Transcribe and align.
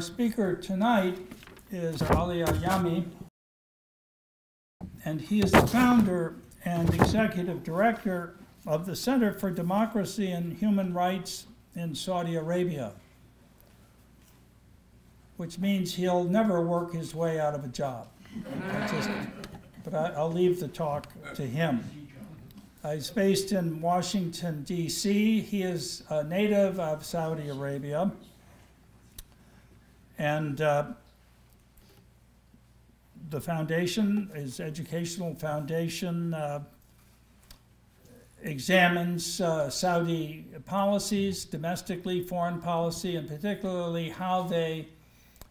Our 0.00 0.06
speaker 0.06 0.54
tonight 0.54 1.18
is 1.70 2.00
Ali 2.00 2.42
Al-Yami, 2.42 3.04
and 5.04 5.20
he 5.20 5.40
is 5.40 5.52
the 5.52 5.66
founder 5.66 6.36
and 6.64 6.88
executive 6.94 7.62
director 7.62 8.34
of 8.66 8.86
the 8.86 8.96
Center 8.96 9.34
for 9.34 9.50
Democracy 9.50 10.30
and 10.30 10.56
Human 10.56 10.94
Rights 10.94 11.44
in 11.76 11.94
Saudi 11.94 12.36
Arabia, 12.36 12.92
which 15.36 15.58
means 15.58 15.94
he'll 15.94 16.24
never 16.24 16.62
work 16.62 16.94
his 16.94 17.14
way 17.14 17.38
out 17.38 17.54
of 17.54 17.66
a 17.66 17.68
job. 17.68 18.08
Just, 18.88 19.10
but 19.84 19.92
I, 19.92 20.14
I'll 20.16 20.32
leave 20.32 20.60
the 20.60 20.68
talk 20.68 21.08
to 21.34 21.42
him. 21.42 21.84
Uh, 22.82 22.94
he's 22.94 23.10
based 23.10 23.52
in 23.52 23.82
Washington, 23.82 24.62
D.C. 24.62 25.42
He 25.42 25.62
is 25.62 26.04
a 26.08 26.24
native 26.24 26.80
of 26.80 27.04
Saudi 27.04 27.50
Arabia. 27.50 28.10
And 30.20 30.60
uh, 30.60 30.84
the 33.30 33.40
foundation, 33.40 34.30
his 34.34 34.60
educational 34.60 35.34
foundation, 35.34 36.34
uh, 36.34 36.62
examines 38.42 39.40
uh, 39.40 39.70
Saudi 39.70 40.44
policies, 40.66 41.46
domestically, 41.46 42.20
foreign 42.20 42.60
policy, 42.60 43.16
and 43.16 43.26
particularly 43.26 44.10
how 44.10 44.42
they 44.42 44.88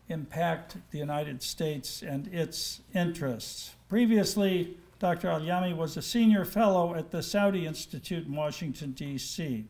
impact 0.08 0.78
the 0.92 1.00
United 1.00 1.42
States 1.42 2.04
and 2.04 2.28
its 2.28 2.82
interests. 2.94 3.74
Previously, 3.90 4.78
Dr. 5.00 5.30
Al-Yami 5.30 5.76
was 5.76 5.98
a 5.98 6.02
senior 6.04 6.46
fellow 6.46 6.94
at 6.94 7.10
the 7.10 7.24
Saudi 7.24 7.66
Institute 7.66 8.28
in 8.28 8.36
Washington, 8.36 8.92
D.C. 8.92 9.66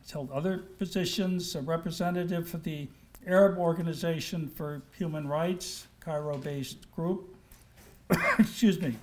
He's 0.00 0.10
held 0.12 0.30
other 0.30 0.58
positions, 0.78 1.56
a 1.56 1.62
representative 1.62 2.48
for 2.48 2.58
the 2.58 2.86
Arab 3.26 3.58
Organization 3.58 4.48
for 4.48 4.82
Human 4.98 5.26
Rights, 5.28 5.86
Cairo-based 6.00 6.90
group. 6.92 7.34
Excuse 8.38 8.80
me. 8.80 8.96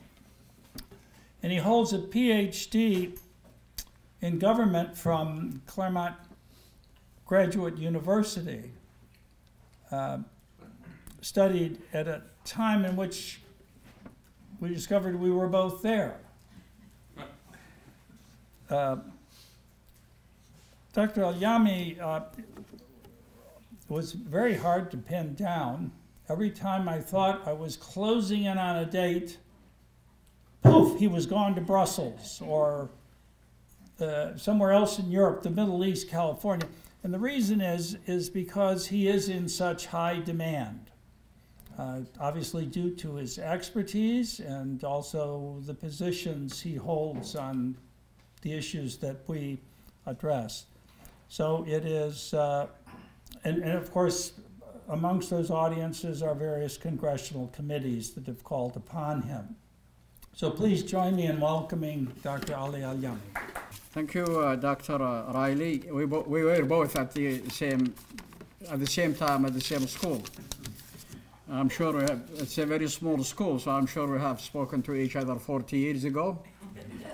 And 1.42 1.52
he 1.52 1.58
holds 1.58 1.94
a 1.94 2.00
PhD 2.00 3.18
in 4.22 4.40
government 4.40 4.98
from 4.98 5.62
Claremont 5.66 6.16
Graduate 7.26 7.78
University. 7.78 8.72
Uh, 9.92 10.20
studied 11.22 11.80
at 11.94 12.08
a 12.08 12.22
time 12.44 12.86
in 12.86 12.96
which 12.96 13.42
we 14.60 14.70
discovered 14.70 15.20
we 15.20 15.32
were 15.32 15.48
both 15.48 15.82
there. 15.82 16.20
Uh, 18.70 18.98
Dr. 20.94 21.24
Al-Yami 21.24 22.00
uh, 22.02 22.22
was 23.90 24.14
very 24.14 24.56
hard 24.56 24.92
to 24.92 24.98
pin 24.98 25.34
down. 25.34 25.92
Every 26.30 26.52
time 26.52 26.88
I 26.88 27.00
thought 27.00 27.48
I 27.48 27.54
was 27.54 27.76
closing 27.76 28.44
in 28.44 28.58
on 28.58 28.78
a 28.78 28.86
date, 28.86 29.38
poof, 30.62 31.00
he 31.00 31.08
was 31.08 31.26
gone 31.26 31.56
to 31.56 31.62
Brussels 31.62 32.42
or 32.46 32.90
uh, 34.00 34.38
somewhere 34.38 34.72
else 34.72 35.00
in 35.00 35.12
Europe, 35.12 35.42
the 35.42 35.50
Middle 35.50 35.84
East, 35.84 36.08
California. 36.08 36.68
And 37.04 37.14
the 37.14 37.20
reason 37.20 37.62
is, 37.62 37.98
is 38.06 38.30
because 38.30 38.88
he 38.88 39.08
is 39.08 39.30
in 39.30 39.50
such 39.50 39.88
high 39.88 40.20
demand. 40.20 40.92
Uh, 41.78 42.02
obviously 42.20 42.66
due 42.66 42.94
to 42.94 43.16
his 43.16 43.40
expertise 43.40 44.42
and 44.42 44.84
also 44.84 45.62
the 45.66 45.74
positions 45.74 46.60
he 46.60 46.76
holds 46.76 47.38
on 47.38 47.78
the 48.42 48.52
issues 48.52 48.98
that 48.98 49.18
we 49.28 49.58
address. 50.06 50.66
So 51.30 51.64
it 51.68 51.86
is, 51.86 52.34
uh, 52.34 52.68
and, 53.44 53.64
and 53.64 53.78
of 53.78 53.92
course, 53.92 54.34
amongst 54.90 55.30
those 55.30 55.52
audiences 55.52 56.22
are 56.22 56.36
various 56.36 56.78
congressional 56.78 57.48
committees 57.48 58.12
that 58.12 58.26
have 58.26 58.44
called 58.44 58.76
upon 58.76 59.22
him. 59.24 59.56
So 60.36 60.50
please 60.50 60.84
join 60.84 61.16
me 61.16 61.26
in 61.26 61.40
welcoming 61.40 62.14
Dr. 62.24 62.56
Ali 62.56 62.84
Al-Yami. 62.84 63.18
Thank 63.94 64.14
you, 64.14 64.24
uh, 64.24 64.56
Dr. 64.56 64.98
Riley. 64.98 65.84
We, 65.92 66.06
we 66.06 66.44
were 66.44 66.64
both 66.64 66.96
at 66.96 67.14
the 67.14 67.48
same 67.50 67.94
at 68.70 68.80
the 68.80 68.88
same 68.88 69.16
time 69.16 69.46
at 69.46 69.54
the 69.54 69.62
same 69.62 69.88
school. 69.88 70.22
I'm 71.52 71.70
sure 71.70 71.94
we 71.94 72.02
have, 72.02 72.22
it's 72.36 72.58
a 72.58 72.66
very 72.66 72.88
small 72.88 73.24
school, 73.24 73.58
so 73.58 73.72
I'm 73.72 73.88
sure 73.88 74.06
we 74.08 74.20
have 74.20 74.40
spoken 74.40 74.84
to 74.84 74.94
each 74.94 75.16
other 75.16 75.36
40 75.36 75.78
years 75.78 76.04
ago. 76.04 76.44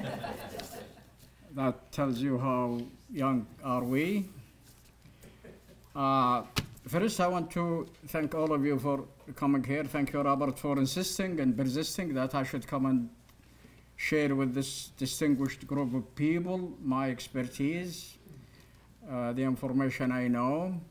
that 1.56 1.92
tells 1.92 2.20
you 2.20 2.38
how 2.38 2.82
young 3.10 3.48
are 3.64 3.84
we. 3.84 4.26
Uh, 5.96 6.44
first, 6.86 7.22
I 7.22 7.28
want 7.28 7.50
to 7.52 7.88
thank 8.08 8.36
all 8.36 8.52
of 8.52 8.66
you 8.66 8.78
for 8.78 9.06
coming 9.36 9.64
here. 9.64 9.86
Thank 9.86 10.12
you, 10.12 10.22
Robert, 10.22 10.60
for 10.60 10.78
insisting 10.78 11.40
and 11.40 11.56
persisting 11.56 12.14
that 12.16 12.36
I 12.36 12.44
should 12.44 12.68
come 12.68 12.86
and 12.86 13.10
share 13.96 14.36
with 14.36 14.54
this 14.54 14.92
distinguished 14.98 15.66
group 15.66 15.94
of 15.94 16.14
people 16.16 16.74
my 16.84 17.10
expertise, 17.10 18.18
uh, 19.10 19.32
the 19.32 19.44
information 19.44 20.12
I 20.12 20.28
know. 20.28 20.82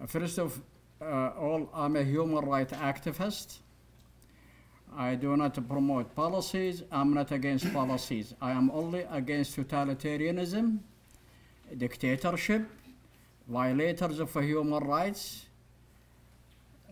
Uh, 0.00 0.06
first 0.06 0.38
of 0.38 0.58
uh, 1.02 1.32
all, 1.38 1.68
I'm 1.74 1.96
a 1.96 2.02
human 2.02 2.46
rights 2.46 2.72
activist. 2.72 3.58
I 4.96 5.16
do 5.16 5.36
not 5.36 5.68
promote 5.68 6.14
policies. 6.14 6.82
I'm 6.90 7.12
not 7.12 7.30
against 7.30 7.70
policies. 7.74 8.32
I 8.40 8.52
am 8.52 8.70
only 8.70 9.06
against 9.10 9.54
totalitarianism, 9.56 10.78
dictatorship, 11.76 12.66
violators 13.48 14.20
of 14.20 14.32
human 14.34 14.82
rights, 14.84 15.46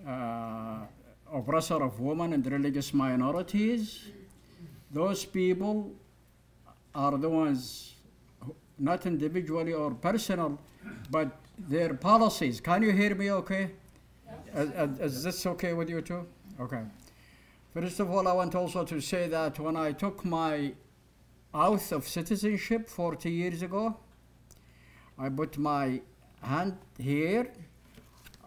uh, 0.07 0.81
oppressor 1.33 1.83
of 1.83 2.01
women 2.01 2.33
and 2.33 2.47
religious 2.47 2.93
minorities. 2.93 4.07
Those 4.91 5.25
people 5.25 5.93
are 6.95 7.17
the 7.17 7.29
ones, 7.29 7.95
who, 8.45 8.55
not 8.79 9.07
individually 9.07 9.73
or 9.73 9.93
personal, 9.93 10.59
but 11.11 11.31
their 11.69 11.95
policies. 11.95 12.61
Can 12.61 12.83
you 12.83 12.93
hear 12.93 13.15
me 13.15 13.31
okay? 13.31 13.71
Is, 14.55 15.01
is 15.01 15.23
this 15.23 15.47
okay 15.47 15.73
with 15.73 15.89
you 15.89 16.01
too? 16.01 16.27
Okay. 16.59 16.83
First 17.73 18.01
of 18.01 18.11
all, 18.11 18.27
I 18.27 18.33
want 18.33 18.55
also 18.55 18.85
to 18.85 19.01
say 19.01 19.29
that 19.29 19.61
when 19.61 19.77
I 19.77 19.93
took 19.93 20.25
my 20.25 20.73
oath 21.55 21.93
of 21.93 22.09
citizenship 22.09 22.89
40 22.89 23.31
years 23.31 23.63
ago, 23.63 23.97
I 25.19 25.29
put 25.29 25.57
my 25.59 26.01
hand 26.43 26.77
here. 26.99 27.51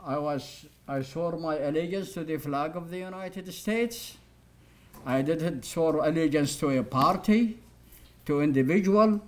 I 0.06 0.18
was 0.18 0.66
I 0.88 1.02
swore 1.02 1.38
my 1.38 1.58
allegiance 1.58 2.14
to 2.14 2.24
the 2.24 2.38
flag 2.38 2.76
of 2.76 2.90
the 2.90 2.98
United 2.98 3.54
States. 3.54 4.18
I 5.06 5.22
didn't 5.22 5.66
swear 5.66 5.98
allegiance 5.98 6.56
to 6.58 6.70
a 6.78 6.84
party, 6.84 7.58
to 8.26 8.42
individual, 8.42 9.22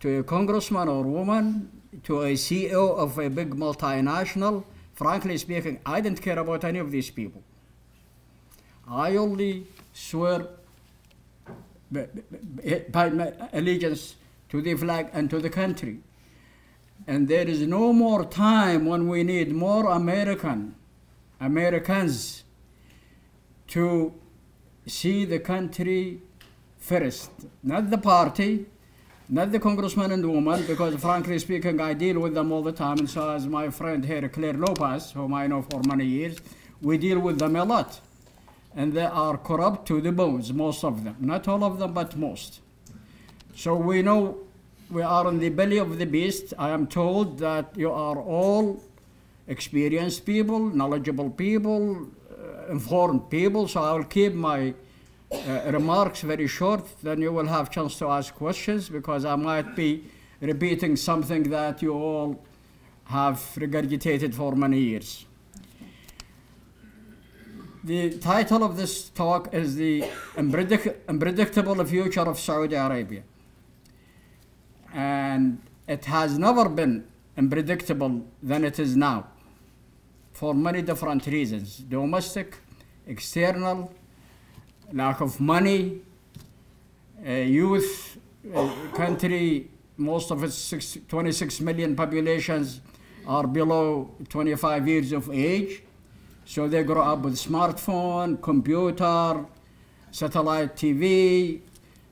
to 0.00 0.18
a 0.18 0.22
congressman 0.22 0.88
or 0.88 1.02
woman, 1.02 1.70
to 2.04 2.22
a 2.22 2.34
CEO 2.34 2.96
of 2.96 3.18
a 3.18 3.28
big 3.28 3.54
multinational, 3.54 4.64
Frankly 5.00 5.38
speaking, 5.38 5.80
I 5.86 6.02
didn't 6.02 6.20
care 6.20 6.38
about 6.38 6.62
any 6.62 6.78
of 6.78 6.90
these 6.90 7.08
people. 7.08 7.42
I 8.86 9.16
only 9.16 9.66
swear 9.94 10.46
by 11.90 13.08
my 13.08 13.32
allegiance 13.54 14.16
to 14.50 14.60
the 14.60 14.74
flag 14.74 15.08
and 15.14 15.30
to 15.30 15.38
the 15.38 15.48
country. 15.48 16.00
And 17.10 17.26
there 17.26 17.48
is 17.48 17.62
no 17.66 17.92
more 17.92 18.24
time 18.24 18.86
when 18.86 19.08
we 19.08 19.24
need 19.24 19.50
more 19.50 19.90
American, 19.90 20.76
Americans 21.40 22.44
to 23.66 24.14
see 24.86 25.24
the 25.24 25.40
country 25.40 26.22
first, 26.78 27.32
not 27.64 27.90
the 27.90 27.98
party, 27.98 28.66
not 29.28 29.50
the 29.50 29.58
congressman 29.58 30.12
and 30.12 30.24
woman, 30.24 30.64
because 30.68 30.94
frankly 31.00 31.40
speaking, 31.40 31.80
I 31.80 31.94
deal 31.94 32.20
with 32.20 32.34
them 32.34 32.52
all 32.52 32.62
the 32.62 32.70
time, 32.70 32.98
and 33.00 33.10
so 33.10 33.28
as 33.30 33.44
my 33.44 33.70
friend 33.70 34.04
here, 34.04 34.28
Clare 34.28 34.52
Lopez, 34.52 35.10
whom 35.10 35.34
I 35.34 35.48
know 35.48 35.62
for 35.62 35.82
many 35.88 36.04
years, 36.04 36.36
we 36.80 36.96
deal 36.96 37.18
with 37.18 37.40
them 37.40 37.56
a 37.56 37.64
lot. 37.64 38.00
And 38.76 38.92
they 38.92 39.06
are 39.06 39.36
corrupt 39.36 39.88
to 39.88 40.00
the 40.00 40.12
bones, 40.12 40.52
most 40.52 40.84
of 40.84 41.02
them. 41.02 41.16
Not 41.18 41.48
all 41.48 41.64
of 41.64 41.80
them, 41.80 41.92
but 41.92 42.16
most. 42.16 42.60
So 43.56 43.74
we 43.74 44.00
know 44.00 44.46
we 44.90 45.02
are 45.02 45.28
in 45.28 45.38
the 45.38 45.48
belly 45.50 45.78
of 45.78 45.98
the 45.98 46.06
beast. 46.06 46.52
I 46.58 46.70
am 46.70 46.86
told 46.86 47.38
that 47.38 47.76
you 47.76 47.92
are 47.92 48.18
all 48.18 48.82
experienced 49.46 50.26
people, 50.26 50.58
knowledgeable 50.58 51.30
people, 51.30 52.08
uh, 52.30 52.72
informed 52.72 53.30
people, 53.30 53.68
so 53.68 53.82
I 53.82 53.92
will 53.92 54.04
keep 54.04 54.34
my 54.34 54.74
uh, 55.32 55.70
remarks 55.72 56.22
very 56.22 56.48
short, 56.48 56.84
then 57.02 57.20
you 57.20 57.32
will 57.32 57.46
have 57.46 57.70
chance 57.70 57.96
to 57.98 58.08
ask 58.08 58.34
questions 58.34 58.88
because 58.88 59.24
I 59.24 59.36
might 59.36 59.76
be 59.76 60.04
repeating 60.40 60.96
something 60.96 61.44
that 61.50 61.82
you 61.82 61.92
all 61.92 62.44
have 63.04 63.36
regurgitated 63.56 64.34
for 64.34 64.56
many 64.56 64.80
years. 64.80 65.24
The 67.84 68.18
title 68.18 68.64
of 68.64 68.76
this 68.76 69.08
talk 69.08 69.54
is 69.54 69.76
The 69.76 70.02
Unpredict 70.36 70.96
Unpredictable 71.08 71.84
Future 71.84 72.28
of 72.28 72.38
Saudi 72.38 72.74
Arabia. 72.74 73.22
And 74.92 75.60
it 75.86 76.04
has 76.06 76.38
never 76.38 76.68
been 76.68 77.06
unpredictable 77.36 78.24
than 78.42 78.64
it 78.64 78.78
is 78.78 78.96
now. 78.96 79.26
for 80.40 80.54
many 80.54 80.80
different 80.80 81.26
reasons 81.26 81.78
domestic, 81.78 82.56
external, 83.06 83.92
lack 84.90 85.20
of 85.20 85.38
money, 85.38 86.00
uh, 87.26 87.30
youth, 87.30 88.18
uh, 88.54 88.72
country, 88.94 89.68
most 89.98 90.30
of 90.30 90.42
its 90.42 90.54
six, 90.54 90.96
26 91.08 91.60
million 91.60 91.94
populations 91.94 92.80
are 93.26 93.46
below 93.46 94.10
25 94.30 94.88
years 94.88 95.12
of 95.12 95.30
age. 95.30 95.82
So 96.46 96.66
they 96.66 96.82
grow 96.84 97.02
up 97.02 97.18
with 97.20 97.34
smartphone, 97.34 98.40
computer, 98.40 99.44
satellite 100.10 100.74
TV. 100.74 101.60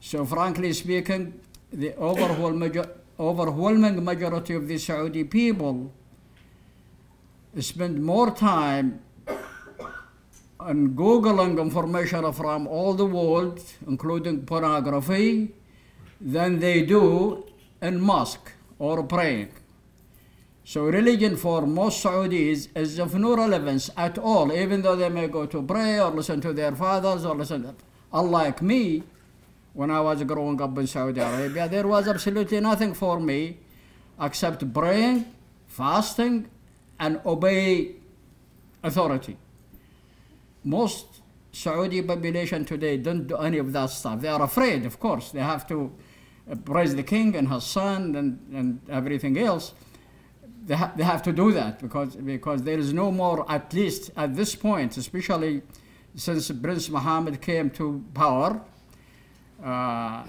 So 0.01 0.27
frankly 0.27 0.75
speaking, 0.75 1.41
the 1.73 1.95
overwhelming, 1.97 2.59
major- 2.59 2.91
overwhelming 3.19 4.05
majority 4.05 4.55
of 4.55 4.69
the 4.69 4.79
Saudi 4.79 5.25
people 5.25 5.93
spend 7.61 8.03
more 8.03 8.31
time 8.31 9.01
on 10.61 10.91
Googling 10.91 11.59
information 11.61 12.33
from 12.33 12.67
all 12.67 12.95
the 12.95 13.07
world, 13.07 13.61
including 13.87 14.45
pornography, 14.45 15.55
than 16.21 16.59
they 16.59 16.83
do 16.83 17.45
in 17.81 18.01
mosque 18.01 18.53
or 18.79 19.03
praying. 19.05 19.51
So 20.65 20.85
religion 20.85 21.37
for 21.37 21.67
most 21.67 22.05
Saudis 22.05 22.69
is 22.77 22.99
of 22.99 23.15
no 23.15 23.37
relevance 23.37 23.89
at 23.97 24.19
all, 24.19 24.53
even 24.53 24.83
though 24.83 24.97
they 24.97 25.09
may 25.09 25.29
go 25.29 25.47
to 25.47 25.63
pray 25.63 25.99
or 26.01 26.11
listen 26.11 26.41
to 26.43 26.53
their 26.53 26.73
fathers 26.75 27.25
or 27.25 27.35
listen 27.35 27.63
to, 27.63 27.75
unlike 28.13 28.61
me, 28.61 29.03
when 29.79 29.93
I 29.93 30.01
was 30.01 30.25
growing 30.25 30.61
up 30.61 30.77
in 30.77 30.89
Saudi 30.89 31.21
Arabia, 31.21 31.69
there 31.69 31.87
was 31.87 32.09
absolutely 32.09 32.59
nothing 32.59 32.95
for 32.95 33.21
me 33.21 33.59
except 34.21 34.75
praying, 34.75 35.25
fasting, 35.69 36.51
and 36.99 37.21
obey 37.25 37.95
authority. 38.83 39.37
Most 40.65 41.21
Saudi 41.53 42.03
population 42.03 42.65
today 42.65 42.97
don't 42.97 43.29
do 43.29 43.37
any 43.37 43.59
of 43.59 43.73
that 43.73 43.91
stuff. 43.91 44.21
They 44.21 44.27
are 44.27 44.43
afraid, 44.43 44.85
of 44.85 44.99
course. 44.99 45.31
They 45.31 45.45
have 45.53 45.65
to 45.69 45.93
praise 46.65 46.97
the 46.97 47.05
king 47.05 47.37
and 47.37 47.49
his 47.49 47.63
son 47.63 48.17
and, 48.17 48.41
and 48.53 48.81
everything 48.91 49.39
else. 49.39 49.75
They, 50.67 50.75
ha- 50.75 50.93
they 50.97 51.05
have 51.05 51.23
to 51.23 51.33
do 51.33 51.53
that 51.53 51.79
because, 51.79 52.17
because 52.17 52.65
there 52.65 52.81
is 52.81 52.93
no 52.93 53.13
more, 53.13 53.49
at 53.49 53.73
least 53.73 54.11
at 54.17 54.35
this 54.35 54.57
point, 54.57 54.97
especially 54.97 55.63
since 56.17 56.51
Prince 56.51 56.89
Mohammed 56.89 57.41
came 57.41 57.71
to 57.71 58.05
power, 58.13 58.61
uh, 59.63 60.25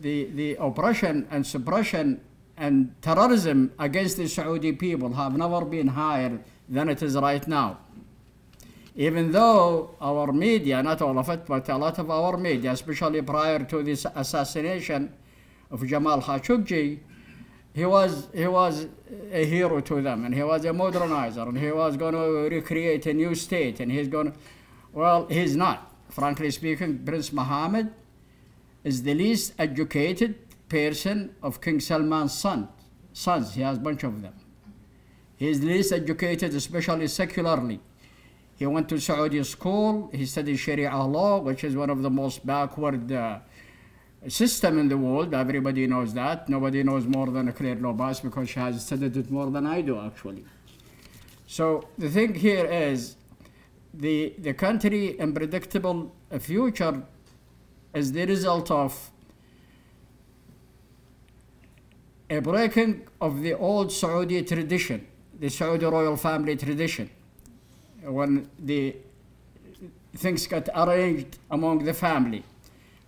the, 0.00 0.24
the 0.34 0.56
oppression 0.60 1.26
and 1.30 1.46
suppression 1.46 2.20
and 2.56 2.94
terrorism 3.02 3.72
against 3.78 4.16
the 4.16 4.28
Saudi 4.28 4.72
people 4.72 5.12
have 5.12 5.36
never 5.36 5.64
been 5.64 5.88
higher 5.88 6.38
than 6.68 6.88
it 6.88 7.02
is 7.02 7.16
right 7.16 7.46
now. 7.48 7.78
Even 8.96 9.32
though 9.32 9.96
our 10.00 10.32
media, 10.32 10.82
not 10.82 11.02
all 11.02 11.18
of 11.18 11.28
it, 11.28 11.46
but 11.46 11.68
a 11.68 11.76
lot 11.76 11.98
of 11.98 12.10
our 12.10 12.36
media, 12.36 12.70
especially 12.72 13.22
prior 13.22 13.58
to 13.64 13.82
this 13.82 14.06
assassination 14.14 15.12
of 15.70 15.84
Jamal 15.84 16.22
Khashoggi, 16.22 17.00
he 17.74 17.84
was, 17.84 18.28
he 18.32 18.46
was 18.46 18.86
a 19.32 19.44
hero 19.44 19.80
to 19.80 20.00
them 20.00 20.24
and 20.24 20.32
he 20.32 20.44
was 20.44 20.64
a 20.64 20.68
modernizer 20.68 21.48
and 21.48 21.58
he 21.58 21.72
was 21.72 21.96
going 21.96 22.14
to 22.14 22.54
recreate 22.54 23.04
a 23.06 23.12
new 23.12 23.34
state 23.34 23.80
and 23.80 23.90
he's 23.90 24.06
going 24.06 24.30
to, 24.30 24.38
well, 24.92 25.26
he's 25.26 25.56
not. 25.56 25.90
Frankly 26.10 26.52
speaking, 26.52 27.04
Prince 27.04 27.32
Mohammed 27.32 27.92
is 28.84 29.02
the 29.02 29.14
least 29.14 29.54
educated 29.58 30.36
person 30.68 31.34
of 31.42 31.60
King 31.60 31.80
Salman's 31.80 32.34
son, 32.34 32.68
sons. 33.12 33.54
He 33.54 33.62
has 33.62 33.78
a 33.78 33.80
bunch 33.80 34.04
of 34.04 34.22
them. 34.22 34.34
He 35.36 35.48
is 35.48 35.60
the 35.60 35.66
least 35.66 35.92
educated, 35.92 36.54
especially 36.54 37.08
secularly. 37.08 37.80
He 38.56 38.66
went 38.66 38.88
to 38.90 39.00
Saudi 39.00 39.42
school. 39.42 40.10
He 40.12 40.26
studied 40.26 40.56
Sharia 40.58 40.96
law, 40.96 41.40
which 41.40 41.64
is 41.64 41.74
one 41.74 41.90
of 41.90 42.02
the 42.02 42.10
most 42.10 42.46
backward 42.46 43.10
uh, 43.10 43.40
system 44.28 44.78
in 44.78 44.88
the 44.88 44.96
world. 44.96 45.34
Everybody 45.34 45.86
knows 45.86 46.14
that. 46.14 46.48
Nobody 46.48 46.82
knows 46.82 47.06
more 47.06 47.26
than 47.26 47.52
Clare 47.52 47.74
Lopez 47.76 48.20
because 48.20 48.48
she 48.50 48.60
has 48.60 48.84
studied 48.84 49.16
it 49.16 49.30
more 49.30 49.50
than 49.50 49.66
I 49.66 49.80
do, 49.80 49.98
actually. 50.00 50.44
So 51.46 51.88
the 51.98 52.08
thing 52.08 52.34
here 52.34 52.66
is 52.66 53.16
the, 53.92 54.34
the 54.38 54.54
country 54.54 55.18
unpredictable 55.20 56.14
future 56.38 57.02
is 57.94 58.12
the 58.12 58.26
result 58.26 58.70
of 58.70 59.10
a 62.28 62.40
breaking 62.40 63.06
of 63.20 63.42
the 63.42 63.54
old 63.54 63.92
Saudi 63.92 64.42
tradition, 64.42 65.06
the 65.38 65.48
Saudi 65.48 65.86
royal 65.86 66.16
family 66.16 66.56
tradition. 66.56 67.08
When 68.02 68.48
the 68.58 68.96
things 70.16 70.46
got 70.46 70.68
arranged 70.74 71.38
among 71.50 71.84
the 71.84 71.94
family, 71.94 72.44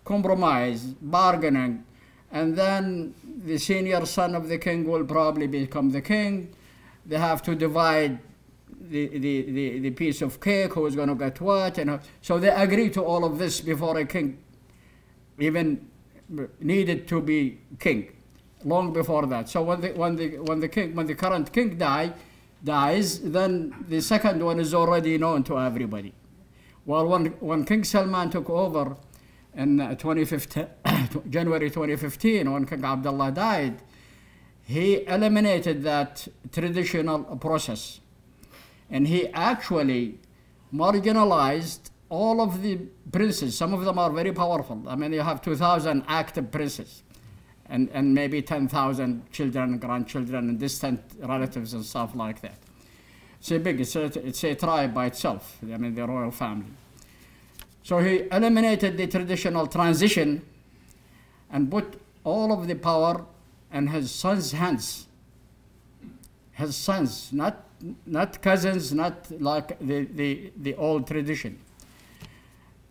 compromise, 0.04 0.84
bargaining, 0.84 1.84
and 2.30 2.56
then 2.56 3.14
the 3.44 3.58
senior 3.58 4.04
son 4.06 4.34
of 4.34 4.48
the 4.48 4.58
king 4.58 4.86
will 4.88 5.04
probably 5.04 5.46
become 5.46 5.90
the 5.90 6.00
king. 6.00 6.54
They 7.04 7.18
have 7.18 7.42
to 7.42 7.54
divide 7.54 8.18
the, 8.88 9.06
the, 9.08 9.42
the, 9.42 9.78
the 9.80 9.90
piece 9.90 10.22
of 10.22 10.40
cake, 10.40 10.74
who 10.74 10.86
is 10.86 10.96
going 10.96 11.08
to 11.08 11.14
get 11.14 11.40
what. 11.40 11.78
And 11.78 12.00
so 12.20 12.38
they 12.38 12.50
agree 12.50 12.90
to 12.90 13.02
all 13.02 13.24
of 13.24 13.38
this 13.38 13.60
before 13.60 13.98
a 13.98 14.04
king 14.04 14.38
even 15.38 15.88
needed 16.60 17.06
to 17.08 17.20
be 17.20 17.58
king, 17.78 18.12
long 18.64 18.92
before 18.92 19.26
that. 19.26 19.48
So 19.48 19.62
when 19.62 19.80
the, 19.80 19.88
when 19.92 20.16
the, 20.16 20.38
when 20.38 20.60
the, 20.60 20.68
king, 20.68 20.94
when 20.94 21.06
the 21.06 21.14
current 21.14 21.52
king 21.52 21.76
die, 21.76 22.12
dies, 22.64 23.20
then 23.20 23.84
the 23.88 24.00
second 24.00 24.42
one 24.42 24.58
is 24.58 24.74
already 24.74 25.18
known 25.18 25.44
to 25.44 25.58
everybody. 25.58 26.12
Well, 26.84 27.06
when, 27.06 27.26
when 27.40 27.64
King 27.64 27.84
Salman 27.84 28.30
took 28.30 28.48
over 28.48 28.96
in 29.54 29.80
uh, 29.80 29.94
2015, 29.94 30.66
January 31.30 31.68
2015, 31.70 32.50
when 32.52 32.66
King 32.66 32.84
Abdullah 32.84 33.32
died, 33.32 33.82
he 34.64 35.06
eliminated 35.06 35.82
that 35.84 36.26
traditional 36.52 37.20
process. 37.36 38.00
And 38.90 39.06
he 39.08 39.28
actually 39.28 40.18
marginalized 40.72 41.90
all 42.08 42.40
of 42.40 42.62
the 42.62 42.78
princes. 43.10 43.56
Some 43.56 43.74
of 43.74 43.84
them 43.84 43.98
are 43.98 44.10
very 44.10 44.32
powerful. 44.32 44.82
I 44.86 44.94
mean, 44.96 45.12
you 45.12 45.20
have 45.20 45.42
2,000 45.42 46.04
active 46.06 46.50
princes 46.50 47.02
and, 47.68 47.88
and 47.92 48.14
maybe 48.14 48.42
10,000 48.42 49.30
children 49.32 49.78
grandchildren 49.78 50.48
and 50.48 50.58
distant 50.58 51.00
relatives 51.20 51.74
and 51.74 51.84
stuff 51.84 52.14
like 52.14 52.40
that. 52.42 52.54
It's 53.38 53.50
a 53.50 53.58
big, 53.58 53.80
it's 53.80 53.96
a, 53.96 54.04
it's 54.26 54.44
a 54.44 54.54
tribe 54.54 54.94
by 54.94 55.06
itself, 55.06 55.58
I 55.62 55.76
mean, 55.76 55.94
the 55.94 56.06
royal 56.06 56.30
family. 56.30 56.70
So 57.82 57.98
he 57.98 58.24
eliminated 58.32 58.96
the 58.96 59.06
traditional 59.06 59.66
transition 59.66 60.44
and 61.50 61.70
put 61.70 62.00
all 62.24 62.52
of 62.52 62.66
the 62.66 62.74
power 62.74 63.24
in 63.72 63.88
his 63.88 64.10
son's 64.10 64.52
hands. 64.52 65.06
His 66.52 66.74
sons, 66.74 67.32
not, 67.32 67.64
not 68.04 68.42
cousins, 68.42 68.92
not 68.92 69.30
like 69.40 69.78
the, 69.78 70.04
the, 70.06 70.52
the 70.56 70.74
old 70.74 71.06
tradition. 71.06 71.60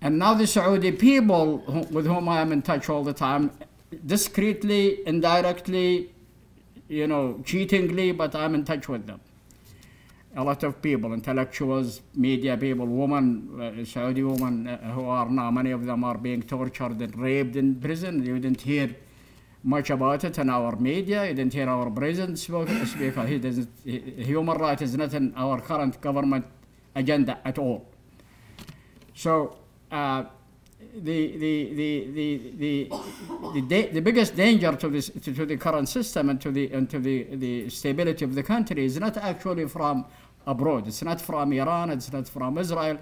And 0.01 0.19
now 0.19 0.33
the 0.33 0.45
Saudi 0.45 0.91
people 0.91 1.57
with 1.91 2.05
whom 2.05 2.29
I 2.29 2.41
am 2.41 2.51
in 2.51 2.61
touch 2.61 2.89
all 2.89 3.03
the 3.03 3.13
time, 3.13 3.51
discreetly, 4.05 4.99
indirectly, 5.07 6.11
you 6.87 7.07
know, 7.07 7.41
cheatingly, 7.45 8.11
but 8.11 8.35
I'm 8.35 8.53
in 8.55 8.65
touch 8.65 8.87
with 8.87 9.07
them. 9.07 9.19
A 10.35 10.43
lot 10.43 10.63
of 10.63 10.81
people, 10.81 11.13
intellectuals, 11.13 12.01
media 12.13 12.57
people, 12.57 12.85
women, 12.85 13.81
uh, 13.81 13.85
Saudi 13.85 14.21
women 14.21 14.67
uh, 14.67 14.77
who 14.91 15.05
are 15.05 15.29
now, 15.29 15.49
many 15.49 15.71
of 15.71 15.85
them 15.85 16.03
are 16.03 16.17
being 16.17 16.43
tortured 16.43 16.99
and 17.01 17.17
raped 17.17 17.55
in 17.55 17.75
prison. 17.75 18.23
You 18.23 18.37
didn't 18.37 18.61
hear 18.61 18.93
much 19.63 19.89
about 19.89 20.23
it 20.25 20.37
in 20.37 20.49
our 20.49 20.75
media. 20.75 21.25
You 21.25 21.33
didn't 21.33 21.53
hear 21.53 21.69
our 21.69 21.89
president 21.89 22.37
speak. 22.37 23.15
He 23.15 23.39
doesn't, 23.39 23.69
human 23.83 24.57
rights 24.57 24.81
is 24.81 24.95
not 24.97 25.13
in 25.13 25.33
our 25.35 25.61
current 25.61 25.99
government 26.01 26.45
agenda 26.93 27.39
at 27.45 27.57
all. 27.57 27.87
So, 29.13 29.57
Uh, 29.95 30.25
the, 30.97 31.37
the, 31.37 31.73
the, 31.73 32.07
the, 32.11 32.89
the, 33.61 33.91
the, 33.93 34.01
biggest 34.01 34.35
danger 34.35 34.75
to, 34.75 34.89
this, 34.89 35.09
to, 35.09 35.33
to 35.33 35.45
the 35.45 35.55
current 35.55 35.87
system 35.87 36.29
and 36.29 36.41
to, 36.41 36.51
the, 36.51 36.69
and 36.73 36.89
to 36.89 36.99
the, 36.99 37.23
the 37.35 37.69
stability 37.69 38.25
of 38.25 38.35
the 38.35 38.43
country 38.43 38.83
is 38.83 38.99
not 38.99 39.15
actually 39.15 39.65
from 39.69 40.05
abroad. 40.45 40.85
It's 40.89 41.01
not 41.01 41.21
from 41.21 41.53
Iran, 41.53 41.91
it's 41.91 42.11
not 42.11 42.27
from 42.27 42.57
Israel, 42.57 42.97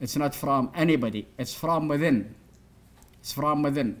it's 0.00 0.16
not 0.16 0.34
from 0.34 0.70
anybody. 0.74 1.26
It's 1.36 1.52
from 1.52 1.86
within. 1.86 2.34
It's 3.20 3.32
from 3.34 3.62
within. 3.62 4.00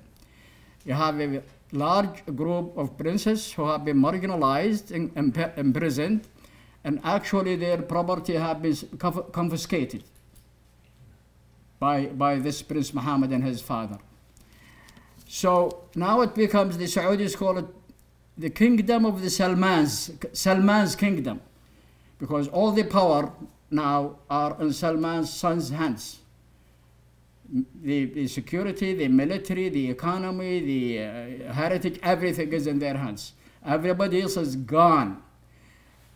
You 0.86 0.94
have 0.94 1.20
a 1.20 1.42
large 1.72 2.24
group 2.34 2.78
of 2.78 2.96
princes 2.96 3.52
who 3.52 3.66
have 3.66 3.84
been 3.84 3.98
marginalized, 3.98 4.90
and 4.90 5.14
imp- 5.18 5.58
imprisoned, 5.58 6.26
and 6.82 6.98
actually 7.04 7.56
their 7.56 7.82
property 7.82 8.36
have 8.36 8.62
been 8.62 8.74
confiscated 9.32 10.02
by, 11.78 12.06
by 12.06 12.36
this 12.36 12.62
Prince 12.62 12.92
Muhammad 12.92 13.30
and 13.30 13.44
his 13.44 13.60
father. 13.60 13.98
So 15.26 15.84
now 15.94 16.22
it 16.22 16.34
becomes 16.34 16.78
the 16.78 16.84
Saudis 16.84 17.36
call 17.36 17.58
it 17.58 17.66
the 18.36 18.50
kingdom 18.50 19.04
of 19.04 19.20
the 19.20 19.28
Salmans, 19.28 20.10
Salman's 20.34 20.94
kingdom. 20.96 21.40
because 22.18 22.48
all 22.48 22.72
the 22.72 22.84
power 22.84 23.32
now 23.70 24.16
are 24.28 24.56
in 24.60 24.72
Salman's 24.72 25.32
son's 25.32 25.70
hands. 25.70 26.18
The, 27.82 28.04
the 28.06 28.26
security, 28.28 28.94
the 28.94 29.08
military, 29.08 29.70
the 29.70 29.90
economy, 29.90 30.60
the 30.60 30.98
uh, 31.48 31.52
heritage, 31.52 31.98
everything 32.02 32.52
is 32.52 32.66
in 32.66 32.78
their 32.78 32.96
hands. 32.96 33.32
Everybody 33.64 34.20
else 34.20 34.36
is 34.36 34.56
gone. 34.56 35.22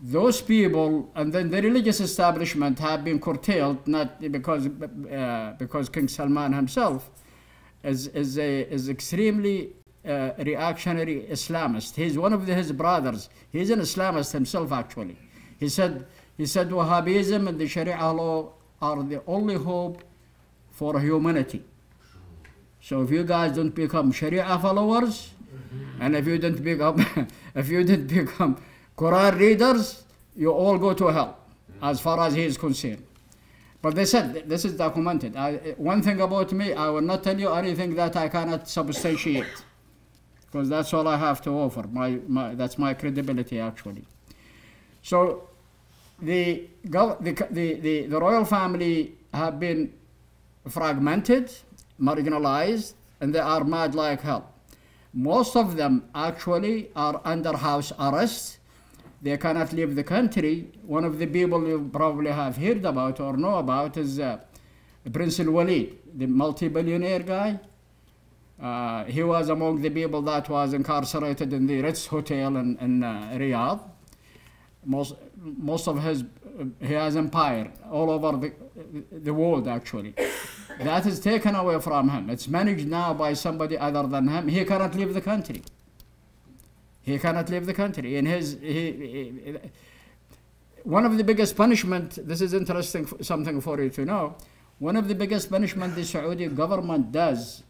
Those 0.05 0.43
people, 0.43 1.13
and 1.15 1.33
then 1.33 1.49
the 1.49 1.63
religious 1.63 2.01
establishment 2.01 2.81
have 2.81 3.05
been 3.05 3.21
curtailed, 3.21 3.87
not 3.87 4.21
because, 4.21 4.67
uh, 4.67 5.55
because 5.61 5.89
King 5.89 6.09
Salman 6.09 6.53
himself 6.53 7.09
is, 7.85 8.09
is, 8.09 8.37
a, 8.37 8.63
is 8.63 8.89
extremely 8.89 9.75
uh, 10.05 10.31
reactionary 10.39 11.29
Islamist. 11.31 11.95
He's 11.95 12.19
one 12.19 12.33
of 12.33 12.47
the, 12.47 12.55
his 12.55 12.73
brothers. 12.73 13.29
He's 13.53 13.71
an 13.71 13.79
Islamist 13.79 14.33
himself, 14.33 14.73
actually. 14.73 15.17
He 15.61 15.69
said, 15.69 16.05
he 16.37 16.47
said 16.47 16.71
Wahhabism 16.71 17.49
and 17.49 17.57
the 17.57 17.69
Sharia 17.69 18.11
law 18.11 18.55
are 18.81 19.05
the 19.05 19.23
only 19.29 19.55
hope 19.55 20.03
for 20.73 20.99
humanity. 20.99 21.63
So 22.81 23.03
if 23.03 23.11
you 23.13 23.23
guys 23.23 23.55
don't 23.55 23.73
become 23.73 24.11
Sharia 24.11 24.59
followers, 24.59 25.31
and 26.01 26.17
if 26.17 26.27
you 26.27 26.39
didn't 26.39 26.65
become, 26.65 27.07
if 27.55 27.69
you 27.69 27.85
didn't 27.85 28.09
become 28.09 28.61
Quran 28.97 29.39
readers, 29.39 30.05
you 30.37 30.51
all 30.51 30.79
go 30.79 30.95
to 30.95 31.07
hell, 31.09 31.39
as 31.83 32.01
far 32.01 32.21
as 32.21 32.35
he 32.35 32.43
is 32.43 32.57
concerned. 32.57 33.03
But 33.81 33.95
they 33.95 34.05
said 34.05 34.49
this 34.49 34.65
is 34.65 34.75
documented. 34.75 35.37
I, 35.37 35.75
one 35.77 36.03
thing 36.03 36.21
about 36.21 36.53
me, 36.53 36.73
I 36.73 36.89
will 36.89 37.01
not 37.01 37.25
tell 37.25 37.39
you 37.39 37.53
anything 37.53 37.95
that 37.97 38.17
I 38.17 38.29
cannot 38.29 38.69
substantiate, 38.69 39.65
because 40.47 40.69
that's 40.69 40.93
all 40.95 41.09
I 41.09 41.17
have 41.17 41.43
to 41.43 41.51
offer. 41.51 41.85
My, 41.91 42.19
my 42.29 42.55
that's 42.55 42.79
my 42.79 42.95
credibility 42.95 43.59
actually. 43.59 44.05
So, 45.03 45.49
the, 46.21 46.69
the, 46.85 47.17
the, 47.51 47.75
the, 47.75 48.07
the 48.07 48.21
royal 48.21 48.45
family 48.45 49.15
have 49.35 49.59
been 49.59 49.93
fragmented, 50.69 51.53
marginalized, 52.01 52.95
and 53.21 53.35
they 53.35 53.41
are 53.41 53.65
mad 53.65 53.97
like 53.97 54.21
hell. 54.21 54.53
Most 55.13 55.57
of 55.57 55.77
them 55.77 56.05
actually 56.15 56.91
are 56.95 57.21
under 57.25 57.57
house 57.57 57.93
arrest. 57.99 58.59
They 59.23 59.37
cannot 59.37 59.73
leave 59.73 59.95
the 59.95 60.03
country. 60.03 60.73
One 60.85 61.05
of 61.05 61.19
the 61.19 61.27
people 61.27 61.67
you 61.67 61.89
probably 61.93 62.33
have 62.33 62.57
heard 62.57 62.85
about 62.85 63.21
or 63.21 63.37
know 63.37 63.57
about 63.57 63.97
is 63.97 64.19
uh, 64.19 64.39
Prince 65.13 65.39
Al 65.39 65.53
Walid, 65.53 65.97
the 66.13 66.27
multi 66.27 66.67
billionaire 66.67 67.21
guy. 67.21 67.61
Uh, 68.61 69.05
he 69.05 69.23
was 69.23 69.49
among 69.49 69.81
the 69.81 69.91
people 69.91 70.23
that 70.23 70.49
was 70.49 70.73
incarcerated 70.75 71.53
in 71.53 71.67
the 71.67 71.81
Ritz 71.81 72.07
Hotel 72.07 72.57
in, 72.57 72.77
in 72.81 73.03
uh, 73.05 73.31
Riyadh. 73.35 73.81
Most, 74.85 75.15
most 75.41 75.87
of 75.87 76.03
his, 76.03 76.25
he 76.81 76.93
has 76.93 77.17
empire 77.17 77.71
all 77.93 78.11
over 78.11 78.37
the, 78.37 78.53
the 79.13 79.33
world 79.33 79.69
actually. 79.69 80.15
That 80.81 81.07
is 81.07 81.21
taken 81.21 81.55
away 81.55 81.81
from 81.81 82.09
him. 82.09 82.29
It's 82.29 82.49
managed 82.49 82.89
now 82.89 83.15
by 83.15 83.35
somebody 83.35 83.79
other 83.79 84.05
than 84.09 84.27
him. 84.27 84.49
He 84.49 84.65
cannot 84.65 84.97
leave 84.97 85.15
the 85.15 85.21
country. 85.21 85.63
He 87.03 87.19
cannot 87.19 87.49
leave 87.49 87.67
the 87.67 87.75
country. 87.75 88.17
In 88.17 88.27
his, 88.27 88.59
he, 88.61 88.93
he, 88.93 89.57
one 90.85 91.05
of 91.05 91.17
the 91.17 91.25
biggest 91.25 91.57
punishment. 91.57 92.19
This 92.27 92.41
is 92.41 92.55
interesting, 92.55 93.07
something 93.21 93.61
for 93.61 93.81
you 93.83 93.91
to 93.91 94.05
know. 94.05 94.37
One 94.79 94.97
of 94.97 95.09
the 95.09 95.15
biggest 95.15 95.51
punishment 95.51 95.95
the 95.95 96.05
Saudi 96.05 96.47
government 96.49 97.13
does 97.13 97.63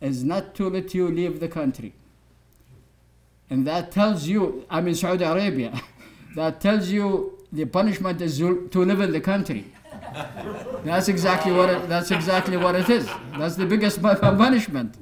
is 0.00 0.22
not 0.22 0.54
to 0.56 0.70
let 0.70 0.94
you 0.94 1.08
leave 1.08 1.40
the 1.40 1.48
country. 1.48 1.92
And 3.50 3.66
that 3.66 3.92
tells 3.92 4.26
you, 4.26 4.64
I'm 4.68 4.88
in 4.88 4.94
Saudi 4.94 5.24
Arabia, 5.24 5.80
that 6.36 6.60
tells 6.60 6.88
you 6.88 7.38
the 7.52 7.64
punishment 7.64 8.20
is 8.20 8.38
to 8.38 8.84
live 8.84 9.00
in 9.00 9.12
the 9.12 9.20
country. 9.20 9.72
That's 10.84 11.08
exactly 11.08 11.52
what 11.52 11.70
it, 11.70 11.88
that's 11.88 12.10
exactly 12.10 12.56
what 12.56 12.74
it 12.74 12.88
is. 12.88 13.08
That's 13.38 13.56
the 13.56 13.66
biggest 13.66 14.02
punishment. 14.02 14.94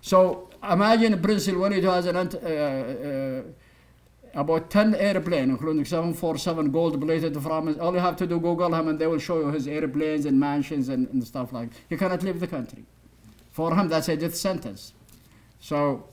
So 0.00 0.49
imagine 0.62 1.20
Prince 1.20 1.48
Walid 1.48 1.82
who 1.82 1.90
has 1.90 2.06
an, 2.06 2.16
uh, 2.16 2.20
uh, 2.20 3.42
about 4.34 4.70
10 4.70 4.94
airplanes, 4.94 5.50
including 5.50 5.84
747 5.84 6.70
gold-plated 6.70 7.42
from 7.42 7.80
All 7.80 7.92
you 7.92 7.98
have 7.98 8.16
to 8.16 8.26
do, 8.26 8.38
Google 8.38 8.72
him, 8.74 8.88
and 8.88 8.98
they 8.98 9.06
will 9.06 9.18
show 9.18 9.40
you 9.40 9.48
his 9.48 9.66
airplanes 9.66 10.26
and 10.26 10.38
mansions 10.38 10.88
and, 10.88 11.08
and 11.08 11.24
stuff 11.24 11.52
like. 11.52 11.70
He 11.88 11.96
cannot 11.96 12.22
leave 12.22 12.38
the 12.40 12.46
country. 12.46 12.84
For 13.50 13.74
him, 13.74 13.88
that's 13.88 14.08
a 14.08 14.16
death 14.16 14.34
sentence. 14.34 14.92
So, 15.58 16.08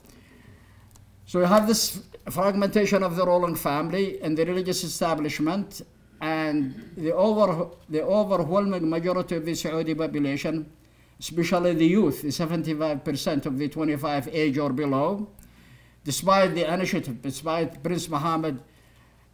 so 1.26 1.40
you 1.40 1.46
have 1.46 1.66
this 1.66 2.02
fragmentation 2.28 3.02
of 3.02 3.16
the 3.16 3.24
ruling 3.24 3.54
family 3.54 4.20
and 4.20 4.36
the 4.36 4.44
religious 4.44 4.82
establishment, 4.82 5.82
and 6.20 6.90
the, 6.96 7.14
over, 7.14 7.68
the 7.88 8.02
overwhelming 8.02 8.90
majority 8.90 9.36
of 9.36 9.44
the 9.44 9.54
Saudi 9.54 9.94
population, 9.94 10.68
especially 11.20 11.74
the 11.74 11.86
youth, 11.86 12.22
the 12.22 12.28
75% 12.28 13.46
of 13.46 13.58
the 13.58 13.68
25 13.68 14.28
age 14.32 14.58
or 14.58 14.72
below, 14.72 15.28
despite 16.04 16.54
the 16.54 16.72
initiative, 16.72 17.20
despite 17.20 17.82
Prince 17.82 18.08
Mohammed 18.08 18.60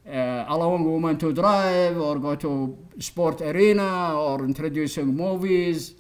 uh, 0.07 0.45
allowing 0.49 0.91
women 0.91 1.17
to 1.19 1.33
drive 1.33 1.97
or 1.97 2.19
go 2.19 2.35
to 2.37 2.77
sport 2.99 3.41
arena 3.41 4.15
or 4.15 4.45
introducing 4.45 5.15
movies, 5.15 5.95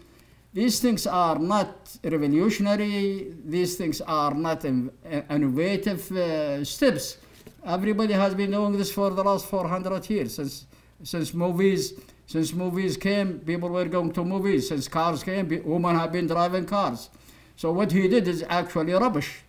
these 0.54 0.78
things 0.78 1.06
are 1.06 1.38
not 1.38 1.96
revolutionary. 2.04 3.34
These 3.44 3.76
things 3.76 4.00
are 4.00 4.34
not 4.34 4.64
in, 4.64 4.90
uh, 5.04 5.22
innovative 5.28 6.12
uh, 6.12 6.64
steps. 6.64 7.18
Everybody 7.66 8.12
has 8.12 8.34
been 8.34 8.52
doing 8.52 8.78
this 8.78 8.92
for 8.92 9.10
the 9.10 9.24
last 9.24 9.46
400 9.46 10.08
years 10.08 10.36
since 10.36 10.66
since 11.02 11.34
movies 11.34 11.94
since 12.26 12.52
movies 12.52 12.96
came. 12.96 13.40
People 13.40 13.68
were 13.68 13.84
going 13.86 14.12
to 14.12 14.24
movies. 14.24 14.68
Since 14.68 14.88
cars 14.88 15.22
came, 15.22 15.48
women 15.64 15.96
have 15.96 16.12
been 16.12 16.26
driving 16.26 16.64
cars. 16.64 17.10
So 17.56 17.72
what 17.72 17.92
he 17.92 18.08
did 18.08 18.26
is 18.26 18.44
actually 18.48 18.92
rubbish. 18.92 19.42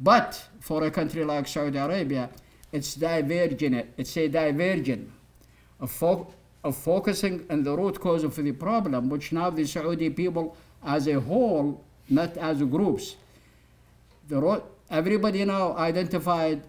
But 0.00 0.42
for 0.60 0.84
a 0.84 0.90
country 0.90 1.24
like 1.24 1.48
Saudi 1.48 1.78
Arabia, 1.78 2.30
it's 2.72 2.94
divergent. 2.94 3.86
It's 3.96 4.16
a 4.16 4.28
divergent 4.28 5.10
of 5.80 5.90
fo- 5.90 6.28
of 6.64 6.76
focusing 6.76 7.46
on 7.50 7.62
the 7.62 7.76
root 7.76 8.00
cause 8.00 8.24
of 8.24 8.34
the 8.34 8.52
problem, 8.52 9.08
which 9.08 9.32
now 9.32 9.48
the 9.50 9.64
Saudi 9.64 10.10
people 10.10 10.56
as 10.84 11.06
a 11.08 11.20
whole, 11.20 11.82
not 12.10 12.36
as 12.36 12.62
groups. 12.62 13.16
The 14.28 14.62
everybody 14.90 15.44
now 15.44 15.76
identified 15.76 16.62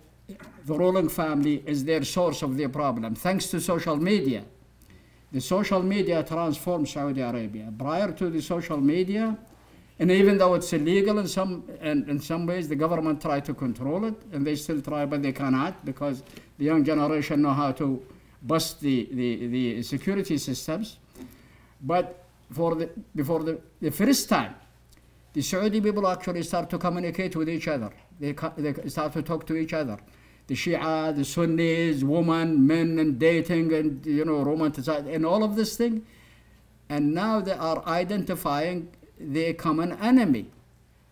the 0.65 0.77
ruling 0.77 1.10
family 1.10 1.63
as 1.68 1.84
their 1.84 2.03
source 2.03 2.41
of 2.41 2.56
the 2.56 2.68
problem, 2.68 3.15
thanks 3.15 3.48
to 3.48 3.60
social 3.60 3.98
media. 3.98 4.44
The 5.32 5.42
social 5.42 5.84
media 5.84 6.24
transformed 6.24 6.90
Saudi 6.90 7.22
Arabia. 7.22 7.72
Prior 7.78 8.12
to 8.14 8.30
the 8.30 8.42
social 8.42 8.78
media, 8.78 9.38
and 10.00 10.10
even 10.12 10.38
though 10.38 10.56
it's 10.56 10.72
illegal 10.74 11.20
in 11.20 11.28
some, 11.28 11.66
in, 11.82 12.10
in 12.10 12.20
some 12.20 12.46
ways, 12.46 12.68
the 12.68 12.76
government 12.76 13.22
tried 13.22 13.46
to 13.46 13.54
control 13.54 14.06
it, 14.06 14.16
and 14.32 14.48
they 14.48 14.56
still 14.56 14.82
try, 14.82 15.06
but 15.06 15.22
they 15.22 15.34
cannot 15.34 15.86
because 15.86 16.24
the 16.58 16.66
young 16.66 16.84
generation 16.84 17.42
know 17.42 17.54
how 17.54 17.72
to 17.74 18.02
bust 18.42 18.80
the, 18.80 19.10
the, 19.12 19.48
the 19.48 19.84
security 19.84 20.38
systems. 20.38 20.98
But 21.82 22.24
for 22.52 22.76
the, 22.76 22.90
before 23.16 23.44
the, 23.44 23.60
the 23.82 23.92
first 23.92 24.30
time, 24.30 24.56
the 25.34 25.42
Saudi 25.42 25.80
people 25.80 26.08
actually 26.08 26.44
start 26.44 26.70
to 26.72 26.78
communicate 26.78 27.36
with 27.36 27.50
each 27.50 27.68
other. 27.68 27.92
They, 28.20 28.34
they 28.58 28.90
start 28.90 29.14
to 29.14 29.22
talk 29.22 29.46
to 29.48 29.56
each 29.56 29.74
other. 29.74 30.00
The 30.50 30.56
Shia, 30.56 31.15
the 31.15 31.24
Sunnis, 31.24 32.03
women, 32.03 32.65
men, 32.65 32.98
and 32.98 33.20
dating, 33.20 33.72
and 33.72 34.03
you 34.03 34.25
know, 34.25 34.44
romanticized, 34.44 35.13
and 35.13 35.24
all 35.24 35.44
of 35.44 35.56
this 35.56 35.77
thing. 35.77 36.03
And 36.89 37.13
now 37.13 37.39
they 37.39 37.51
are 37.53 37.84
identifying 37.86 38.89
the 39.20 39.53
common 39.53 39.91
enemy. 40.01 40.48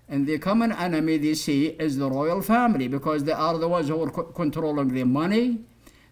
And 0.10 0.26
the 0.26 0.40
common 0.40 0.72
enemy 0.72 1.18
they 1.18 1.36
see 1.36 1.68
is 1.68 1.98
the 1.98 2.10
royal 2.10 2.42
family 2.42 2.88
because 2.88 3.26
they 3.26 3.34
are 3.34 3.60
the 3.60 3.68
ones 3.68 3.90
who 3.90 4.02
are 4.02 4.10
co- 4.10 4.24
controlling 4.24 4.88
the 4.92 5.04
money, 5.04 5.60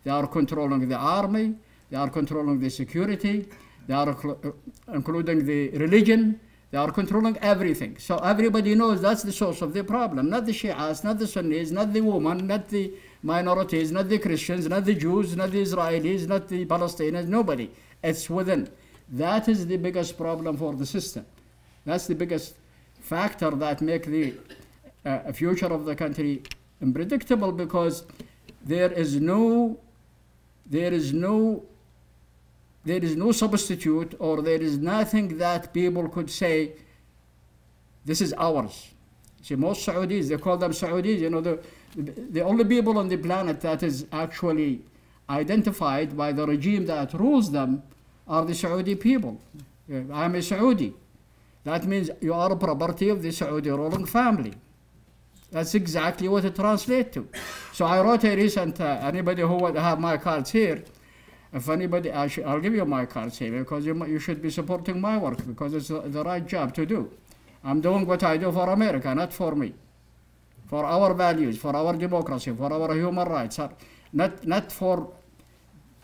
they 0.03 0.12
are 0.12 0.27
controlling 0.27 0.88
the 0.88 0.98
army, 0.98 1.55
they 1.89 1.98
are 1.98 2.10
controlling 2.12 2.60
the 2.60 2.70
security, 2.70 3.48
they 3.88 3.94
are 3.96 4.15
cl- 4.22 4.38
uh, 4.46 4.94
including 4.94 5.48
the 5.48 5.70
religion, 5.79 6.39
they 6.70 6.77
are 6.77 6.91
controlling 6.91 7.38
everything. 7.39 7.98
So 7.98 8.17
everybody 8.17 8.75
knows 8.75 9.01
that's 9.01 9.24
the 9.24 9.32
source 9.32 9.63
of 9.63 9.74
the 9.74 9.84
problem. 9.84 10.29
Not 10.29 10.46
the 10.46 10.51
Shias, 10.51 11.03
not 11.03 11.17
the 11.17 11.25
Sunnis, 11.25 11.72
not 11.72 11.94
the 11.94 12.01
woman, 12.01 12.46
not 12.46 12.67
the 12.70 12.94
minorities, 13.25 13.91
not 13.91 14.08
the 14.08 14.20
Christians, 14.20 14.67
not 14.67 14.86
the 14.86 14.94
Jews, 14.94 15.36
not 15.36 15.51
the 15.51 15.62
Israelis, 15.62 16.27
not 16.27 16.48
the 16.48 16.65
Palestinians, 16.65 17.27
nobody. 17.27 17.70
It's 18.03 18.29
within. 18.29 18.70
That 19.10 19.50
is 19.50 19.65
the 19.65 19.77
biggest 19.77 20.17
problem 20.17 20.58
for 20.58 20.74
the 20.75 20.86
system. 20.86 21.25
That's 21.86 22.08
the 22.08 22.15
biggest 22.15 22.55
factor 23.01 23.51
that 23.51 23.82
make 23.82 24.05
the 24.05 24.34
uh, 25.05 25.32
future 25.32 25.67
of 25.67 25.86
the 25.86 25.96
country 25.96 26.44
unpredictable 26.82 27.51
because 27.51 28.03
there 28.63 28.91
is 28.91 29.20
no 29.20 29.77
there 30.65 30.94
is 30.94 31.13
no 31.13 31.63
there 32.84 33.03
is 33.03 33.15
no 33.15 33.32
substitute 33.32 34.15
or 34.20 34.41
there 34.41 34.62
is 34.62 34.77
nothing 34.77 35.38
that 35.38 35.72
people 35.74 36.10
could 36.10 36.29
say 36.29 36.74
this 38.03 38.22
is 38.22 38.34
ours 38.34 38.89
see 39.44 39.55
most 39.55 39.88
saudis 39.88 40.29
they 40.29 40.38
call 40.38 40.58
them 40.58 40.72
saudis 40.72 41.20
you 41.20 41.29
know 41.29 41.41
the 41.41 41.60
the 41.96 42.42
only 42.42 42.66
people 42.66 42.98
on 42.98 43.08
the 43.08 43.18
planet 43.18 43.62
that 43.62 43.84
is 43.84 44.06
actually 44.12 44.82
identified 45.30 46.16
by 46.16 46.32
the 46.32 46.46
regime 46.46 46.86
that 46.86 47.14
rules 47.14 47.52
them 47.52 47.84
are 48.28 48.46
the 48.46 48.56
Saudi 48.56 48.96
people. 48.96 49.40
I'm 50.12 50.36
a 50.36 50.42
Saudi. 50.42 50.94
That 51.64 51.86
means 51.86 52.10
you 52.22 52.34
are 52.34 52.52
a 52.52 52.56
property 52.56 53.10
of 53.10 53.22
the 53.22 53.32
Saudi 53.32 53.70
ruling 53.70 54.06
family. 54.06 54.54
That's 55.52 55.74
exactly 55.74 56.28
what 56.28 56.44
it 56.46 56.56
translates 56.56 57.14
to. 57.14 57.28
So 57.72 57.86
I 57.86 58.02
wrote 58.02 58.24
a 58.25 58.36
recent, 58.36 58.82
uh, 58.82 59.00
anybody 59.02 59.42
who 59.42 59.56
would 59.56 59.75
have 59.75 60.00
my 60.00 60.18
cards 60.18 60.52
here, 60.52 60.84
if 61.54 61.70
anybody, 61.70 62.12
I 62.12 62.25
will 62.38 62.60
give 62.60 62.75
you 62.75 62.84
my 62.86 63.06
cards 63.06 63.38
here 63.38 63.52
because 63.52 63.86
you, 63.86 64.06
you 64.06 64.20
should 64.20 64.42
be 64.42 64.50
supporting 64.50 65.00
my 65.00 65.18
work 65.18 65.46
because 65.48 65.74
it's 65.74 65.88
the 65.88 66.24
right 66.25 66.46
job 66.46 66.74
to 66.75 66.86
do. 66.86 67.10
I'm 67.64 67.80
doing 67.80 68.06
what 68.06 68.24
I 68.24 68.38
do 68.38 68.52
for 68.52 68.70
America, 68.70 69.16
not 69.16 69.32
for 69.32 69.56
me. 69.56 69.74
For 70.67 70.86
our 70.86 71.13
values, 71.13 71.57
for 71.57 71.75
our 71.75 71.93
democracy, 71.93 72.51
for 72.51 72.72
our 72.72 72.93
human 72.95 73.27
rights, 73.27 73.60
uh, 73.60 73.69
not, 74.13 74.45
not 74.45 74.72
for 74.72 75.12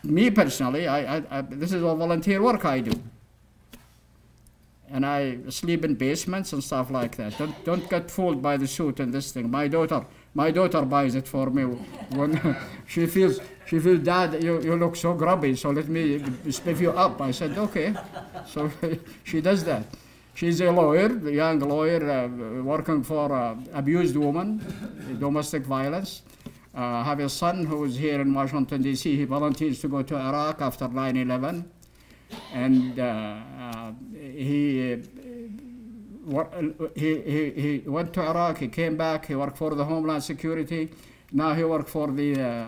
me 0.04 0.30
personally. 0.30 0.86
I, 0.86 1.16
I, 1.16 1.22
I, 1.30 1.40
this 1.42 1.72
is 1.72 1.82
all 1.82 1.96
volunteer 1.96 2.42
work 2.42 2.64
I 2.64 2.80
do 2.80 2.92
and 4.92 5.06
I 5.06 5.38
sleep 5.48 5.84
in 5.84 5.94
basements 5.94 6.52
and 6.52 6.62
stuff 6.62 6.90
like 6.90 7.16
that. 7.16 7.36
Don't, 7.38 7.64
don't 7.64 7.88
get 7.88 8.10
fooled 8.10 8.42
by 8.42 8.58
the 8.58 8.68
suit 8.68 9.00
and 9.00 9.12
this 9.12 9.32
thing. 9.32 9.50
My 9.50 9.66
daughter, 9.66 10.04
my 10.34 10.50
daughter 10.50 10.82
buys 10.82 11.14
it 11.14 11.26
for 11.26 11.48
me 11.50 11.62
when 11.62 12.56
she 12.86 13.06
feels 13.06 13.40
she 13.66 13.78
feels 13.78 14.00
dad 14.00 14.42
you, 14.42 14.60
you 14.62 14.76
look 14.76 14.96
so 14.96 15.14
grubby 15.14 15.54
so 15.54 15.70
let 15.70 15.88
me 15.88 16.18
spiff 16.48 16.80
you 16.80 16.90
up 16.90 17.20
i 17.20 17.30
said 17.30 17.56
okay 17.56 17.94
so 18.46 18.70
she 19.24 19.40
does 19.40 19.64
that 19.64 19.84
she's 20.34 20.60
a 20.60 20.70
lawyer 20.70 21.06
a 21.28 21.32
young 21.32 21.58
lawyer 21.60 22.02
uh, 22.10 22.62
working 22.62 23.02
for 23.02 23.32
uh, 23.32 23.56
abused 23.72 24.16
woman 24.16 24.60
domestic 25.18 25.64
violence. 25.64 26.22
Uh, 26.74 27.04
have 27.04 27.20
a 27.20 27.28
son 27.28 27.66
who 27.66 27.84
is 27.84 27.96
here 27.96 28.20
in 28.20 28.32
washington 28.32 28.80
d.c 28.80 29.14
he 29.14 29.24
volunteers 29.24 29.78
to 29.78 29.88
go 29.88 30.02
to 30.02 30.16
iraq 30.16 30.62
after 30.62 30.88
9-11 30.88 31.64
and 32.52 32.98
uh, 32.98 33.02
uh, 33.60 33.92
he, 34.12 34.94
uh, 34.94 36.44
he, 36.94 37.20
he, 37.20 37.50
he 37.50 37.82
went 37.86 38.12
to 38.14 38.20
Iraq, 38.20 38.58
he 38.58 38.68
came 38.68 38.96
back, 38.96 39.26
he 39.26 39.34
worked 39.34 39.58
for 39.58 39.74
the 39.74 39.84
Homeland 39.84 40.22
Security, 40.22 40.90
now 41.32 41.54
he 41.54 41.64
worked 41.64 41.88
for 41.88 42.10
the 42.10 42.40
uh, 42.40 42.66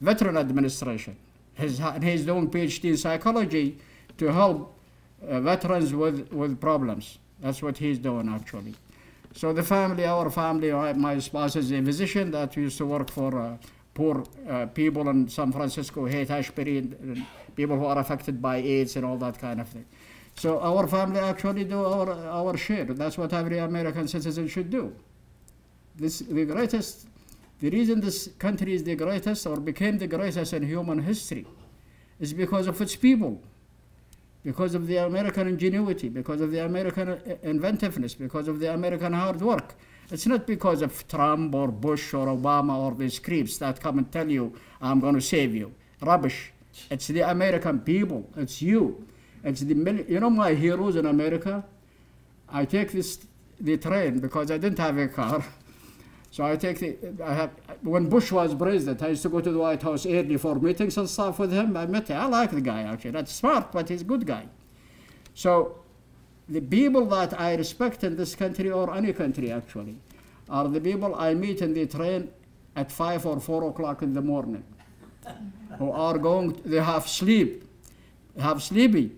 Veteran 0.00 0.36
Administration. 0.36 1.16
And 1.56 2.02
he's 2.02 2.24
doing 2.24 2.50
PhD 2.50 2.90
in 2.90 2.96
psychology 2.96 3.78
to 4.18 4.32
help 4.32 4.79
uh, 5.28 5.40
veterans 5.40 5.94
with, 5.94 6.32
with 6.32 6.60
problems. 6.60 7.18
That's 7.40 7.62
what 7.62 7.78
he's 7.78 7.98
doing 7.98 8.28
actually. 8.28 8.74
So 9.34 9.52
the 9.52 9.62
family, 9.62 10.04
our 10.04 10.28
family, 10.30 10.72
my 10.94 11.18
spouse 11.18 11.56
is 11.56 11.70
a 11.72 11.82
physician 11.82 12.30
that 12.32 12.56
used 12.56 12.78
to 12.78 12.86
work 12.86 13.10
for 13.10 13.38
uh, 13.38 13.56
poor 13.94 14.24
uh, 14.48 14.66
people 14.66 15.08
in 15.08 15.28
San 15.28 15.52
Francisco, 15.52 16.06
Haight 16.06 16.30
Ashbury, 16.30 16.88
people 17.54 17.76
who 17.78 17.84
are 17.84 17.98
affected 17.98 18.42
by 18.42 18.56
AIDS 18.56 18.96
and 18.96 19.04
all 19.04 19.16
that 19.18 19.38
kind 19.38 19.60
of 19.60 19.68
thing. 19.68 19.84
So 20.34 20.60
our 20.60 20.86
family 20.86 21.20
actually 21.20 21.64
do 21.64 21.84
our, 21.84 22.10
our 22.12 22.56
share. 22.56 22.86
That's 22.86 23.18
what 23.18 23.32
every 23.32 23.58
American 23.58 24.08
citizen 24.08 24.48
should 24.48 24.70
do. 24.70 24.94
This 25.96 26.20
the 26.20 26.44
greatest. 26.44 27.06
The 27.60 27.68
reason 27.68 28.00
this 28.00 28.30
country 28.38 28.72
is 28.72 28.82
the 28.84 28.96
greatest 28.96 29.46
or 29.46 29.60
became 29.60 29.98
the 29.98 30.06
greatest 30.06 30.54
in 30.54 30.62
human 30.62 31.02
history 31.02 31.46
is 32.18 32.32
because 32.32 32.66
of 32.66 32.80
its 32.80 32.96
people 32.96 33.42
because 34.42 34.74
of 34.74 34.86
the 34.86 34.96
American 34.96 35.48
ingenuity, 35.48 36.08
because 36.08 36.40
of 36.40 36.50
the 36.50 36.64
American 36.64 37.08
uh, 37.10 37.18
inventiveness, 37.42 38.14
because 38.14 38.48
of 38.48 38.58
the 38.60 38.72
American 38.72 39.12
hard 39.12 39.40
work. 39.40 39.74
It's 40.10 40.26
not 40.26 40.46
because 40.46 40.82
of 40.82 41.06
Trump 41.06 41.54
or 41.54 41.68
Bush 41.68 42.14
or 42.14 42.26
Obama 42.26 42.76
or 42.76 42.94
these 42.94 43.18
creeps 43.18 43.58
that 43.58 43.80
come 43.80 43.98
and 43.98 44.10
tell 44.10 44.28
you, 44.28 44.54
I'm 44.80 44.98
going 44.98 45.14
to 45.14 45.20
save 45.20 45.54
you. 45.54 45.72
Rubbish. 46.00 46.52
It's 46.90 47.06
the 47.08 47.20
American 47.20 47.80
people. 47.80 48.28
It's 48.36 48.60
you. 48.62 49.06
It's 49.44 49.60
the 49.60 50.04
you 50.08 50.20
know 50.20 50.30
my 50.30 50.54
heroes 50.54 50.96
in 50.96 51.06
America. 51.06 51.64
I 52.48 52.64
take 52.64 52.92
this 52.92 53.18
the 53.60 53.76
train 53.76 54.18
because 54.18 54.50
I 54.50 54.58
didn't 54.58 54.78
have 54.78 54.98
a 54.98 55.08
car. 55.08 55.44
So 56.30 56.44
I 56.44 56.56
take 56.56 56.78
the, 56.78 56.96
I 57.24 57.34
have, 57.34 57.50
when 57.82 58.08
Bush 58.08 58.30
was 58.30 58.54
president, 58.54 59.02
I 59.02 59.08
used 59.08 59.22
to 59.22 59.28
go 59.28 59.40
to 59.40 59.50
the 59.50 59.58
White 59.58 59.82
House 59.82 60.06
early 60.06 60.36
for 60.36 60.54
meetings 60.54 60.96
and 60.96 61.08
stuff 61.08 61.40
with 61.40 61.52
him. 61.52 61.76
I 61.76 61.86
met 61.86 62.06
him. 62.08 62.16
I 62.16 62.26
like 62.26 62.52
the 62.52 62.60
guy 62.60 62.82
actually. 62.82 63.10
That's 63.10 63.32
smart, 63.32 63.72
but 63.72 63.88
he's 63.88 64.02
a 64.02 64.04
good 64.04 64.24
guy. 64.24 64.46
So 65.34 65.80
the 66.48 66.60
people 66.60 67.06
that 67.06 67.38
I 67.40 67.56
respect 67.56 68.04
in 68.04 68.16
this 68.16 68.34
country 68.36 68.70
or 68.70 68.94
any 68.94 69.12
country 69.12 69.50
actually 69.50 69.96
are 70.48 70.68
the 70.68 70.80
people 70.80 71.14
I 71.14 71.34
meet 71.34 71.62
in 71.62 71.74
the 71.74 71.86
train 71.86 72.30
at 72.76 72.92
five 72.92 73.26
or 73.26 73.40
four 73.40 73.68
o'clock 73.68 74.02
in 74.02 74.14
the 74.14 74.22
morning 74.22 74.64
who 75.78 75.90
are 75.90 76.18
going, 76.18 76.60
they 76.64 76.80
have 76.80 77.08
sleep, 77.08 77.64
have 78.38 78.62
sleepy, 78.62 79.12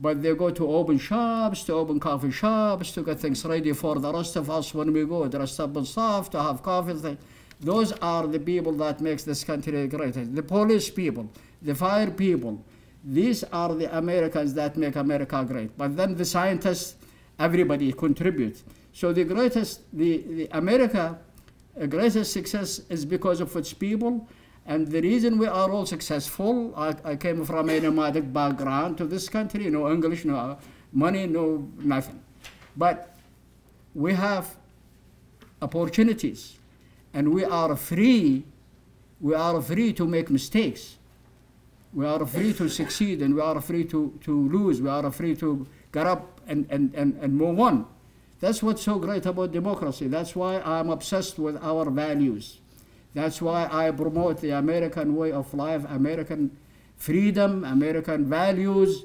but 0.00 0.22
they 0.22 0.34
go 0.34 0.50
to 0.50 0.66
open 0.66 0.98
shops, 0.98 1.62
to 1.64 1.74
open 1.74 2.00
coffee 2.00 2.30
shops, 2.30 2.92
to 2.92 3.02
get 3.02 3.20
things 3.20 3.44
ready 3.44 3.72
for 3.72 3.98
the 3.98 4.12
rest 4.12 4.34
of 4.36 4.50
us 4.50 4.72
when 4.72 4.92
we 4.92 5.04
go, 5.04 5.28
dress 5.28 5.60
up 5.60 5.76
and 5.76 5.86
stuff, 5.86 6.30
to 6.30 6.42
have 6.42 6.62
coffee. 6.62 7.18
Those 7.60 7.92
are 8.00 8.26
the 8.26 8.40
people 8.40 8.72
that 8.72 9.02
makes 9.02 9.24
this 9.24 9.44
country 9.44 9.86
great. 9.86 10.14
The 10.34 10.42
police 10.42 10.88
people, 10.88 11.28
the 11.60 11.74
fire 11.74 12.10
people, 12.10 12.64
these 13.04 13.44
are 13.44 13.74
the 13.74 13.94
Americans 13.96 14.54
that 14.54 14.78
make 14.78 14.96
America 14.96 15.44
great. 15.46 15.76
But 15.76 15.96
then 15.96 16.14
the 16.14 16.24
scientists, 16.24 16.96
everybody 17.38 17.92
contributes. 17.92 18.64
So 18.94 19.12
the 19.12 19.24
greatest, 19.24 19.82
the, 19.92 20.24
the 20.28 20.48
America, 20.52 21.18
uh, 21.80 21.86
greatest 21.86 22.32
success 22.32 22.80
is 22.88 23.04
because 23.04 23.40
of 23.40 23.54
its 23.54 23.74
people. 23.74 24.26
And 24.70 24.86
the 24.86 25.00
reason 25.02 25.36
we 25.36 25.48
are 25.48 25.68
all 25.68 25.84
successful, 25.84 26.72
I, 26.76 26.94
I 27.04 27.16
came 27.16 27.44
from 27.44 27.68
a 27.68 27.80
nomadic 27.80 28.32
background 28.32 28.98
to 28.98 29.04
this 29.04 29.28
country, 29.28 29.68
no 29.68 29.90
English, 29.90 30.24
no 30.24 30.58
money, 30.92 31.26
no 31.26 31.68
nothing. 31.78 32.22
But 32.76 33.16
we 33.96 34.14
have 34.14 34.54
opportunities 35.60 36.56
and 37.12 37.34
we 37.34 37.44
are 37.44 37.74
free, 37.74 38.44
we 39.20 39.34
are 39.34 39.60
free 39.60 39.92
to 39.92 40.06
make 40.06 40.30
mistakes. 40.30 40.98
We 41.92 42.06
are 42.06 42.24
free 42.24 42.52
to 42.52 42.68
succeed 42.68 43.22
and 43.22 43.34
we 43.34 43.40
are 43.40 43.60
free 43.60 43.82
to, 43.86 44.16
to 44.20 44.48
lose. 44.50 44.80
We 44.80 44.88
are 44.88 45.10
free 45.10 45.34
to 45.34 45.66
get 45.90 46.06
up 46.06 46.40
and, 46.46 46.64
and, 46.70 46.94
and, 46.94 47.18
and 47.20 47.34
move 47.36 47.58
on. 47.58 47.86
That's 48.38 48.62
what's 48.62 48.82
so 48.82 49.00
great 49.00 49.26
about 49.26 49.50
democracy. 49.50 50.06
That's 50.06 50.36
why 50.36 50.60
I'm 50.60 50.90
obsessed 50.90 51.40
with 51.40 51.56
our 51.60 51.90
values. 51.90 52.60
That's 53.14 53.42
why 53.42 53.68
I 53.70 53.90
promote 53.90 54.40
the 54.40 54.50
American 54.50 55.16
way 55.16 55.32
of 55.32 55.52
life, 55.52 55.84
American 55.88 56.56
freedom, 56.96 57.64
American 57.64 58.26
values. 58.26 59.04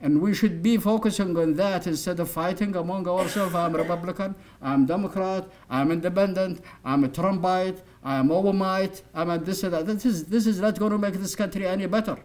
And 0.00 0.20
we 0.20 0.34
should 0.34 0.62
be 0.62 0.76
focusing 0.78 1.36
on 1.36 1.54
that 1.54 1.86
instead 1.86 2.18
of 2.18 2.28
fighting 2.28 2.74
among 2.74 3.06
ourselves. 3.06 3.54
I'm 3.54 3.74
Republican, 3.74 4.34
I'm 4.60 4.84
Democrat, 4.84 5.48
I'm 5.70 5.92
independent, 5.92 6.60
I'm 6.84 7.04
a 7.04 7.08
Trumpite, 7.08 7.78
I'm 8.02 8.28
Obamite, 8.28 9.02
I'm 9.14 9.30
a 9.30 9.38
this 9.38 9.62
and 9.62 9.72
that. 9.72 9.86
This 9.86 10.04
is, 10.04 10.24
this 10.24 10.46
is 10.46 10.60
not 10.60 10.78
going 10.78 10.90
to 10.90 10.98
make 10.98 11.14
this 11.14 11.36
country 11.36 11.66
any 11.66 11.86
better. 11.86 12.18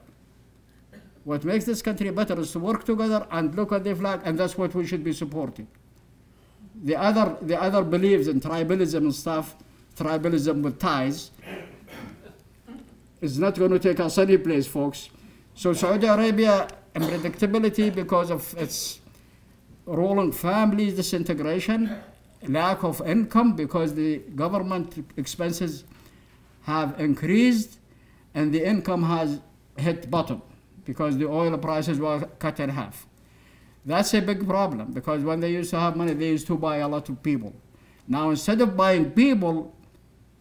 What 1.23 1.43
makes 1.43 1.65
this 1.65 1.81
country 1.81 2.09
better 2.09 2.39
is 2.39 2.51
to 2.53 2.59
work 2.59 2.83
together 2.83 3.27
and 3.29 3.53
look 3.53 3.71
at 3.71 3.83
the 3.83 3.93
flag, 3.93 4.21
and 4.23 4.39
that's 4.39 4.57
what 4.57 4.73
we 4.73 4.87
should 4.87 5.03
be 5.03 5.13
supporting. 5.13 5.67
The 6.83 6.95
other, 6.95 7.37
the 7.41 7.61
other 7.61 7.83
beliefs 7.83 8.27
in 8.27 8.39
tribalism 8.39 8.97
and 8.97 9.13
stuff, 9.13 9.55
tribalism 9.97 10.61
with 10.61 10.79
ties, 10.79 11.31
is 13.21 13.39
not 13.39 13.55
going 13.55 13.71
to 13.71 13.79
take 13.79 13.99
us 13.99 14.17
any 14.17 14.37
place, 14.37 14.67
folks. 14.67 15.09
So 15.55 15.73
Saudi 15.73 16.07
Arabia, 16.07 16.67
unpredictability 16.95 17.93
because 17.93 18.29
of 18.29 18.53
its 18.57 18.99
ruling 19.85 20.31
family 20.31 20.91
disintegration, 20.91 21.97
lack 22.47 22.83
of 22.83 23.01
income 23.07 23.55
because 23.55 23.95
the 23.95 24.19
government 24.35 25.05
expenses 25.17 25.83
have 26.63 26.99
increased 26.99 27.79
and 28.35 28.53
the 28.53 28.63
income 28.63 29.03
has 29.03 29.39
hit 29.77 30.11
bottom 30.11 30.41
because 30.85 31.17
the 31.17 31.25
oil 31.25 31.57
prices 31.57 31.99
were 31.99 32.19
cut 32.39 32.59
in 32.59 32.69
half. 32.69 33.07
That's 33.85 34.13
a 34.13 34.21
big 34.21 34.47
problem 34.47 34.91
because 34.91 35.23
when 35.23 35.39
they 35.39 35.51
used 35.51 35.69
to 35.71 35.79
have 35.79 35.95
money, 35.95 36.13
they 36.13 36.27
used 36.27 36.47
to 36.47 36.57
buy 36.57 36.77
a 36.77 36.87
lot 36.87 37.09
of 37.09 37.23
people. 37.23 37.53
Now, 38.07 38.29
instead 38.29 38.61
of 38.61 38.75
buying 38.75 39.11
people, 39.11 39.73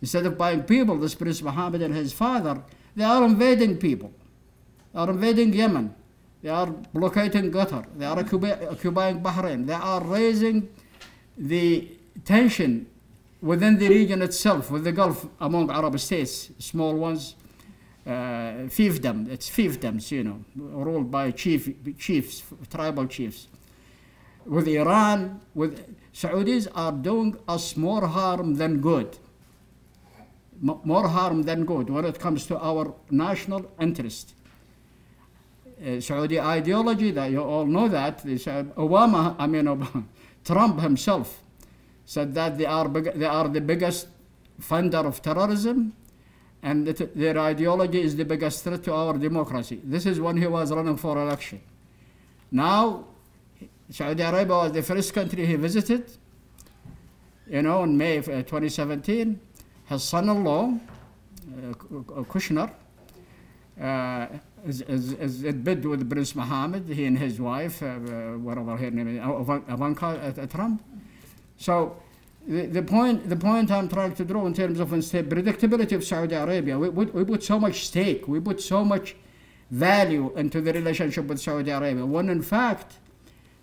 instead 0.00 0.26
of 0.26 0.36
buying 0.36 0.62
people, 0.62 0.96
this 0.98 1.14
Prince 1.14 1.42
Mohammed 1.42 1.82
and 1.82 1.94
his 1.94 2.12
father, 2.12 2.62
they 2.94 3.04
are 3.04 3.24
invading 3.24 3.76
people. 3.78 4.12
They 4.92 5.00
are 5.00 5.10
invading 5.10 5.52
Yemen. 5.52 5.94
They 6.42 6.50
are 6.50 6.66
blockading 6.66 7.50
Qatar. 7.50 7.86
They 7.96 8.04
are 8.06 8.18
occupying 8.18 9.22
Bahrain. 9.22 9.66
They 9.66 9.72
are 9.74 10.02
raising 10.02 10.68
the 11.36 11.88
tension 12.24 12.86
within 13.40 13.78
the 13.78 13.88
region 13.88 14.22
itself, 14.22 14.70
with 14.70 14.84
the 14.84 14.92
Gulf 14.92 15.26
among 15.40 15.70
Arab 15.70 15.98
states, 16.00 16.50
small 16.58 16.94
ones, 16.94 17.34
uh, 18.06 18.68
fiefdom, 18.70 19.28
it's 19.28 19.50
fiefdoms, 19.50 20.10
you 20.10 20.22
know, 20.22 20.44
ruled 20.56 21.10
by 21.10 21.30
chief, 21.32 21.68
chiefs, 21.98 22.42
tribal 22.70 23.06
chiefs. 23.06 23.48
With 24.44 24.68
Iran, 24.68 25.40
with 25.54 25.96
Saudis 26.14 26.68
are 26.74 26.92
doing 26.92 27.36
us 27.48 27.76
more 27.76 28.06
harm 28.06 28.54
than 28.54 28.80
good. 28.80 29.18
More 30.60 31.08
harm 31.08 31.42
than 31.42 31.64
good 31.64 31.90
when 31.90 32.04
it 32.04 32.18
comes 32.18 32.46
to 32.46 32.58
our 32.58 32.94
national 33.10 33.70
interest. 33.80 34.34
Uh, 35.84 36.00
Saudi 36.00 36.40
ideology, 36.40 37.10
that 37.10 37.30
you 37.30 37.42
all 37.42 37.66
know 37.66 37.88
that, 37.88 38.24
they 38.24 38.38
said 38.38 38.74
Obama, 38.76 39.36
I 39.38 39.46
mean 39.46 39.64
Obama, 39.66 40.04
Trump 40.44 40.80
himself 40.80 41.42
said 42.06 42.34
that 42.34 42.56
they 42.56 42.64
are, 42.64 42.88
they 42.88 43.26
are 43.26 43.48
the 43.48 43.60
biggest 43.60 44.08
funder 44.60 45.04
of 45.04 45.20
terrorism 45.20 45.92
and 46.62 46.86
that 46.86 47.14
their 47.14 47.38
ideology 47.38 48.00
is 48.00 48.16
the 48.16 48.24
biggest 48.24 48.64
threat 48.64 48.82
to 48.84 48.94
our 48.94 49.18
democracy. 49.18 49.80
This 49.84 50.06
is 50.06 50.20
when 50.20 50.36
he 50.36 50.46
was 50.46 50.72
running 50.72 50.96
for 50.96 51.20
election. 51.20 51.60
Now, 52.50 53.04
Saudi 53.90 54.22
Arabia 54.22 54.54
was 54.54 54.72
the 54.72 54.82
first 54.82 55.12
country 55.12 55.46
he 55.46 55.56
visited, 55.56 56.10
you 57.48 57.62
know, 57.62 57.82
in 57.84 57.96
May 57.96 58.18
uh, 58.18 58.22
2017. 58.22 59.40
His 59.86 60.02
son-in-law, 60.02 60.72
uh, 60.72 61.72
Kushner, 62.24 62.72
uh, 63.80 64.26
is, 64.66 64.80
is, 64.82 65.12
is 65.12 65.44
in 65.44 65.62
bed 65.62 65.84
with 65.84 66.08
Prince 66.10 66.34
Mohammed, 66.34 66.88
he 66.88 67.04
and 67.04 67.18
his 67.18 67.40
wife, 67.40 67.82
uh, 67.82 67.94
whatever 68.38 68.76
her 68.76 68.90
name 68.90 69.08
is, 69.08 69.18
Ivanka 69.68 70.48
Trump. 70.50 70.82
So 71.56 71.96
the, 72.48 72.66
the, 72.66 72.82
point, 72.82 73.28
the 73.28 73.36
point 73.36 73.70
I'm 73.70 73.88
trying 73.88 74.14
to 74.16 74.24
draw 74.24 74.46
in 74.46 74.54
terms 74.54 74.80
of 74.80 74.88
predictability 74.88 75.92
of 75.92 76.04
Saudi 76.04 76.34
Arabia, 76.34 76.78
we, 76.78 76.88
we, 76.88 77.04
we 77.06 77.24
put 77.24 77.44
so 77.44 77.60
much 77.60 77.86
stake, 77.86 78.26
we 78.26 78.40
put 78.40 78.60
so 78.60 78.84
much 78.84 79.14
value 79.70 80.32
into 80.36 80.60
the 80.60 80.72
relationship 80.72 81.26
with 81.26 81.40
Saudi 81.40 81.70
Arabia, 81.70 82.04
when 82.04 82.28
in 82.28 82.42
fact, 82.42 82.94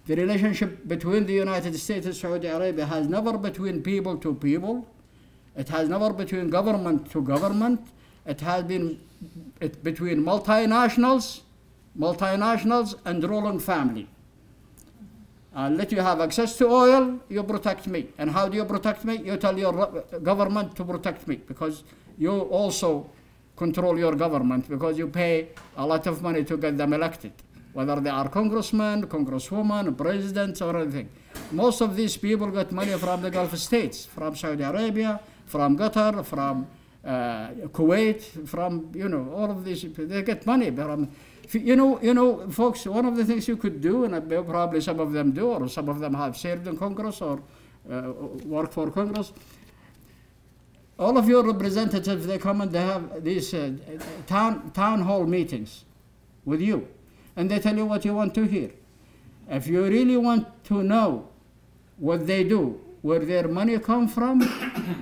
the 0.05 0.15
relationship 0.15 0.87
between 0.87 1.25
the 1.25 1.33
United 1.33 1.77
States 1.77 2.05
and 2.05 2.15
Saudi 2.15 2.47
Arabia 2.47 2.85
has 2.85 3.07
never 3.07 3.37
between 3.37 3.81
people 3.81 4.17
to 4.17 4.35
people, 4.35 4.85
it 5.55 5.69
has 5.69 5.89
never 5.89 6.11
between 6.11 6.49
government 6.49 7.11
to 7.11 7.21
government, 7.21 7.79
it 8.25 8.41
has 8.41 8.63
been 8.63 8.99
it, 9.59 9.83
between 9.83 10.23
multinationals, 10.23 11.41
multinationals 11.97 12.95
and 13.05 13.23
ruling 13.23 13.59
family. 13.59 14.07
Let 15.55 15.91
you 15.91 16.01
have 16.01 16.19
access 16.19 16.57
to 16.57 16.67
oil, 16.67 17.19
you 17.29 17.43
protect 17.43 17.85
me. 17.85 18.07
And 18.17 18.31
how 18.31 18.49
do 18.49 18.57
you 18.57 18.65
protect 18.65 19.05
me? 19.05 19.17
You 19.17 19.37
tell 19.37 19.57
your 19.57 19.73
government 20.23 20.75
to 20.77 20.83
protect 20.83 21.27
me 21.27 21.35
because 21.35 21.83
you 22.17 22.31
also 22.31 23.09
control 23.55 23.99
your 23.99 24.15
government 24.15 24.67
because 24.67 24.97
you 24.97 25.07
pay 25.07 25.49
a 25.77 25.85
lot 25.85 26.07
of 26.07 26.23
money 26.23 26.43
to 26.43 26.57
get 26.57 26.75
them 26.75 26.91
elected, 26.93 27.33
whether 27.73 27.99
they 27.99 28.09
are 28.09 28.27
congressmen, 28.29 29.05
congresswomen, 29.05 29.95
presidents, 29.95 30.59
or 30.59 30.75
anything. 30.75 31.07
Most 31.51 31.81
of 31.81 31.95
these 31.95 32.17
people 32.17 32.47
get 32.49 32.71
money 32.71 32.93
from 32.97 33.21
the 33.21 33.29
Gulf 33.29 33.55
states, 33.55 34.07
from 34.07 34.35
Saudi 34.35 34.63
Arabia, 34.63 35.19
from 35.45 35.77
Qatar, 35.77 36.25
from 36.25 36.67
uh, 37.03 37.49
Kuwait, 37.71 38.47
from 38.47 38.91
you 38.95 39.09
know 39.09 39.31
all 39.35 39.51
of 39.51 39.63
these. 39.65 39.85
They 39.95 40.23
get 40.23 40.45
money 40.45 40.71
from. 40.71 41.09
You 41.51 41.75
know, 41.75 42.01
you 42.01 42.13
know, 42.13 42.49
folks. 42.49 42.85
One 42.85 43.05
of 43.05 43.17
the 43.17 43.25
things 43.25 43.47
you 43.49 43.57
could 43.57 43.81
do, 43.81 44.05
and 44.05 44.29
probably 44.29 44.79
some 44.79 44.99
of 45.01 45.11
them 45.11 45.33
do, 45.33 45.47
or 45.47 45.67
some 45.67 45.89
of 45.89 45.99
them 45.99 46.13
have 46.13 46.37
served 46.37 46.67
in 46.67 46.77
Congress 46.77 47.21
or 47.21 47.43
uh, 47.91 48.13
work 48.45 48.71
for 48.71 48.89
Congress. 48.89 49.33
All 50.97 51.17
of 51.17 51.27
your 51.27 51.43
representatives, 51.43 52.25
they 52.25 52.37
come 52.37 52.61
and 52.61 52.71
they 52.71 52.79
have 52.79 53.23
these 53.23 53.53
uh, 53.53 53.73
town 54.25 54.71
town 54.71 55.01
hall 55.01 55.25
meetings 55.25 55.83
with 56.45 56.61
you, 56.61 56.87
and 57.35 57.51
they 57.51 57.59
tell 57.59 57.75
you 57.75 57.85
what 57.85 58.05
you 58.05 58.13
want 58.15 58.33
to 58.35 58.45
hear. 58.45 58.71
If 59.49 59.67
you 59.67 59.83
really 59.83 60.15
want 60.15 60.47
to 60.65 60.81
know 60.81 61.27
what 61.97 62.25
they 62.25 62.45
do, 62.45 62.79
where 63.03 63.19
their 63.19 63.47
money 63.49 63.77
come 63.79 64.07
from, 64.07 64.41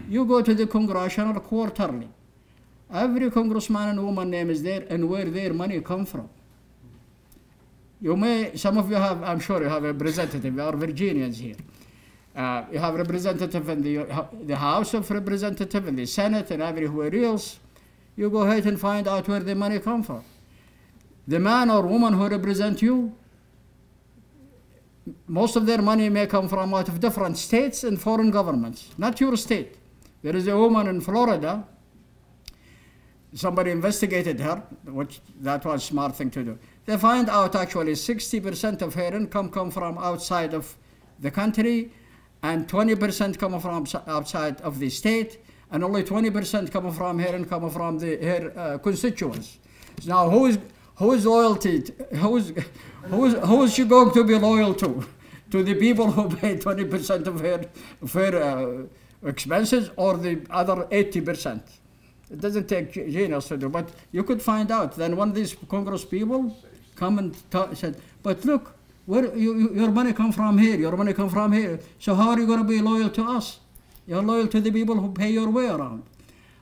you 0.10 0.26
go 0.26 0.42
to 0.42 0.54
the 0.54 0.66
congressional 0.66 1.40
quarterly. 1.40 2.10
Every 2.92 3.30
congressman 3.32 3.90
and 3.90 4.04
woman 4.04 4.30
name 4.30 4.50
is 4.50 4.62
there 4.64 4.86
and 4.90 5.08
where 5.08 5.26
their 5.26 5.54
money 5.54 5.80
come 5.82 6.06
from. 6.06 6.28
You 8.02 8.18
may, 8.18 8.58
some 8.58 8.80
of 8.80 8.90
you 8.90 8.96
have, 8.96 9.22
I'm 9.24 9.40
sure 9.40 9.62
you 9.62 9.70
have 9.70 9.84
a 9.84 9.94
representative, 9.94 10.54
you 10.54 10.62
are 10.62 10.76
Virginians 10.76 11.38
here. 11.38 11.56
Uh, 12.36 12.64
you 12.72 12.80
have 12.80 12.96
representative 12.96 13.70
in 13.70 13.84
the, 13.84 14.28
the 14.46 14.56
House 14.56 14.96
of 14.96 15.10
Representatives, 15.12 15.88
in 15.88 15.96
the 15.96 16.06
Senate, 16.08 16.50
and 16.50 16.64
everywhere 16.64 17.14
else. 17.16 17.60
You 18.16 18.32
go 18.32 18.42
ahead 18.42 18.66
and 18.66 18.80
find 18.80 19.08
out 19.08 19.28
where 19.28 19.42
the 19.42 19.54
money 19.54 19.78
come 19.80 20.02
from. 20.02 20.24
The 21.28 21.40
man 21.40 21.70
or 21.70 21.84
woman 21.84 22.14
who 22.14 22.28
represent 22.28 22.82
you, 22.82 23.16
most 25.28 25.56
of 25.56 25.66
their 25.66 25.82
money 25.82 26.10
may 26.10 26.28
come 26.28 26.48
from 26.48 26.74
out 26.74 26.88
of 26.88 27.00
different 27.00 27.38
states 27.38 27.84
and 27.84 28.00
foreign 28.00 28.32
governments, 28.32 28.90
not 28.98 29.20
your 29.20 29.36
state. 29.36 29.78
There 30.22 30.36
is 30.36 30.48
a 30.48 30.58
woman 30.58 30.88
in 30.88 31.02
Florida. 31.02 31.66
Somebody 33.34 33.72
investigated 33.72 34.40
her, 34.40 34.62
which 34.86 35.22
that 35.40 35.66
was 35.66 35.84
a 35.84 35.86
smart 35.86 36.16
thing 36.16 36.30
to 36.32 36.44
do. 36.44 36.60
They 36.86 36.98
find 36.98 37.30
out 37.30 37.56
actually 37.56 37.94
60% 37.94 38.82
of 38.82 38.94
her 38.94 39.16
income 39.16 39.50
come 39.50 39.72
from 39.72 39.98
outside 39.98 40.54
of 40.54 40.76
the 41.20 41.32
country, 41.32 41.92
and 42.44 42.68
20% 42.68 43.38
come 43.38 43.60
from 43.60 43.86
outside 44.08 44.62
of 44.62 44.80
the 44.80 44.90
state, 44.90 45.40
and 45.72 45.84
only 45.84 46.04
20% 46.04 46.72
come 46.72 46.92
from 46.92 47.20
her 47.20 47.36
income 47.36 47.70
from 47.70 48.00
the, 48.00 48.18
her 48.18 48.54
uh, 48.58 48.78
constituents. 48.80 49.60
Now, 50.06 50.30
who 50.30 50.48
is 50.48 50.58
whose 51.02 51.26
loyalty, 51.26 51.84
who's, 52.14 52.54
who's, 53.04 53.34
who's 53.34 53.74
she 53.74 53.86
going 53.86 54.12
to 54.12 54.24
be 54.24 54.38
loyal 54.38 54.74
to? 54.76 55.04
To 55.50 55.64
the 55.64 55.74
people 55.74 56.12
who 56.12 56.34
pay 56.36 56.56
20% 56.56 57.28
of 57.28 57.42
her, 57.42 57.66
of 58.02 58.16
uh, 58.16 59.28
expenses 59.28 59.90
or 59.98 60.18
the 60.18 60.46
other 60.50 60.76
80%? 60.86 61.62
It 62.30 62.40
doesn't 62.40 62.68
take 62.70 62.94
genius 62.94 63.48
to 63.50 63.58
do, 63.58 63.68
but 63.68 63.90
you 64.12 64.24
could 64.24 64.42
find 64.42 64.72
out. 64.72 64.96
Then 64.96 65.18
one 65.18 65.30
of 65.30 65.36
these 65.36 65.56
Congress 65.68 66.06
people 66.06 66.56
come 66.96 67.18
and 67.20 67.36
said, 67.76 67.98
but 68.24 68.46
look, 68.46 68.78
where 69.06 69.36
you, 69.36 69.74
your 69.74 69.92
money 69.92 70.14
come 70.14 70.32
from 70.32 70.58
here, 70.58 70.78
your 70.78 70.96
money 70.96 71.14
come 71.14 71.30
from 71.30 71.52
here. 71.52 71.80
So 72.00 72.16
how 72.16 72.30
are 72.30 72.40
you 72.40 72.46
going 72.46 72.60
to 72.60 72.70
be 72.76 72.80
loyal 72.80 73.10
to 73.10 73.24
us? 73.24 73.60
You're 74.08 74.22
loyal 74.22 74.48
to 74.48 74.62
the 74.62 74.72
people 74.72 74.96
who 74.96 75.12
pay 75.12 75.32
your 75.32 75.50
way 75.50 75.66
around. 75.66 76.04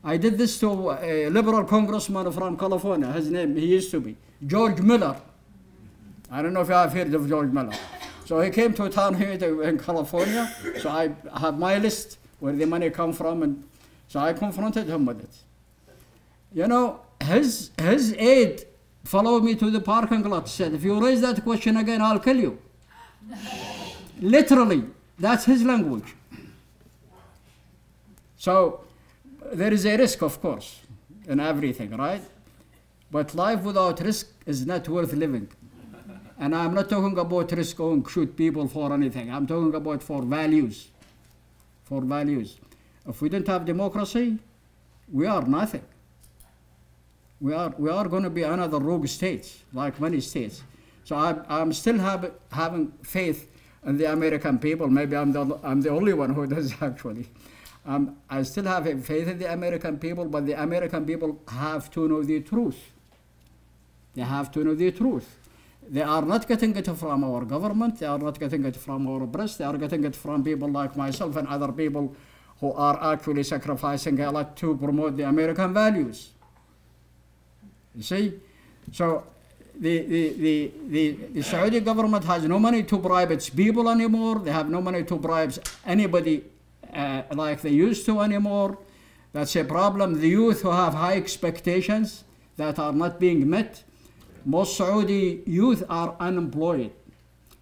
I 0.04 0.18
did 0.18 0.38
this 0.38 0.60
to 0.62 0.92
a 0.92 1.30
liberal 1.30 1.64
congressman 1.66 2.32
from 2.32 2.58
California. 2.58 3.12
His 3.12 3.30
name, 3.30 3.56
he 3.56 3.66
used 3.66 3.92
to 3.92 4.00
be 4.00 4.16
George 4.46 4.80
Miller. 4.80 5.18
I 6.32 6.42
don't 6.42 6.54
know 6.54 6.62
if 6.62 6.68
you 6.68 6.74
have 6.76 6.94
heard 6.94 7.14
of 7.14 7.28
George 7.28 7.52
Miller. 7.52 7.74
So 8.26 8.40
he 8.40 8.50
came 8.50 8.74
to 8.76 8.84
a 8.84 8.90
town 8.90 9.16
here 9.16 9.32
in 9.32 9.78
California. 9.78 10.50
So 10.80 10.90
I 10.90 11.12
have 11.38 11.58
my 11.58 11.80
list 11.80 12.18
where 12.40 12.54
the 12.54 12.66
money 12.66 12.90
come 12.90 13.12
from, 13.12 13.44
and 13.44 13.64
so 14.08 14.20
I 14.20 14.34
confronted 14.34 14.88
him 14.88 15.06
with 15.06 15.24
it. 15.24 15.36
You 16.54 16.68
know, 16.68 17.02
his 17.22 17.72
his 17.78 18.14
aide 18.14 18.66
followed 19.04 19.44
me 19.44 19.56
to 19.56 19.70
the 19.70 19.82
parking 19.82 20.24
lot. 20.24 20.48
Said, 20.48 20.74
"If 20.74 20.84
you 20.84 21.04
raise 21.04 21.22
that 21.22 21.44
question 21.44 21.78
again, 21.78 22.02
I'll 22.02 22.20
kill 22.20 22.38
you." 22.38 22.60
Literally, 24.22 24.84
that's 25.18 25.46
his 25.46 25.64
language. 25.64 26.16
So 28.38 28.82
there 29.54 29.74
is 29.74 29.86
a 29.86 29.98
risk, 29.98 30.22
of 30.22 30.42
course, 30.42 30.80
in 31.28 31.40
everything, 31.40 31.92
right? 31.96 32.22
But 33.12 33.34
life 33.36 33.64
without 33.64 34.00
risk 34.02 34.28
is 34.46 34.66
not 34.66 34.88
worth 34.88 35.14
living. 35.14 35.50
And 36.38 36.56
I'm 36.56 36.74
not 36.74 36.90
talking 36.90 37.18
about 37.18 37.52
risk 37.52 37.78
going 37.78 38.06
shoot 38.06 38.36
people 38.36 38.68
for 38.68 38.94
anything. 38.94 39.32
I'm 39.32 39.46
talking 39.46 39.74
about 39.76 40.02
for 40.02 40.22
values. 40.22 40.90
For 41.84 42.02
values. 42.02 42.58
If 43.08 43.22
we 43.22 43.30
don't 43.30 43.48
have 43.48 43.66
democracy, 43.66 44.38
we 45.12 45.26
are 45.26 45.42
nothing. 45.42 45.84
We 47.42 47.54
are, 47.54 47.74
we 47.78 47.90
are 47.90 48.08
going 48.08 48.24
to 48.24 48.30
be 48.30 48.44
another 48.44 48.80
rogue 48.80 49.08
state, 49.08 49.54
like 49.74 50.00
many 50.00 50.22
states. 50.22 50.62
So 51.04 51.16
I'm, 51.16 51.44
I'm 51.50 51.74
still 51.74 51.98
have, 51.98 52.32
having 52.52 52.92
faith 53.02 53.50
in 53.86 53.98
the 53.98 54.12
American 54.12 54.60
people. 54.60 54.88
Maybe 54.88 55.16
I'm 55.16 55.32
the, 55.32 55.60
I'm 55.64 55.82
the 55.82 55.90
only 55.90 56.14
one 56.14 56.34
who 56.34 56.46
does 56.48 56.74
actually. 56.82 57.28
Um, 57.86 58.18
I 58.30 58.44
still 58.44 58.65
have 58.65 58.86
faith 59.06 59.28
in 59.28 59.39
the 59.39 59.52
American 59.52 59.98
people, 59.98 60.26
but 60.26 60.46
the 60.46 60.62
American 60.62 61.06
people 61.06 61.39
have 61.48 61.89
to 61.92 62.08
know 62.08 62.24
the 62.24 62.42
truth. 62.42 62.78
They 64.15 64.22
have 64.22 64.52
to 64.52 64.63
know 64.63 64.76
the 64.76 64.92
truth. 64.92 65.38
They 65.89 66.02
are 66.02 66.22
not 66.22 66.48
getting 66.48 66.76
it 66.76 66.86
from 66.86 67.24
our 67.24 67.46
government, 67.46 68.00
they 68.00 68.06
are 68.06 68.20
not 68.20 68.39
getting 68.39 68.63
it 68.65 68.76
from 68.76 69.08
our 69.08 69.26
press, 69.26 69.58
they 69.58 69.65
are 69.65 69.78
getting 69.78 70.04
it 70.04 70.15
from 70.15 70.44
people 70.44 70.70
like 70.70 70.96
myself 70.96 71.36
and 71.36 71.48
other 71.48 71.72
people 71.72 72.15
who 72.60 72.74
are 72.74 73.13
actually 73.13 73.44
sacrificing 73.44 74.20
a 74.20 74.32
lot 74.32 74.56
to 74.58 74.78
promote 74.78 75.18
the 75.18 75.24
American 75.24 75.74
values. 75.74 76.30
You 77.96 78.04
see? 78.04 78.34
So 78.92 79.24
the, 79.80 80.00
the, 80.04 80.34
the, 80.34 80.72
the, 80.89 81.12
the 81.34 81.42
Saudi 81.42 81.80
government 81.80 82.26
has 82.26 82.44
no 82.44 82.60
money 82.60 82.84
to 82.84 82.98
bribe 82.98 83.32
its 83.32 83.50
people 83.50 83.89
anymore. 83.89 84.39
They 84.39 84.52
have 84.52 84.70
no 84.70 84.82
money 84.82 85.04
to 85.06 85.15
bribe 85.15 85.54
anybody 85.86 86.44
uh, 86.93 87.23
like 87.34 87.62
they 87.62 87.71
used 87.71 88.06
to 88.06 88.21
anymore. 88.21 88.78
That's 89.34 89.56
a 89.56 89.63
problem. 89.63 90.19
The 90.21 90.30
youth 90.30 90.62
who 90.62 90.71
have 90.71 90.93
high 90.93 91.15
expectations 91.15 92.23
that 92.58 92.80
are 92.80 92.93
not 92.93 93.19
being 93.19 93.49
met 93.49 93.84
most 94.45 94.78
Saudi 94.78 95.43
youth 95.45 95.84
are 95.89 96.15
unemployed. 96.19 96.91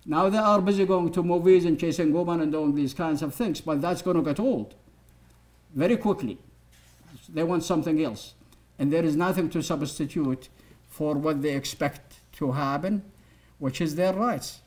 Now 0.06 0.30
they 0.30 0.38
are 0.38 0.62
busy 0.62 0.86
going 0.86 1.12
to 1.12 1.24
movies 1.24 1.66
and 1.66 1.80
chasing 1.80 2.14
women 2.14 2.42
and 2.42 2.52
doing 2.52 2.76
these 2.76 2.94
kinds 2.94 3.22
of 3.22 3.36
things, 3.36 3.60
but 3.60 3.82
that's 3.82 4.02
going 4.02 4.18
to 4.18 4.24
get 4.24 4.40
old 4.40 4.76
very 5.74 5.98
quickly. 5.98 6.38
They 7.28 7.44
want 7.44 7.64
something 7.64 8.02
else. 8.02 8.36
And 8.80 8.94
there 8.94 9.04
is 9.04 9.16
nothing 9.16 9.50
to 9.50 9.62
substitute 9.62 10.50
for 10.88 11.16
what 11.16 11.42
they 11.42 11.56
expect 11.56 12.20
to 12.34 12.52
happen, 12.54 13.04
which 13.60 13.82
is 13.82 13.96
their 13.96 14.14
rights. 14.14 14.62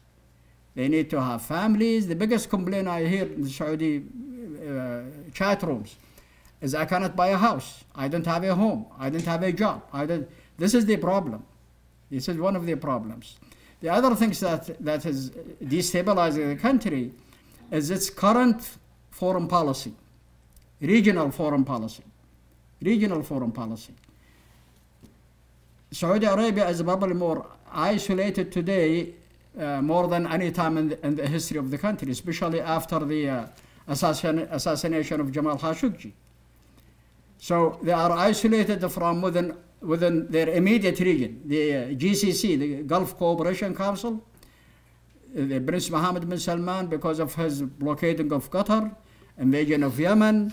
They 0.75 0.89
need 0.89 1.11
to 1.11 1.21
have 1.21 1.43
families. 1.43 2.07
The 2.07 2.15
biggest 2.15 2.49
complaint 2.49 2.89
I 2.89 3.05
hear 3.07 3.25
in 3.25 3.43
the 3.43 3.51
Saudi 3.51 4.05
uh, 4.69 5.01
chat 5.33 5.63
rooms 5.63 5.97
is 6.61 6.75
I 6.75 6.85
cannot 6.85 7.17
buy 7.17 7.29
a 7.29 7.37
house. 7.37 7.85
I 7.95 8.09
don't 8.09 8.27
have 8.27 8.45
a 8.45 8.55
home. 8.55 8.87
I 8.99 9.11
don't 9.11 9.25
have 9.25 9.43
a 9.43 9.53
job. 9.53 9.83
I 9.93 10.07
don't. 10.07 10.29
This 10.57 10.75
is 10.75 10.87
the 10.87 10.97
problem. 10.97 11.45
This 12.11 12.29
is 12.29 12.37
one 12.37 12.57
of 12.57 12.67
the 12.67 12.77
problems. 12.77 13.37
The 13.81 13.89
other 13.89 14.15
things 14.15 14.41
that, 14.41 14.83
that 14.85 15.07
is 15.07 15.31
destabilizing 15.63 16.55
the 16.55 16.61
country 16.61 17.13
is 17.71 17.91
its 17.91 18.11
current 18.11 18.77
foreign 19.11 19.49
policy, 19.49 19.95
regional 20.81 21.31
foreign 21.31 21.65
policy, 21.65 22.03
regional 22.83 23.23
foreign 23.23 23.53
policy. 23.53 23.95
Saudi 25.91 26.27
Arabia 26.27 26.69
is 26.69 26.83
probably 26.83 27.15
more 27.15 27.47
isolated 27.73 28.53
today 28.53 29.15
uh, 29.59 29.83
more 29.83 30.07
than 30.09 30.27
any 30.27 30.51
time 30.51 30.79
in 30.79 30.89
the, 30.91 31.07
in 31.07 31.17
the, 31.17 31.27
history 31.27 31.59
of 31.59 31.71
the 31.71 31.79
country, 31.79 32.11
especially 32.11 32.61
after 32.61 33.01
the 33.01 33.29
uh, 33.29 33.47
assassin, 33.89 34.41
assassination 34.51 35.21
of 35.21 35.33
Jamal 35.33 35.59
Khashoggi. 35.59 36.13
So 37.39 37.79
they 37.83 37.93
are 37.93 38.13
isolated 38.13 38.87
from 38.91 39.23
within, 39.23 39.57
within 39.81 40.31
their 40.31 40.49
immediate 40.51 41.01
region, 41.01 41.43
the 41.47 41.75
uh, 41.75 41.79
GCC, 41.89 42.59
the 42.59 42.83
Gulf 42.83 43.17
Cooperation 43.17 43.75
Council, 43.75 44.25
the 45.35 45.61
Prince 45.61 45.91
Mohammed 45.91 46.29
bin 46.29 46.39
Salman, 46.39 46.87
because 46.87 47.19
of 47.19 47.35
his 47.35 47.63
blockading 47.63 48.33
of 48.33 48.51
Qatar, 48.51 48.95
invasion 49.39 49.83
of 49.83 49.99
Yemen, 49.99 50.53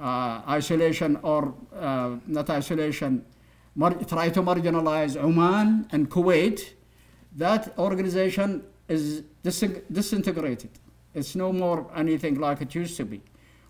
uh, 0.00 0.42
isolation 0.48 1.16
or 1.22 1.54
uh, 1.76 2.16
not 2.26 2.48
isolation, 2.50 3.24
try 4.08 4.28
to 4.28 4.42
marginalize 4.42 5.16
Oman 5.16 5.88
and 5.92 6.10
Kuwait, 6.10 6.74
that 7.38 7.76
organization 7.78 8.62
is 8.88 9.22
disintegrated. 9.42 10.70
It's 11.14 11.34
no 11.34 11.52
more 11.52 11.90
anything 11.96 12.38
like 12.38 12.60
it 12.60 12.74
used 12.74 12.96
to 12.98 13.04
be, 13.04 13.20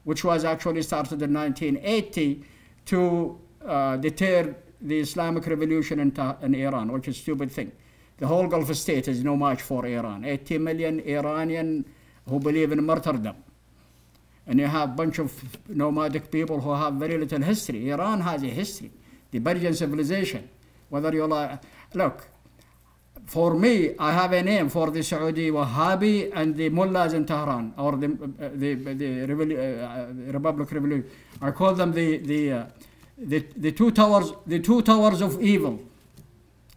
which 0.05 0.25
was 0.25 0.45
actually 0.45 0.83
started 0.83 1.23
in 1.23 1.33
1980 1.33 2.45
to 2.87 3.39
uh, 3.65 3.97
deter 3.97 4.55
the 4.81 4.99
Islamic 5.01 5.47
revolution 5.47 6.01
in, 6.01 6.13
in 6.43 6.55
Iran, 6.55 6.93
which 6.93 7.09
is 7.09 7.17
a 7.17 7.21
stupid 7.21 7.51
thing. 7.51 7.73
The 8.19 8.27
whole 8.27 8.47
Gulf 8.49 8.75
state 8.75 9.07
is 9.07 9.23
no 9.23 9.37
match 9.37 9.63
for 9.63 9.87
Iran. 9.87 10.25
80 10.25 10.59
million 10.59 11.01
Iranian 11.01 11.85
who 12.29 12.41
believe 12.41 12.73
in 12.73 12.85
martyrdom. 12.85 13.37
And 14.47 14.59
you 14.59 14.67
have 14.67 14.91
a 14.91 14.93
bunch 14.93 15.19
of 15.19 15.33
nomadic 15.69 16.31
people 16.31 16.61
who 16.61 16.73
have 16.73 16.95
very 16.95 17.19
little 17.19 17.43
history. 17.43 17.91
Iran 17.91 18.21
has 18.23 18.43
a 18.43 18.47
history 18.47 18.91
the 19.31 19.41
Persian 19.41 19.75
civilization. 19.75 20.49
Whether 20.89 21.13
you 21.13 21.27
like, 21.27 21.61
look, 21.95 22.27
for 23.29 23.53
me, 23.55 23.95
I 23.99 24.13
have 24.13 24.33
a 24.33 24.43
name 24.43 24.71
for 24.71 24.91
the 24.91 25.03
Saudi 25.03 25.51
Wahhabi 25.51 26.33
and 26.35 26.57
the 26.57 26.71
mullahs 26.71 27.13
in 27.13 27.27
Tehran, 27.27 27.75
or 27.77 27.95
the, 27.97 28.07
uh, 28.07 28.49
the, 28.55 28.75
the 28.75 29.23
uh, 29.25 30.33
Republic 30.33 30.73
Revolution. 30.73 31.05
I 31.43 31.51
call 31.51 31.75
them 31.75 31.93
the, 31.93 32.17
the, 32.17 32.53
uh, 32.53 32.67
the, 33.19 33.45
the, 33.55 33.73
two 33.73 33.91
towers, 33.91 34.33
the 34.47 34.61
two 34.61 34.81
towers 34.81 35.21
of 35.21 35.43
evil. 35.43 35.79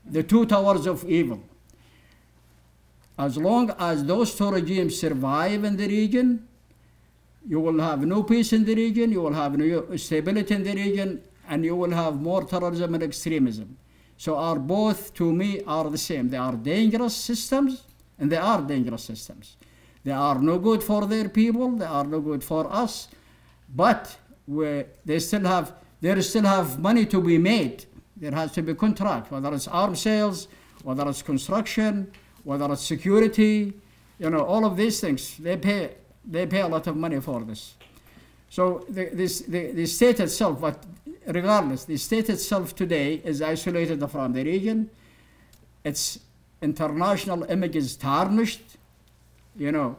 The 0.05 0.23
two 0.23 0.45
towers 0.45 0.87
of 0.87 1.09
evil. 1.09 1.41
As 3.17 3.37
long 3.37 3.73
as 3.79 4.03
those 4.03 4.35
two 4.35 4.51
regimes 4.51 4.99
survive 4.99 5.63
in 5.63 5.77
the 5.77 5.87
region, 5.87 6.49
you 7.47 7.61
will 7.61 7.79
have 7.79 8.05
no 8.05 8.23
peace 8.23 8.51
in 8.51 8.65
the 8.65 8.75
region, 8.75 9.09
you 9.13 9.21
will 9.21 9.33
have 9.33 9.57
no 9.57 9.95
stability 9.95 10.53
in 10.53 10.63
the 10.63 10.73
region, 10.73 11.21
and 11.47 11.63
you 11.63 11.77
will 11.77 11.91
have 11.91 12.19
more 12.21 12.43
terrorism 12.43 12.93
and 12.93 13.03
extremism. 13.03 13.77
So 14.21 14.38
are 14.38 14.60
both, 14.60 15.15
to 15.15 15.34
me, 15.34 15.63
are 15.65 15.89
the 15.89 15.97
same. 15.97 16.29
They 16.29 16.38
are 16.38 16.53
dangerous 16.53 17.15
systems, 17.15 17.81
and 18.19 18.31
they 18.31 18.38
are 18.38 18.62
dangerous 18.62 19.03
systems. 19.03 19.57
They 20.03 20.12
are 20.12 20.39
no 20.39 20.60
good 20.60 20.84
for 20.84 21.07
their 21.07 21.27
people, 21.27 21.71
they 21.71 21.86
are 21.86 22.03
no 22.03 22.19
good 22.21 22.43
for 22.43 22.71
us, 22.71 23.07
but 23.75 24.15
we, 24.45 24.84
they 25.03 25.17
still 25.17 25.45
have, 25.45 25.73
they 26.01 26.21
still 26.21 26.43
have 26.43 26.77
money 26.77 27.07
to 27.07 27.19
be 27.19 27.39
made. 27.39 27.86
There 28.15 28.31
has 28.34 28.51
to 28.51 28.62
be 28.62 28.75
contract, 28.75 29.31
whether 29.31 29.51
it's 29.55 29.67
arms 29.67 30.01
sales, 30.01 30.47
whether 30.84 31.10
it's 31.10 31.23
construction, 31.23 32.12
whether 32.43 32.71
it's 32.71 32.84
security, 32.84 33.73
you 34.19 34.29
know, 34.29 34.45
all 34.45 34.65
of 34.65 34.77
these 34.77 34.99
things, 34.99 35.36
they 35.38 35.57
pay, 35.57 35.95
they 36.23 36.45
pay 36.45 36.62
a 36.62 36.67
lot 36.67 36.86
of 36.86 36.95
money 36.95 37.19
for 37.21 37.41
this. 37.41 37.73
So 38.51 38.86
the, 38.88 39.05
this, 39.13 39.39
the, 39.39 39.71
the 39.71 39.88
state 39.88 40.19
itself, 40.19 40.62
but 40.62 40.84
regardless, 41.33 41.85
the 41.85 41.97
state 41.97 42.29
itself 42.29 42.75
today 42.75 43.21
is 43.23 43.41
isolated 43.41 44.05
from 44.09 44.33
the 44.33 44.43
region. 44.43 44.89
Its 45.83 46.19
international 46.61 47.43
image 47.45 47.75
is 47.75 47.95
tarnished. 47.95 48.77
You 49.55 49.71
know, 49.71 49.97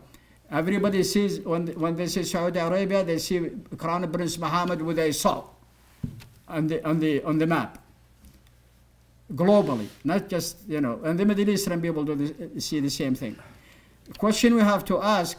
everybody 0.51 1.03
sees, 1.03 1.41
when, 1.41 1.69
when 1.69 1.97
they 1.97 2.07
see 2.07 2.23
Saudi 2.25 2.59
Arabia, 2.59 3.05
they 3.05 3.19
see 3.19 3.51
Crown 3.77 4.11
Prince 4.11 4.39
Mohammed 4.39 4.83
with 4.83 4.99
a 4.99 5.13
saw 5.13 5.45
on 6.49 6.67
the, 6.67 6.87
on 6.87 7.01
the, 7.01 7.23
on 7.23 7.39
the 7.39 7.47
map. 7.47 7.79
Globally, 9.35 9.87
not 10.05 10.29
just, 10.29 10.59
you 10.69 10.81
know, 10.81 11.01
and 11.05 11.19
the 11.19 11.25
Middle 11.25 11.49
Eastern 11.49 11.81
people 11.81 12.05
do 12.05 12.59
see 12.59 12.81
the 12.81 12.91
same 12.91 13.15
thing. 13.15 13.37
The 14.05 14.15
question 14.15 14.55
we 14.55 14.61
have 14.61 14.85
to 14.87 15.01
ask, 15.01 15.39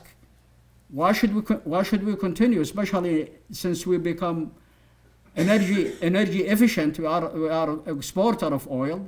why 0.89 1.11
should 1.11 1.33
we, 1.33 1.41
why 1.41 1.83
should 1.83 2.03
we 2.03 2.15
continue, 2.15 2.61
especially 2.61 3.31
since 3.51 3.85
we 3.85 3.97
become 3.97 4.51
energy, 5.35 5.93
energy 6.01 6.45
efficient. 6.45 6.99
We 6.99 7.05
are, 7.05 7.29
we 7.29 7.49
are 7.49 7.79
exporter 7.87 8.47
of 8.47 8.69
oil, 8.69 9.07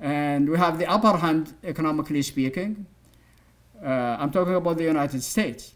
and 0.00 0.48
we 0.48 0.58
have 0.58 0.78
the 0.78 0.86
upper 0.86 1.16
hand 1.16 1.54
economically 1.64 2.22
speaking. 2.22 2.86
Uh, 3.82 4.16
I'm 4.18 4.30
talking 4.30 4.54
about 4.54 4.76
the 4.76 4.84
United 4.84 5.22
States. 5.22 5.74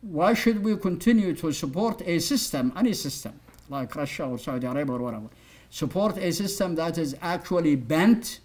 Why 0.00 0.34
should 0.34 0.62
we 0.62 0.76
continue 0.76 1.34
to 1.34 1.52
support 1.52 2.02
a 2.06 2.18
system, 2.18 2.72
any 2.76 2.92
system, 2.92 3.40
like 3.68 3.94
Russia 3.96 4.24
or 4.24 4.38
Saudi 4.38 4.66
Arabia 4.66 4.94
or 4.94 4.98
whatever, 4.98 5.28
support 5.70 6.18
a 6.18 6.30
system 6.30 6.74
that 6.76 6.98
is 6.98 7.16
actually 7.22 7.76
bent 7.76 8.40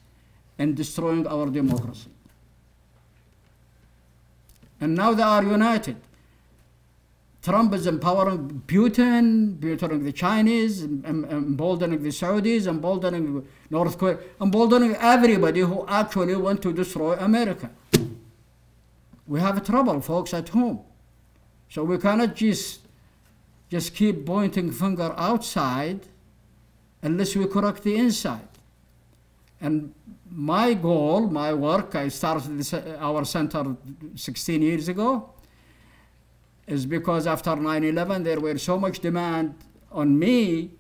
in 0.58 0.74
destroying 0.74 1.28
our 1.28 1.48
democracy? 1.48 2.10
And 4.82 4.96
now 4.96 5.14
they 5.14 5.24
are 5.24 5.44
united. 5.44 5.98
Trump 7.50 7.74
is 7.74 7.88
empowering 7.88 8.62
Putin, 8.68 9.60
empowering 9.64 10.04
the 10.04 10.12
Chinese, 10.12 10.84
emboldening 10.84 12.04
the 12.04 12.10
Saudis, 12.10 12.68
emboldening 12.68 13.44
North 13.72 13.98
Korea, 13.98 14.20
emboldening 14.40 14.96
everybody 14.98 15.62
who 15.62 15.84
actually 15.88 16.36
want 16.36 16.62
to 16.62 16.72
destroy 16.72 17.14
America. 17.16 17.72
We 19.26 19.40
have 19.40 19.66
trouble, 19.66 20.00
folks, 20.00 20.32
at 20.36 20.50
home. 20.50 20.82
So 21.70 21.84
we 21.84 21.98
cannot 21.98 22.36
just, 22.36 22.82
just 23.68 23.96
keep 23.96 24.28
pointing 24.28 24.72
finger 24.72 25.12
outside 25.18 26.02
unless 27.02 27.36
we 27.36 27.48
correct 27.48 27.82
the 27.82 27.96
inside. 27.96 28.48
And 29.60 29.96
my 30.30 30.76
goal, 30.76 31.22
my 31.22 31.56
work, 31.56 31.96
I 31.96 32.10
started 32.10 32.60
this, 32.60 32.76
uh, 32.76 32.98
our 33.00 33.26
center 33.26 33.76
16 34.14 34.62
years 34.62 34.88
ago, 34.88 35.32
is 36.70 36.86
because 36.86 37.28
after 37.28 37.52
9-11 37.52 38.24
there 38.24 38.40
were 38.40 38.58
so 38.58 38.78
much 38.78 39.00
demand 39.00 39.56
on 39.92 40.18
me 40.18 40.72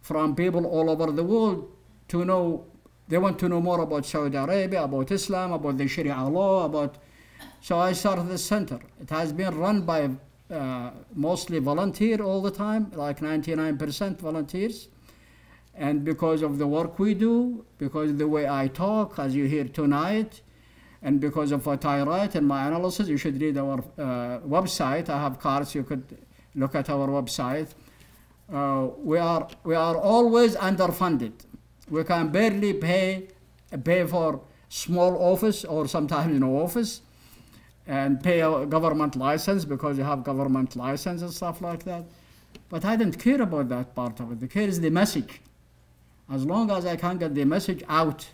from 0.00 0.34
people 0.34 0.66
all 0.66 0.90
over 0.90 1.10
the 1.10 1.24
world 1.24 1.70
to 2.08 2.24
know 2.24 2.64
they 3.08 3.18
want 3.18 3.38
to 3.40 3.48
know 3.48 3.60
more 3.60 3.80
about 3.80 4.06
Saudi 4.06 4.36
Arabia, 4.36 4.84
about 4.84 5.10
Islam, 5.10 5.52
about 5.52 5.76
the 5.76 5.88
Sharia 5.88 6.22
law, 6.28 6.66
about 6.66 6.98
so 7.60 7.78
I 7.78 7.92
started 7.92 8.28
this 8.28 8.44
center. 8.44 8.80
It 9.00 9.10
has 9.10 9.32
been 9.32 9.58
run 9.58 9.82
by 9.82 10.10
uh, 10.50 10.90
mostly 11.14 11.58
volunteer 11.58 12.22
all 12.22 12.40
the 12.40 12.50
time, 12.50 12.90
like 12.94 13.20
99% 13.20 14.18
volunteers. 14.18 14.88
And 15.74 16.04
because 16.04 16.42
of 16.42 16.58
the 16.58 16.66
work 16.66 16.98
we 16.98 17.14
do, 17.14 17.64
because 17.78 18.10
of 18.10 18.18
the 18.18 18.28
way 18.28 18.48
I 18.48 18.68
talk, 18.68 19.18
as 19.18 19.34
you 19.34 19.44
hear 19.44 19.64
tonight, 19.64 20.40
and 21.02 21.20
because 21.20 21.50
of 21.52 21.66
write 21.66 22.34
and 22.34 22.46
my 22.46 22.66
analysis, 22.66 23.08
you 23.08 23.16
should 23.16 23.40
read 23.40 23.56
our 23.56 23.78
uh, 23.98 24.40
website. 24.40 25.08
I 25.08 25.18
have 25.18 25.40
cards, 25.40 25.74
you 25.74 25.82
could 25.82 26.04
look 26.54 26.74
at 26.74 26.90
our 26.90 27.08
website. 27.08 27.68
Uh, 28.52 28.88
we, 28.98 29.16
are, 29.16 29.48
we 29.64 29.74
are 29.74 29.96
always 29.96 30.56
underfunded. 30.56 31.32
We 31.88 32.04
can 32.04 32.28
barely 32.28 32.74
pay, 32.74 33.28
pay 33.84 34.06
for 34.06 34.42
small 34.68 35.16
office 35.22 35.64
or 35.64 35.88
sometimes 35.88 36.38
no 36.38 36.58
office 36.58 37.00
and 37.86 38.22
pay 38.22 38.40
a 38.40 38.66
government 38.66 39.16
license 39.16 39.64
because 39.64 39.96
you 39.96 40.04
have 40.04 40.22
government 40.22 40.76
license 40.76 41.22
and 41.22 41.32
stuff 41.32 41.62
like 41.62 41.84
that. 41.84 42.04
But 42.68 42.84
I 42.84 42.96
didn't 42.96 43.18
care 43.18 43.40
about 43.40 43.68
that 43.70 43.94
part 43.94 44.20
of 44.20 44.32
it. 44.32 44.40
The 44.40 44.48
care 44.48 44.68
is 44.68 44.80
the 44.80 44.90
message. 44.90 45.40
As 46.30 46.44
long 46.44 46.70
as 46.70 46.86
I 46.86 46.96
can 46.96 47.18
get 47.18 47.34
the 47.34 47.44
message 47.44 47.82
out 47.88 48.28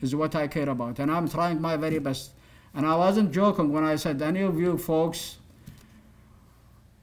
is 0.00 0.14
what 0.14 0.34
I 0.34 0.48
care 0.48 0.68
about. 0.68 0.98
And 0.98 1.10
I'm 1.10 1.28
trying 1.28 1.60
my 1.60 1.76
very 1.76 1.98
best. 1.98 2.32
And 2.74 2.86
I 2.86 2.94
wasn't 2.96 3.32
joking 3.32 3.72
when 3.72 3.84
I 3.84 3.96
said, 3.96 4.20
any 4.20 4.42
of 4.42 4.58
you 4.58 4.76
folks 4.76 5.36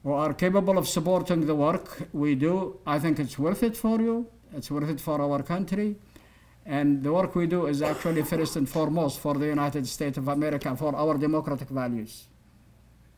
who 0.02 0.12
are 0.12 0.34
capable 0.34 0.78
of 0.78 0.86
supporting 0.86 1.46
the 1.46 1.54
work 1.54 2.08
we 2.12 2.34
do, 2.34 2.78
I 2.86 2.98
think 2.98 3.18
it's 3.18 3.38
worth 3.38 3.62
it 3.62 3.76
for 3.76 4.00
you. 4.00 4.26
It's 4.54 4.70
worth 4.70 4.88
it 4.88 5.00
for 5.00 5.20
our 5.20 5.42
country. 5.42 5.96
And 6.66 7.02
the 7.02 7.12
work 7.12 7.34
we 7.34 7.46
do 7.46 7.66
is 7.66 7.82
actually 7.82 8.22
first 8.22 8.56
and 8.56 8.68
foremost 8.68 9.18
for 9.18 9.34
the 9.34 9.46
United 9.46 9.86
States 9.86 10.16
of 10.16 10.28
America, 10.28 10.74
for 10.76 10.94
our 10.94 11.18
democratic 11.18 11.68
values. 11.68 12.24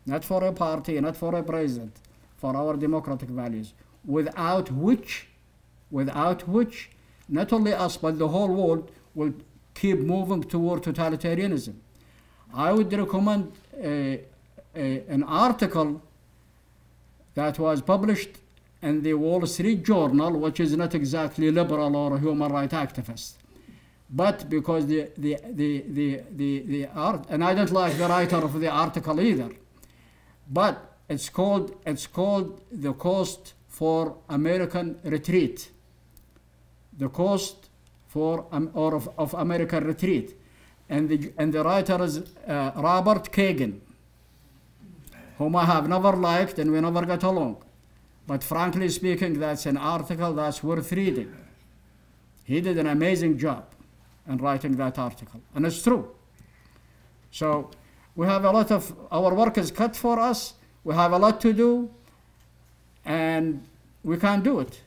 Not 0.07 0.25
for 0.25 0.43
a 0.45 0.53
party, 0.53 1.01
not 1.01 1.17
for 1.17 1.35
a 1.35 1.43
president, 1.43 1.97
for 2.39 2.57
our 2.57 2.77
democratic 2.77 3.29
values, 3.29 3.75
without 4.05 4.71
which, 4.73 5.29
without 5.91 6.49
which, 6.49 6.91
not 7.29 7.53
only 7.53 7.73
us, 7.73 7.97
but 7.97 8.19
the 8.19 8.29
whole 8.29 8.49
world 8.49 8.91
will 9.15 9.33
keep 9.81 9.99
moving 9.99 10.43
toward 10.43 10.83
totalitarianism. 10.83 11.75
I 12.55 12.73
would 12.73 12.93
recommend 12.93 13.53
a, 13.79 14.21
a, 14.75 15.03
an 15.09 15.23
article 15.23 16.03
that 17.35 17.59
was 17.59 17.83
published 17.83 18.35
in 18.83 19.03
the 19.03 19.15
Wall 19.15 19.45
Street 19.47 19.83
Journal, 19.85 20.33
which 20.45 20.61
is 20.61 20.77
not 20.77 20.95
exactly 20.95 21.51
liberal 21.51 21.95
or 21.97 22.19
human 22.19 22.51
rights 22.51 22.75
activist. 22.75 23.33
But 24.09 24.49
because 24.49 24.87
the, 24.87 25.11
the, 25.19 25.39
the, 25.61 25.85
the, 25.89 26.21
the, 26.31 26.61
the 26.61 26.87
art, 26.95 27.27
and 27.29 27.43
I 27.45 27.55
don't 27.55 27.73
like 27.73 27.99
the 27.99 28.09
writer 28.09 28.37
of 28.37 28.61
the 28.61 28.71
article 28.71 29.21
either, 29.21 29.51
but 30.49 30.97
it's 31.09 31.29
called, 31.29 31.77
it's 31.85 32.07
called 32.07 32.61
The 32.71 32.93
Cost 32.93 33.55
for 33.69 34.17
American 34.29 34.99
Retreat. 35.05 35.69
The 36.97 37.09
Cost 37.09 37.66
for, 38.07 38.47
um, 38.53 38.71
or 38.75 38.95
of, 38.95 39.09
of 39.19 39.35
American 39.35 39.85
Retreat. 39.85 40.37
And 40.89 41.09
the, 41.09 41.33
and 41.39 41.53
the 41.53 41.65
writer 41.65 42.03
is 42.03 42.19
uh, 42.47 42.71
Robert 42.77 43.33
Kagan, 43.33 43.81
whom 45.39 45.57
I 45.57 45.65
have 45.65 45.89
never 45.89 46.13
liked 46.13 46.59
and 46.59 46.73
we 46.73 46.81
never 46.81 47.05
got 47.05 47.23
along. 47.25 47.65
But 48.27 48.43
frankly 48.43 48.89
speaking, 48.89 49.39
that's 49.39 49.67
an 49.67 49.77
article 49.77 50.33
that's 50.35 50.63
worth 50.63 50.93
reading. 50.93 51.35
He 52.45 52.61
did 52.61 52.79
an 52.79 52.87
amazing 52.87 53.39
job 53.39 53.65
in 54.29 54.39
writing 54.39 54.77
that 54.77 54.99
article, 54.99 55.41
and 55.55 55.67
it's 55.67 55.83
true. 55.83 56.15
So 57.31 57.71
we 58.15 58.27
have 58.27 58.45
a 58.45 58.51
lot 58.51 58.71
of, 58.71 58.95
our 59.11 59.35
work 59.35 59.59
is 59.59 59.71
cut 59.71 59.95
for 59.97 60.19
us, 60.19 60.55
we 60.85 60.95
have 60.95 61.13
a 61.13 61.19
lot 61.19 61.41
to 61.41 61.53
do, 61.53 61.91
and 63.05 63.65
we 64.03 64.17
can't 64.17 64.43
do 64.43 64.61
it. 64.61 64.81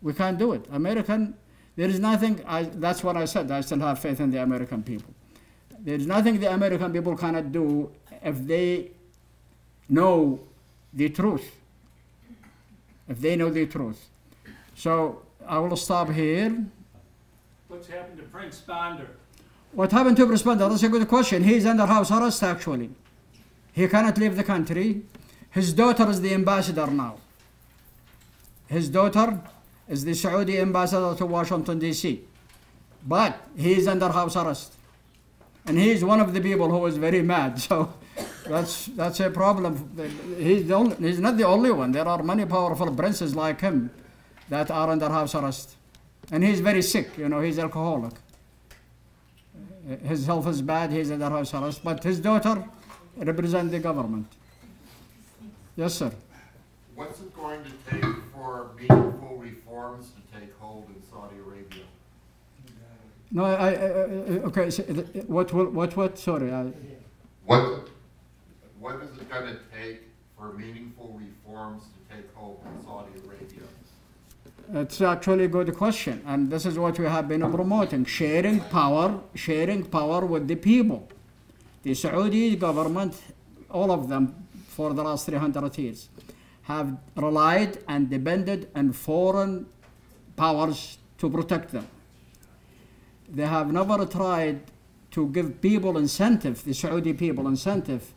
We 0.00 0.12
can't 0.12 0.38
do 0.38 0.52
it. 0.52 0.66
American, 0.72 1.34
there 1.76 1.88
is 1.88 1.98
nothing, 1.98 2.42
I, 2.46 2.64
that's 2.64 3.02
what 3.02 3.16
I 3.16 3.24
said, 3.24 3.50
I 3.50 3.60
still 3.62 3.80
have 3.80 3.98
faith 3.98 4.20
in 4.20 4.30
the 4.30 4.42
American 4.42 4.82
people. 4.82 5.12
There 5.78 5.96
is 5.96 6.06
nothing 6.06 6.38
the 6.38 6.52
American 6.52 6.92
people 6.92 7.16
cannot 7.16 7.50
do 7.50 7.90
if 8.22 8.46
they 8.46 8.92
know 9.88 10.40
the 10.92 11.08
truth. 11.08 11.56
If 13.08 13.20
they 13.20 13.36
know 13.36 13.50
the 13.50 13.66
truth. 13.66 14.08
So 14.74 15.22
I 15.46 15.58
will 15.58 15.76
stop 15.76 16.10
here. 16.10 16.64
What's 17.68 17.88
happened 17.88 18.18
to 18.18 18.24
Prince 18.24 18.60
Bandar? 18.60 19.08
What 19.72 19.90
happened 19.90 20.16
to 20.18 20.26
Prince 20.26 20.42
Bandar? 20.42 20.68
That's 20.68 20.82
a 20.82 20.88
good 20.88 21.08
question. 21.08 21.42
He's 21.42 21.66
under 21.66 21.86
house 21.86 22.10
arrest 22.10 22.42
actually. 22.42 22.90
He 23.72 23.88
cannot 23.88 24.18
leave 24.18 24.36
the 24.36 24.44
country. 24.44 25.02
His 25.50 25.72
daughter 25.72 26.08
is 26.10 26.20
the 26.20 26.32
ambassador 26.34 26.86
now. 26.86 27.16
His 28.66 28.88
daughter 28.88 29.40
is 29.92 30.04
the 30.04 30.14
Saudi 30.14 30.58
ambassador 30.58 31.14
to 31.14 31.26
Washington 31.26 31.78
D.C. 31.78 32.22
But 33.06 33.38
he 33.56 33.72
is 33.74 33.86
under 33.86 34.08
house 34.08 34.36
arrest. 34.36 34.72
And 35.66 35.78
he 35.78 35.90
is 35.90 36.02
one 36.02 36.18
of 36.18 36.32
the 36.32 36.40
people 36.40 36.68
who 36.70 36.86
is 36.86 36.96
very 36.96 37.22
mad. 37.22 37.52
So 37.68 37.76
that's 38.48 38.86
that's 38.86 39.20
a 39.20 39.30
problem. 39.30 39.72
He's, 40.38 40.66
the 40.66 40.74
only, 40.74 40.96
he's 40.96 41.20
not 41.20 41.36
the 41.36 41.44
only 41.44 41.70
one. 41.70 41.92
There 41.92 42.08
are 42.08 42.22
many 42.22 42.44
powerful 42.46 42.90
princes 42.94 43.36
like 43.36 43.60
him 43.60 43.90
that 44.48 44.70
are 44.70 44.88
under 44.90 45.08
house 45.08 45.34
arrest. 45.34 45.76
And 46.30 46.42
he's 46.42 46.60
very 46.60 46.82
sick, 46.82 47.08
you 47.18 47.28
know, 47.28 47.40
he's 47.40 47.58
alcoholic. 47.58 48.14
His 50.04 50.26
health 50.26 50.46
is 50.48 50.62
bad, 50.62 50.90
he's 50.90 51.10
under 51.10 51.30
house 51.30 51.54
arrest. 51.54 51.84
But 51.84 52.02
his 52.02 52.18
daughter 52.18 52.64
represents 53.16 53.70
the 53.70 53.78
government. 53.78 54.26
Yes, 55.76 55.94
sir. 55.94 56.12
What's 56.94 57.20
it 57.20 57.34
going 57.34 57.60
to 57.64 57.72
take 57.90 58.14
for 58.34 58.70
meaningful 58.76 59.41
reforms 59.72 60.10
to 60.10 60.40
take 60.40 60.52
hold 60.60 60.86
in 60.94 61.02
Saudi 61.10 61.36
Arabia? 61.38 61.84
No, 63.30 63.44
I, 63.44 63.54
I, 63.54 63.70
I 63.70 63.92
okay, 64.48 64.70
so, 64.70 64.82
uh, 64.82 65.20
what, 65.26 65.52
what, 65.52 65.72
what, 65.72 65.96
what, 65.96 66.18
sorry, 66.18 66.52
I, 66.52 66.70
What, 67.46 67.88
what 68.78 68.96
is 69.02 69.16
it 69.16 69.30
gonna 69.30 69.58
take 69.74 70.02
for 70.36 70.52
meaningful 70.52 71.18
reforms 71.18 71.84
to 71.84 72.16
take 72.16 72.34
hold 72.34 72.60
in 72.66 72.84
Saudi 72.84 73.08
Arabia? 73.26 73.66
It's 74.74 75.00
actually 75.00 75.44
a 75.44 75.48
good 75.48 75.74
question, 75.74 76.22
and 76.26 76.50
this 76.50 76.66
is 76.66 76.78
what 76.78 76.98
we 76.98 77.06
have 77.06 77.28
been 77.28 77.40
promoting: 77.50 78.04
sharing 78.04 78.60
power, 78.60 79.20
sharing 79.34 79.84
power 79.84 80.24
with 80.24 80.46
the 80.46 80.56
people. 80.56 81.08
The 81.82 81.94
Saudi 81.94 82.56
government, 82.56 83.20
all 83.70 83.90
of 83.90 84.08
them, 84.08 84.34
for 84.68 84.94
the 84.94 85.02
last 85.02 85.26
300 85.26 85.78
years, 85.78 86.08
have 86.62 86.96
relied 87.16 87.78
and 87.88 88.08
depended 88.08 88.70
on 88.74 88.92
foreign 88.92 89.66
powers 90.36 90.98
to 91.18 91.28
protect 91.28 91.70
them. 91.70 91.86
They 93.28 93.46
have 93.46 93.72
never 93.72 94.06
tried 94.06 94.60
to 95.12 95.28
give 95.28 95.60
people 95.60 95.98
incentive, 95.98 96.64
the 96.64 96.72
Saudi 96.74 97.12
people 97.12 97.48
incentive, 97.48 98.12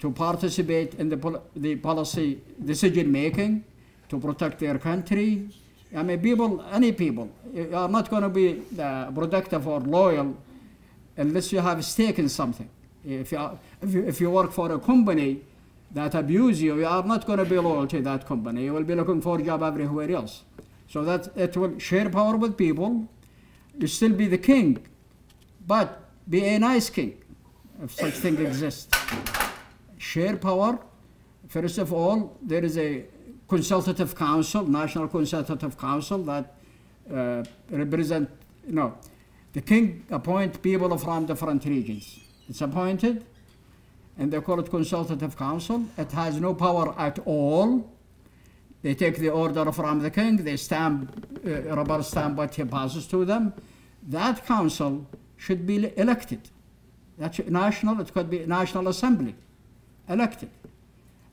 to 0.00 0.10
participate 0.10 0.94
in 0.94 1.08
the, 1.08 1.16
pol- 1.16 1.42
the 1.54 1.76
policy 1.76 2.40
decision 2.64 3.10
making, 3.12 3.64
to 4.08 4.18
protect 4.18 4.58
their 4.58 4.78
country. 4.78 5.48
I 5.94 6.02
mean, 6.02 6.20
people, 6.20 6.64
any 6.72 6.92
people, 6.92 7.30
are 7.74 7.88
not 7.88 8.10
going 8.10 8.22
to 8.22 8.28
be 8.28 8.62
uh, 8.78 9.10
productive 9.10 9.66
or 9.66 9.80
loyal 9.80 10.36
unless 11.16 11.52
you 11.52 11.60
have 11.60 11.78
a 11.78 11.82
stake 11.82 12.18
in 12.18 12.28
something. 12.28 12.68
If 13.04 13.32
you, 13.32 13.38
are, 13.38 13.58
if 13.82 13.92
you, 13.92 14.06
if 14.06 14.20
you 14.20 14.30
work 14.30 14.52
for 14.52 14.72
a 14.72 14.78
company 14.78 15.42
that 15.92 16.14
abuse 16.14 16.62
you, 16.62 16.78
you 16.78 16.86
are 16.86 17.02
not 17.02 17.26
going 17.26 17.38
to 17.38 17.44
be 17.44 17.58
loyal 17.58 17.86
to 17.86 18.00
that 18.02 18.26
company. 18.26 18.64
You 18.64 18.72
will 18.72 18.84
be 18.84 18.94
looking 18.94 19.20
for 19.20 19.38
a 19.38 19.42
job 19.42 19.62
everywhere 19.62 20.10
else. 20.10 20.44
So 20.88 21.04
that 21.04 21.28
it 21.36 21.56
will 21.56 21.78
share 21.78 22.08
power 22.10 22.36
with 22.36 22.56
people. 22.56 23.08
You 23.78 23.86
still 23.86 24.12
be 24.12 24.26
the 24.26 24.38
king, 24.38 24.86
but 25.66 26.02
be 26.28 26.44
a 26.44 26.58
nice 26.58 26.90
king, 26.90 27.22
if 27.82 27.92
such 27.92 28.14
thing 28.14 28.38
exists. 28.38 28.88
Share 29.98 30.36
power. 30.36 30.78
First 31.48 31.78
of 31.78 31.92
all, 31.92 32.36
there 32.42 32.64
is 32.64 32.76
a 32.78 33.04
consultative 33.48 34.14
council, 34.14 34.66
national 34.66 35.08
consultative 35.08 35.76
council 35.76 36.18
that 36.18 36.54
uh, 37.12 37.42
represent, 37.70 38.30
know, 38.66 38.96
the 39.52 39.60
king 39.60 40.04
appoint 40.10 40.62
people 40.62 40.96
from 40.98 41.26
different 41.26 41.64
regions. 41.64 42.20
It's 42.48 42.60
appointed, 42.60 43.24
and 44.20 44.30
they 44.30 44.40
call 44.40 44.60
it 44.60 44.70
consultative 44.70 45.36
council. 45.36 45.82
It 45.96 46.12
has 46.12 46.38
no 46.38 46.54
power 46.54 46.94
at 46.98 47.18
all. 47.24 47.90
They 48.82 48.94
take 48.94 49.16
the 49.16 49.30
order 49.30 49.72
from 49.72 50.00
the 50.00 50.10
king, 50.10 50.36
they 50.36 50.56
stamp, 50.56 51.26
uh, 51.44 51.74
rubber 51.74 52.02
stamp 52.02 52.36
what 52.36 52.54
he 52.54 52.64
passes 52.64 53.06
to 53.08 53.24
them. 53.24 53.52
That 54.08 54.46
council 54.46 55.06
should 55.36 55.66
be 55.66 55.92
elected. 55.96 56.42
That's 57.18 57.38
national, 57.48 58.00
it 58.00 58.12
could 58.12 58.30
be 58.30 58.46
national 58.46 58.88
assembly, 58.88 59.34
elected. 60.08 60.50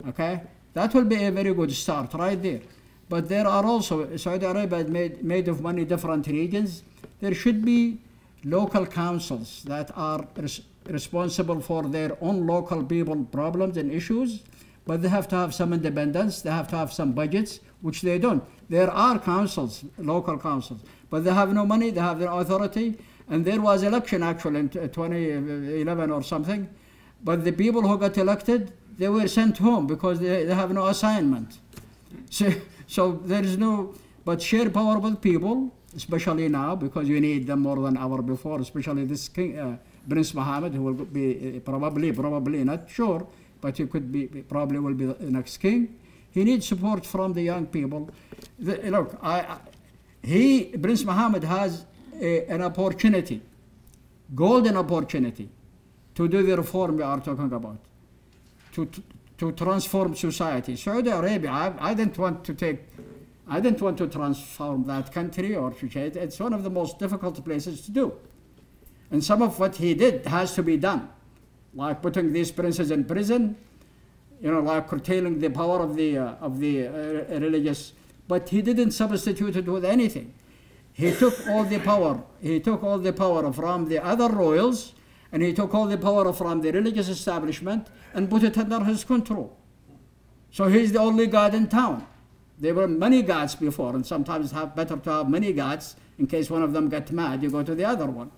Okay? 0.08 0.42
That 0.72 0.94
will 0.94 1.04
be 1.04 1.24
a 1.24 1.30
very 1.30 1.52
good 1.54 1.72
start 1.72 2.14
right 2.14 2.42
there. 2.42 2.60
But 3.08 3.28
there 3.28 3.46
are 3.46 3.64
also, 3.64 4.16
Saudi 4.16 4.44
Arabia 4.44 4.84
made, 4.84 5.24
made 5.24 5.48
of 5.48 5.62
many 5.62 5.84
different 5.84 6.26
regions. 6.26 6.82
There 7.20 7.34
should 7.34 7.64
be 7.64 7.98
local 8.44 8.86
councils 8.86 9.62
that 9.64 9.90
are 9.96 10.26
responsible 10.90 11.60
for 11.60 11.84
their 11.84 12.16
own 12.20 12.46
local 12.46 12.84
people 12.84 13.24
problems 13.24 13.76
and 13.76 13.92
issues, 13.92 14.42
but 14.86 15.02
they 15.02 15.08
have 15.08 15.28
to 15.28 15.36
have 15.36 15.54
some 15.54 15.72
independence, 15.72 16.42
they 16.42 16.50
have 16.50 16.68
to 16.68 16.76
have 16.76 16.92
some 16.92 17.12
budgets, 17.12 17.60
which 17.82 18.02
they 18.02 18.18
don't. 18.18 18.42
There 18.68 18.90
are 18.90 19.18
councils, 19.18 19.84
local 19.98 20.38
councils, 20.38 20.80
but 21.10 21.24
they 21.24 21.32
have 21.32 21.52
no 21.52 21.66
money, 21.66 21.90
they 21.90 22.00
have 22.00 22.20
no 22.20 22.38
authority, 22.38 22.98
and 23.28 23.44
there 23.44 23.60
was 23.60 23.82
election 23.82 24.22
actually 24.22 24.60
in 24.60 24.68
2011 24.68 26.10
or 26.10 26.22
something, 26.22 26.68
but 27.22 27.44
the 27.44 27.52
people 27.52 27.82
who 27.82 27.98
got 27.98 28.16
elected, 28.16 28.72
they 28.96 29.08
were 29.08 29.28
sent 29.28 29.58
home 29.58 29.86
because 29.86 30.20
they, 30.20 30.44
they 30.44 30.54
have 30.54 30.72
no 30.72 30.86
assignment. 30.86 31.58
So, 32.30 32.52
so 32.86 33.12
there 33.24 33.42
is 33.42 33.58
no, 33.58 33.94
but 34.24 34.40
share 34.40 34.70
power 34.70 34.98
with 34.98 35.20
people, 35.20 35.74
especially 35.96 36.48
now 36.48 36.76
because 36.76 37.08
you 37.08 37.20
need 37.20 37.46
them 37.46 37.60
more 37.60 37.80
than 37.80 37.96
ever 37.96 38.22
before, 38.22 38.60
especially 38.60 39.04
this 39.04 39.28
king, 39.28 39.58
uh, 39.58 39.76
Prince 40.08 40.34
Mohammed, 40.34 40.74
who 40.74 40.82
will 40.82 40.94
be 40.94 41.56
uh, 41.56 41.60
probably, 41.60 42.12
probably 42.12 42.64
not 42.64 42.88
sure, 42.88 43.26
but 43.60 43.76
he 43.76 43.86
could 43.86 44.10
be, 44.10 44.26
probably 44.26 44.78
will 44.78 44.94
be 44.94 45.06
the 45.06 45.30
next 45.30 45.58
king. 45.58 45.98
He 46.30 46.44
needs 46.44 46.66
support 46.66 47.04
from 47.04 47.32
the 47.32 47.42
young 47.42 47.66
people. 47.66 48.08
The, 48.58 48.90
look, 48.90 49.18
I, 49.22 49.58
he, 50.22 50.64
Prince 50.64 51.04
Mohammed 51.04 51.44
has 51.44 51.84
a, 52.20 52.46
an 52.46 52.62
opportunity, 52.62 53.42
golden 54.34 54.76
opportunity, 54.76 55.48
to 56.14 56.28
do 56.28 56.42
the 56.42 56.56
reform 56.56 56.96
we 56.96 57.02
are 57.02 57.20
talking 57.20 57.52
about, 57.52 57.78
to, 58.72 58.86
to, 58.86 59.02
to 59.38 59.52
transform 59.52 60.14
society. 60.14 60.76
Saudi 60.76 61.10
Arabia, 61.10 61.50
I, 61.50 61.90
I 61.90 61.94
didn't 61.94 62.18
want 62.18 62.44
to 62.44 62.54
take, 62.54 62.80
I 63.48 63.60
didn't 63.60 63.80
want 63.80 63.98
to 63.98 64.08
transform 64.08 64.84
that 64.84 65.12
country 65.12 65.54
or 65.54 65.70
to 65.72 65.88
change. 65.88 66.16
It's 66.16 66.38
one 66.40 66.52
of 66.52 66.62
the 66.62 66.70
most 66.70 66.98
difficult 66.98 67.42
places 67.44 67.82
to 67.82 67.90
do. 67.90 68.12
And 69.10 69.24
some 69.24 69.42
of 69.42 69.58
what 69.58 69.76
he 69.76 69.94
did 69.94 70.26
has 70.26 70.54
to 70.54 70.62
be 70.62 70.76
done, 70.76 71.08
like 71.74 72.02
putting 72.02 72.32
these 72.32 72.50
princes 72.50 72.90
in 72.90 73.04
prison, 73.04 73.56
you 74.40 74.50
know, 74.50 74.60
like 74.60 74.88
curtailing 74.88 75.40
the 75.40 75.50
power 75.50 75.80
of 75.80 75.96
the, 75.96 76.18
uh, 76.18 76.34
of 76.40 76.60
the 76.60 76.86
uh, 76.86 77.40
religious. 77.40 77.92
But 78.28 78.48
he 78.48 78.62
didn't 78.62 78.92
substitute 78.92 79.56
it 79.56 79.66
with 79.66 79.84
anything. 79.84 80.34
He 80.92 81.12
took 81.12 81.46
all 81.48 81.64
the 81.64 81.78
power. 81.78 82.22
He 82.40 82.60
took 82.60 82.82
all 82.82 82.98
the 82.98 83.12
power 83.12 83.52
from 83.52 83.88
the 83.88 84.04
other 84.04 84.28
royals, 84.28 84.94
and 85.32 85.42
he 85.42 85.52
took 85.52 85.74
all 85.74 85.86
the 85.86 85.96
power 85.96 86.32
from 86.32 86.60
the 86.60 86.72
religious 86.72 87.08
establishment 87.08 87.86
and 88.14 88.28
put 88.28 88.42
it 88.42 88.58
under 88.58 88.84
his 88.84 89.04
control. 89.04 89.56
So 90.50 90.66
he's 90.66 90.92
the 90.92 90.98
only 90.98 91.26
god 91.26 91.54
in 91.54 91.68
town. 91.68 92.06
There 92.58 92.74
were 92.74 92.88
many 92.88 93.22
gods 93.22 93.54
before, 93.54 93.94
and 93.94 94.04
sometimes 94.04 94.50
have 94.50 94.74
better 94.74 94.96
to 94.96 95.10
have 95.10 95.28
many 95.30 95.52
gods 95.52 95.94
in 96.18 96.26
case 96.26 96.50
one 96.50 96.62
of 96.62 96.72
them 96.72 96.88
gets 96.88 97.12
mad. 97.12 97.42
You 97.42 97.50
go 97.50 97.62
to 97.62 97.74
the 97.74 97.84
other 97.84 98.06
one. 98.06 98.32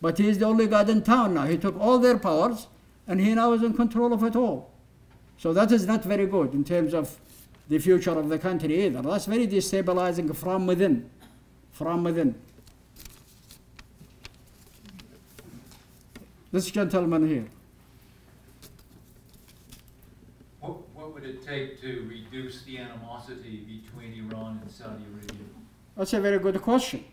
But 0.00 0.18
he's 0.18 0.38
the 0.38 0.46
only 0.46 0.66
god 0.66 0.88
in 0.88 1.02
town 1.02 1.34
now. 1.34 1.44
He 1.46 1.58
took 1.58 1.78
all 1.78 1.98
their 1.98 2.18
powers, 2.18 2.68
and 3.06 3.20
he 3.20 3.34
now 3.34 3.52
is 3.52 3.62
in 3.62 3.74
control 3.74 4.12
of 4.12 4.22
it 4.22 4.34
all. 4.34 4.70
So 5.36 5.52
that 5.52 5.72
is 5.72 5.86
not 5.86 6.04
very 6.04 6.26
good 6.26 6.54
in 6.54 6.64
terms 6.64 6.94
of 6.94 7.18
the 7.68 7.78
future 7.78 8.10
of 8.10 8.28
the 8.28 8.38
country 8.38 8.84
either. 8.86 9.02
That's 9.02 9.26
very 9.26 9.46
destabilizing 9.46 10.34
from 10.34 10.66
within. 10.66 11.10
From 11.72 12.04
within. 12.04 12.34
This 16.52 16.70
gentleman 16.70 17.28
here. 17.28 17.46
What, 20.60 20.88
what 20.94 21.14
would 21.14 21.24
it 21.24 21.46
take 21.46 21.80
to 21.80 22.08
reduce 22.08 22.62
the 22.64 22.78
animosity 22.78 23.82
between 23.84 24.26
Iran 24.26 24.58
and 24.62 24.70
Saudi 24.70 25.04
Arabia? 25.14 25.46
That's 25.96 26.12
a 26.12 26.20
very 26.20 26.38
good 26.38 26.60
question. 26.60 27.04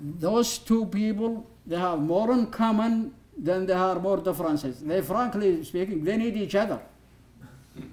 Those 0.00 0.58
two 0.58 0.86
people, 0.86 1.46
they 1.66 1.76
have 1.76 1.98
more 1.98 2.32
in 2.32 2.46
common 2.46 3.14
than 3.36 3.66
they 3.66 3.74
have 3.74 4.02
more 4.02 4.18
differences. 4.18 4.80
They, 4.80 5.02
frankly 5.02 5.62
speaking, 5.64 6.02
they 6.04 6.16
need 6.16 6.36
each 6.36 6.54
other. 6.54 6.80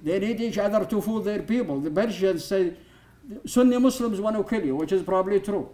They 0.03 0.19
need 0.19 0.39
each 0.41 0.57
other 0.57 0.85
to 0.85 1.01
fool 1.01 1.21
their 1.21 1.41
people. 1.41 1.79
The 1.79 1.91
Persians 1.91 2.45
say, 2.45 2.73
Sunni 3.45 3.77
Muslims 3.77 4.19
want 4.21 4.37
to 4.37 4.43
kill 4.43 4.65
you, 4.65 4.75
which 4.75 4.91
is 4.91 5.03
probably 5.03 5.39
true. 5.39 5.69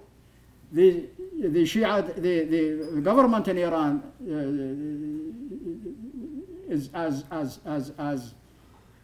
The, 0.71 1.07
the 1.39 1.63
Shia, 1.63 2.15
the, 2.15 2.43
the 2.95 3.01
government 3.01 3.47
in 3.47 3.57
Iran 3.57 4.03
uh, 4.21 4.43
is 6.73 6.89
as, 6.93 7.23
as, 7.31 7.59
as, 7.65 7.91
as 7.97 8.33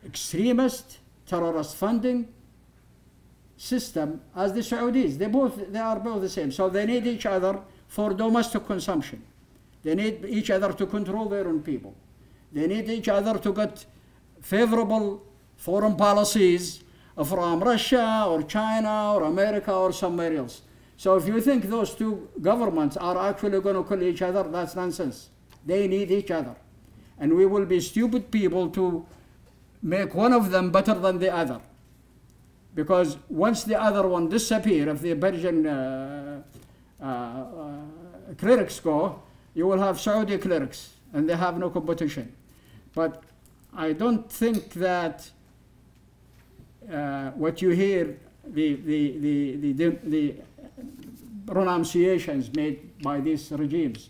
extremist, 0.06 1.00
terrorist 1.26 1.76
funding 1.76 2.28
system 3.58 4.22
as 4.36 4.54
the 4.54 4.62
Saudis. 4.62 5.18
They 5.18 5.28
both 5.28 5.72
they 5.72 5.80
are 5.80 6.00
both 6.00 6.22
the 6.22 6.30
same. 6.30 6.52
So 6.52 6.70
they 6.70 6.86
need 6.86 7.08
each 7.08 7.26
other 7.26 7.60
for 7.88 8.14
domestic 8.14 8.66
consumption. 8.66 9.24
They 9.84 9.96
need 9.96 10.26
each 10.28 10.50
other 10.50 10.74
to 10.74 10.86
control 10.86 11.30
their 11.30 11.48
own 11.48 11.62
people. 11.62 11.94
They 12.52 12.68
need 12.68 12.90
each 12.90 13.08
other 13.08 13.38
to 13.38 13.54
get 13.54 13.86
favorable 14.42 15.24
foreign 15.56 15.96
policies 15.96 16.84
from 17.16 17.60
Russia 17.62 18.26
or 18.28 18.44
China 18.44 19.14
or 19.14 19.24
America 19.24 19.74
or 19.74 19.94
somewhere 19.94 20.36
else. 20.36 20.62
So 20.98 21.16
if 21.18 21.28
you 21.28 21.42
think 21.42 21.66
those 21.66 21.94
two 21.94 22.30
governments 22.42 22.98
are 22.98 23.18
actually 23.30 23.60
going 23.62 23.76
to 23.76 23.84
kill 23.84 24.02
each 24.04 24.22
other, 24.22 24.44
that's 24.44 24.76
nonsense. 24.76 25.30
They 25.66 25.88
need 25.88 26.12
each 26.12 26.32
other. 26.32 26.56
And 27.20 27.36
we 27.36 27.46
will 27.46 27.66
be 27.66 27.80
stupid 27.80 28.32
people 28.32 28.70
to 28.72 29.06
make 29.82 30.14
one 30.14 30.34
of 30.34 30.52
them 30.52 30.72
better 30.72 30.94
than 30.94 31.20
the 31.20 31.34
other. 31.34 31.62
Because 32.76 33.18
once 33.30 33.64
the 33.64 33.82
other 33.82 34.06
one 34.06 34.28
disappear, 34.28 34.90
if 34.90 35.00
the 35.00 35.16
Persian 35.16 35.66
uh, 35.66 36.42
uh, 37.02 37.06
uh, 37.06 37.44
clerics 38.38 38.82
go, 38.82 39.22
you 39.54 39.66
will 39.66 39.80
have 39.80 40.00
Saudi 40.00 40.38
clerics, 40.38 40.92
and 41.14 41.30
they 41.30 41.38
have 41.38 41.58
no 41.58 41.70
competition. 41.70 42.34
But 42.94 43.24
I 43.74 43.94
don't 43.94 44.30
think 44.30 44.74
that 44.74 45.30
uh, 46.92 47.32
what 47.32 47.62
you 47.62 47.70
hear, 47.70 48.18
the, 48.46 48.76
the, 48.76 49.58
the, 49.74 49.98
the, 50.04 50.36
pronunciations 51.46 52.52
made 52.56 53.02
by 53.04 53.20
these 53.20 53.52
regimes, 53.52 54.10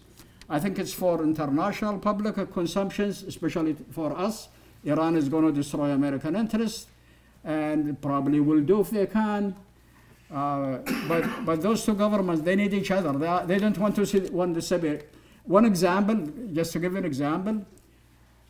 I 0.50 0.58
think 0.58 0.80
it's 0.80 0.94
for 0.94 1.22
international 1.22 2.00
public 2.00 2.36
consumptions, 2.54 3.24
especially 3.24 3.76
for 3.92 4.18
us. 4.18 4.48
Iran 4.86 5.18
is 5.18 5.28
going 5.28 5.46
to 5.46 5.52
destroy 5.52 5.90
American 5.90 6.36
interests 6.36 6.88
and 7.46 8.02
probably 8.02 8.40
will 8.40 8.62
do 8.62 8.82
if 8.82 8.90
they 8.90 9.06
can. 9.06 9.56
Uh, 10.34 10.80
but, 11.08 11.24
but 11.46 11.62
those 11.62 11.86
two 11.86 11.94
governments, 11.94 12.42
they 12.42 12.56
need 12.56 12.74
each 12.74 12.92
other. 12.92 13.14
They, 13.14 13.28
are, 13.28 13.46
they 13.46 13.60
don't 13.60 13.78
want 13.78 13.96
to 13.96 14.06
see 14.06 14.20
one 14.20 14.54
disappear. 14.54 15.04
One 15.44 15.66
example, 15.66 16.28
just 16.52 16.74
to 16.74 16.80
give 16.80 16.96
an 16.96 17.06
example, 17.06 17.64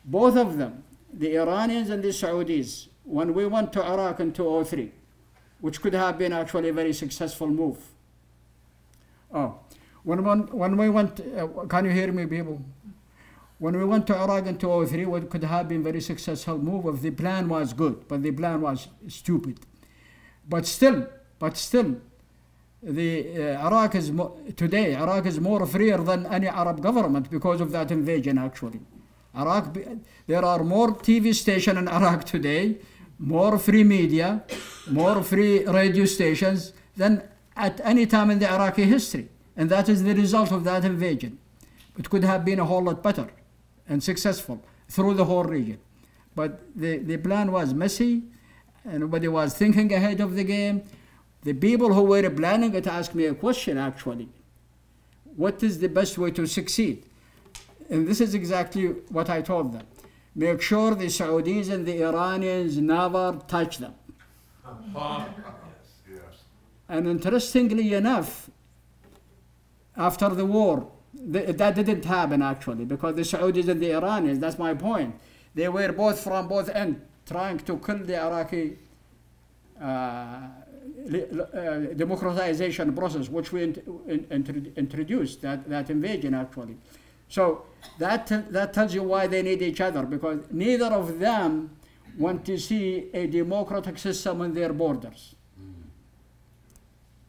both 0.04 0.36
of 0.36 0.56
them, 0.56 0.82
the 1.12 1.38
Iranians 1.38 1.90
and 1.90 2.02
the 2.02 2.08
Saudis, 2.08 2.88
when 3.04 3.34
we 3.34 3.46
went 3.46 3.72
to 3.74 3.84
Iraq 3.84 4.20
in 4.20 4.32
2003, 4.32 4.90
which 5.60 5.80
could 5.82 5.92
have 5.92 6.18
been 6.18 6.32
actually 6.32 6.70
a 6.70 6.72
very 6.72 6.92
successful 6.94 7.46
move. 7.46 7.78
Oh, 9.32 9.58
when, 10.04 10.24
when, 10.24 10.46
when 10.48 10.76
we 10.76 10.88
went, 10.88 11.20
uh, 11.20 11.46
can 11.68 11.84
you 11.84 11.90
hear 11.90 12.10
me, 12.12 12.26
people? 12.26 12.62
When 13.58 13.74
we 13.76 13.84
went 13.86 14.06
to 14.08 14.14
Iraq 14.14 14.46
in 14.46 14.58
2003, 14.58 15.06
what 15.06 15.30
could 15.30 15.42
have 15.44 15.68
been 15.68 15.82
very 15.82 16.02
successful 16.02 16.58
move 16.58 16.94
if 16.94 17.00
the 17.00 17.10
plan 17.10 17.48
was 17.48 17.72
good, 17.72 18.06
but 18.06 18.22
the 18.22 18.30
plan 18.30 18.60
was 18.60 18.88
stupid. 19.08 19.60
But 20.46 20.66
still, 20.66 21.06
but 21.38 21.56
still, 21.56 21.96
the 22.82 23.56
uh, 23.56 23.66
Iraq 23.66 23.94
is 23.94 24.12
today 24.56 24.94
Iraq 24.94 25.24
is 25.24 25.40
more 25.40 25.64
freer 25.66 25.96
than 25.96 26.26
any 26.26 26.48
Arab 26.48 26.82
government 26.82 27.30
because 27.30 27.62
of 27.62 27.72
that 27.72 27.90
invasion. 27.90 28.36
Actually, 28.36 28.80
Iraq, 29.34 29.74
there 30.26 30.44
are 30.44 30.62
more 30.62 30.94
TV 30.94 31.34
stations 31.34 31.78
in 31.78 31.88
Iraq 31.88 32.24
today, 32.24 32.76
more 33.18 33.58
free 33.58 33.84
media, 33.84 34.44
more 34.90 35.22
free 35.22 35.64
radio 35.64 36.04
stations 36.04 36.74
than 36.94 37.22
at 37.56 37.80
any 37.82 38.04
time 38.04 38.30
in 38.30 38.38
the 38.38 38.52
Iraqi 38.52 38.82
history, 38.82 39.30
and 39.56 39.70
that 39.70 39.88
is 39.88 40.02
the 40.04 40.14
result 40.14 40.52
of 40.52 40.62
that 40.64 40.84
invasion. 40.84 41.38
It 41.98 42.10
could 42.10 42.22
have 42.24 42.44
been 42.44 42.60
a 42.60 42.66
whole 42.66 42.82
lot 42.82 43.02
better 43.02 43.30
and 43.88 44.02
successful 44.02 44.62
through 44.88 45.14
the 45.14 45.24
whole 45.24 45.44
region. 45.44 45.78
But 46.34 46.60
the, 46.74 46.98
the 46.98 47.16
plan 47.16 47.50
was 47.50 47.72
messy, 47.72 48.22
and 48.84 49.00
nobody 49.00 49.28
was 49.28 49.54
thinking 49.54 49.92
ahead 49.92 50.20
of 50.20 50.34
the 50.34 50.44
game. 50.44 50.82
The 51.42 51.54
people 51.54 51.92
who 51.94 52.02
were 52.02 52.28
planning 52.30 52.74
it 52.74 52.86
asked 52.86 53.14
me 53.14 53.26
a 53.26 53.34
question 53.34 53.78
actually. 53.78 54.28
What 55.36 55.62
is 55.62 55.78
the 55.78 55.88
best 55.88 56.18
way 56.18 56.30
to 56.32 56.46
succeed? 56.46 57.04
And 57.90 58.06
this 58.06 58.20
is 58.20 58.34
exactly 58.34 58.86
what 59.08 59.30
I 59.30 59.42
told 59.42 59.72
them. 59.72 59.86
Make 60.34 60.60
sure 60.60 60.94
the 60.94 61.06
Saudis 61.06 61.70
and 61.70 61.86
the 61.86 62.02
Iranians 62.04 62.78
never 62.78 63.40
touch 63.46 63.78
them. 63.78 63.94
And 66.88 67.08
interestingly 67.08 67.94
enough, 67.94 68.48
after 69.96 70.28
the 70.28 70.44
war, 70.44 70.88
th- 71.32 71.56
that 71.56 71.74
didn't 71.74 72.04
happen 72.04 72.42
actually 72.42 72.84
because 72.84 73.14
the 73.14 73.22
Saudis 73.22 73.68
and 73.68 73.80
the 73.80 73.92
Iranians, 73.94 74.38
that's 74.38 74.58
my 74.58 74.74
point, 74.74 75.14
they 75.54 75.68
were 75.68 75.92
both 75.92 76.20
from 76.20 76.48
both 76.48 76.68
ends 76.70 76.98
trying 77.26 77.58
to 77.58 77.78
kill 77.78 77.98
the 77.98 78.20
Iraqi 78.20 78.78
uh, 79.80 79.84
uh, 79.84 81.78
democratization 81.94 82.92
process, 82.94 83.28
which 83.28 83.52
we 83.52 83.62
int- 83.62 83.78
in- 84.06 84.72
introduced, 84.76 85.42
that, 85.42 85.68
that 85.68 85.90
invasion 85.90 86.34
actually. 86.34 86.76
So 87.28 87.64
that, 87.98 88.26
that 88.52 88.72
tells 88.72 88.94
you 88.94 89.02
why 89.02 89.26
they 89.26 89.42
need 89.42 89.62
each 89.62 89.80
other 89.80 90.02
because 90.02 90.40
neither 90.50 90.86
of 90.86 91.18
them 91.18 91.70
want 92.18 92.44
to 92.46 92.58
see 92.58 93.08
a 93.12 93.26
democratic 93.26 93.98
system 93.98 94.42
in 94.42 94.54
their 94.54 94.72
borders. 94.72 95.35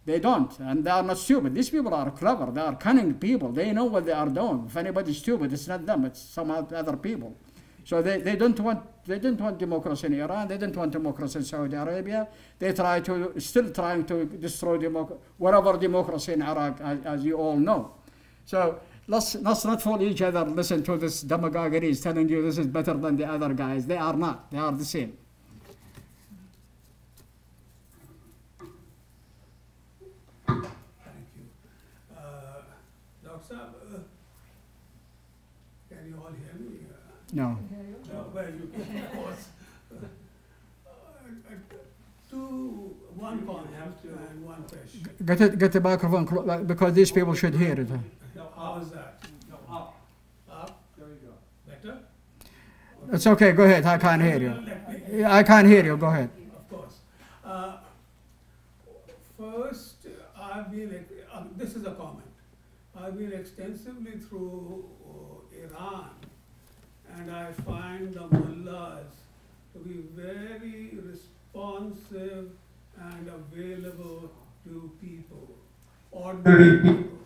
They 0.08 0.20
don't, 0.22 0.58
and 0.60 0.86
they 0.86 0.90
are 0.90 1.04
not 1.04 1.18
stupid. 1.18 1.54
These 1.54 1.70
people 1.70 1.94
are 1.94 2.10
clever. 2.12 2.50
They 2.50 2.62
are 2.62 2.76
cunning 2.78 3.16
people. 3.16 3.50
They 3.52 3.74
know 3.74 3.84
what 3.84 4.06
they 4.06 4.14
are 4.14 4.30
doing. 4.30 4.64
If 4.66 4.78
anybody's 4.78 5.18
stupid, 5.18 5.52
it's 5.52 5.68
not 5.68 5.86
them. 5.86 6.06
It's 6.06 6.22
some 6.22 6.50
other 6.50 6.96
people. 6.96 7.36
So 7.84 8.02
they, 8.02 8.22
they 8.22 8.38
don't 8.38 8.58
want 8.62 8.80
they 9.06 9.20
didn't 9.20 9.42
want 9.42 9.58
democracy 9.58 10.08
in 10.08 10.14
Iran. 10.22 10.48
They 10.48 10.58
didn't 10.58 10.78
want 10.78 10.94
democracy 10.94 11.40
in 11.40 11.46
Saudi 11.46 11.76
Arabia. 11.76 12.26
They 12.58 12.72
try 12.72 13.02
to 13.02 13.34
still 13.40 13.70
trying 13.72 14.06
to 14.06 14.26
destroy 14.26 14.78
democ- 14.78 15.18
whatever 15.38 15.78
democracy 15.78 16.32
in 16.34 16.42
Iraq, 16.42 16.80
as, 16.80 17.06
as 17.06 17.26
you 17.26 17.36
all 17.36 17.58
know. 17.58 17.92
So 18.46 18.80
let's 19.08 19.36
let's 19.36 19.66
not 19.66 19.82
fool 19.82 20.02
each 20.02 20.22
other. 20.22 20.46
Listen 20.46 20.84
to 20.84 20.96
this 20.98 21.22
demagoguery 21.22 21.90
is 21.90 22.00
telling 22.00 22.30
you 22.30 22.42
this 22.42 22.58
is 22.58 22.68
better 22.68 22.94
than 22.94 23.18
the 23.18 23.26
other 23.26 23.54
guys. 23.54 23.86
They 23.86 23.98
are 23.98 24.16
not. 24.16 24.52
They 24.52 24.58
are 24.58 24.72
the 24.72 24.86
same. 24.86 25.18
Thank 30.48 30.64
you. 31.36 31.46
Uh, 32.16 32.62
Dr. 33.24 33.54
Saab, 33.54 33.70
uh, 33.96 34.00
can 35.90 36.08
you 36.08 36.16
all 36.22 36.32
hear 36.32 36.54
me? 36.60 36.88
Uh, 36.90 37.17
No. 37.34 37.58
No, 38.14 38.26
well, 38.34 38.46
you 38.46 38.72
can, 38.74 38.98
of 39.04 39.12
course. 39.14 39.48
uh, 39.92 40.06
two, 42.30 42.96
one 43.16 43.46
comment 43.46 43.68
and 44.04 44.46
one 44.46 44.64
question. 44.64 45.08
Get 45.26 45.42
it, 45.42 45.60
get 45.60 45.72
the 45.74 45.82
microphone 45.82 46.26
clo- 46.26 46.64
because 46.64 46.94
these 46.94 47.12
people 47.12 47.34
should 47.34 47.56
hear 47.56 47.74
it. 47.80 47.88
huh? 47.90 47.98
How 48.56 48.80
is 48.82 48.90
that? 48.92 49.22
No, 49.50 49.56
up, 49.76 49.96
Up, 50.50 50.80
there 50.98 51.08
you 51.08 51.16
go. 51.28 51.34
better? 51.72 52.00
It's 53.14 53.28
okay, 53.28 53.52
go 53.52 53.64
ahead, 53.64 53.86
I 53.86 53.98
can't 53.98 54.22
hear 54.22 54.38
you. 54.40 54.50
Let 54.50 54.90
me- 55.12 55.20
Yeah, 55.20 55.34
I 55.36 55.44
can't 55.44 55.68
hear 55.68 55.84
you, 55.84 55.98
go 55.98 56.08
ahead. 56.08 56.30
Of 56.56 56.70
course. 56.70 56.96
Uh, 57.44 57.78
First, 59.38 60.08
I've 60.36 60.72
been, 60.72 61.06
um, 61.32 61.52
this 61.58 61.76
is 61.76 61.86
a 61.86 61.92
comment. 61.92 62.26
I've 63.00 63.16
been 63.18 63.32
extensively 63.34 64.14
through 64.18 64.86
uh, 65.06 65.64
Iran, 65.64 66.10
and 67.20 67.32
I 67.32 67.52
find 67.52 68.14
the 68.14 68.28
mullahs 68.28 69.14
to 69.74 69.80
be 69.80 70.02
very 70.16 70.92
responsive 71.12 72.50
and 73.00 73.28
available 73.30 74.32
to 74.66 74.92
people, 75.02 75.48
ordinary 76.12 76.80
people. 76.82 77.18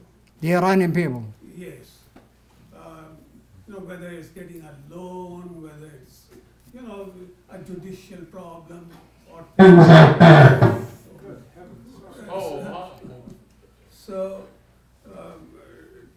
The 0.42 0.56
Iranian 0.56 0.94
people. 0.94 1.24
Yes. 1.56 2.00
Um, 2.76 3.18
You 3.68 3.74
know, 3.74 3.80
whether 3.86 4.10
it's 4.10 4.30
getting 4.30 4.62
a 4.64 4.74
loan, 4.94 5.62
whether 5.64 5.92
it's, 6.02 6.26
you 6.74 6.82
know, 6.82 7.12
a 7.50 7.58
judicial 7.60 8.24
problem 8.26 8.90
or 9.32 9.46
things 9.58 9.78
like 9.78 10.20
that. 10.20 10.82
Oh, 12.30 12.92
So, 13.92 14.44
um, 15.18 15.50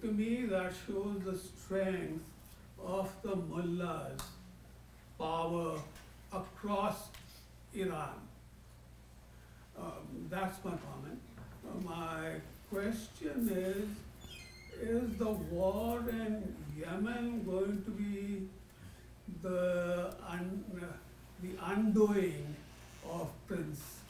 to 0.00 0.06
me, 0.12 0.46
that 0.46 0.72
shows 0.86 1.20
the 1.24 1.36
strength 1.36 2.22
of 2.86 3.10
the 3.22 3.36
mullahs' 3.36 4.20
power 5.18 5.78
across 6.32 7.08
Iran. 7.74 8.20
Um, 9.78 10.26
that's 10.30 10.64
my 10.64 10.72
comment. 10.72 11.20
My 11.84 12.34
question 12.70 13.48
is, 13.50 13.88
is 14.80 15.16
the 15.16 15.30
war 15.30 16.00
in 16.10 16.54
Yemen 16.78 17.44
going 17.44 17.82
to 17.84 17.90
be 17.90 18.48
the 19.42 20.14
un, 20.28 20.64
the 21.42 21.50
undoing 21.64 22.54
of 23.08 23.28
Prince 23.46 24.00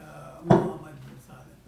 uh, 0.00 0.04
Mohammed 0.44 0.94
bin 1.04 1.20
Salman? 1.26 1.60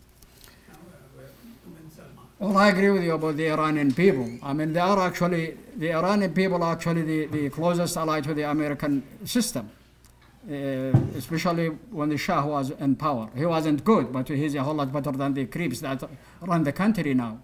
Uh, 0.71 1.23
bin 1.65 1.91
Salman. 1.91 2.28
Well, 2.39 2.57
I 2.57 2.69
agree 2.69 2.91
with 2.91 3.03
you 3.03 3.15
about 3.15 3.37
the 3.37 3.51
Iranian 3.51 3.93
people. 3.93 4.31
I 4.45 4.53
mean, 4.53 4.73
they 4.73 4.79
are 4.81 4.99
actually, 5.01 5.57
the 5.77 5.93
Iranian 5.93 6.33
people 6.33 6.63
are 6.63 6.73
actually 6.73 7.03
the, 7.03 7.27
the 7.27 7.51
closest 7.51 7.97
ally 7.97 8.21
to 8.21 8.33
the 8.33 8.49
American 8.49 9.03
system. 9.25 9.71
Uh, 10.49 10.97
especially 11.15 11.67
when 11.91 12.09
the 12.09 12.17
Shah 12.17 12.47
was 12.47 12.71
in 12.71 12.97
power. 12.97 13.29
He 13.37 13.45
wasn't 13.45 13.85
good, 13.85 14.11
but 14.11 14.29
he's 14.29 14.55
a 14.55 14.63
whole 14.63 14.73
lot 14.73 14.91
better 14.91 15.13
than 15.13 15.35
the 15.35 15.45
creeps 15.45 15.81
that 15.81 16.03
run 16.41 16.63
the 16.63 16.73
country 16.73 17.13
now. 17.13 17.41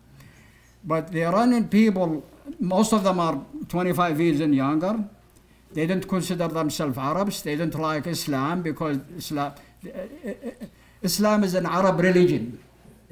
But 0.82 1.12
the 1.12 1.26
Iranian 1.26 1.68
people, 1.68 2.24
most 2.58 2.94
of 2.94 3.04
them 3.04 3.20
are 3.20 3.44
25 3.68 4.20
years 4.20 4.40
and 4.40 4.54
younger. 4.54 5.04
They 5.74 5.86
don't 5.86 6.08
consider 6.08 6.48
themselves 6.48 6.96
Arabs. 6.96 7.42
They 7.42 7.56
don't 7.56 7.74
like 7.74 8.06
Islam 8.06 8.62
because 8.62 8.98
Islam, 9.18 9.52
uh, 9.84 9.88
uh, 9.90 10.30
uh, 10.30 10.50
Islam 11.02 11.44
is 11.44 11.54
an 11.54 11.66
Arab 11.66 12.00
religion. 12.00 12.58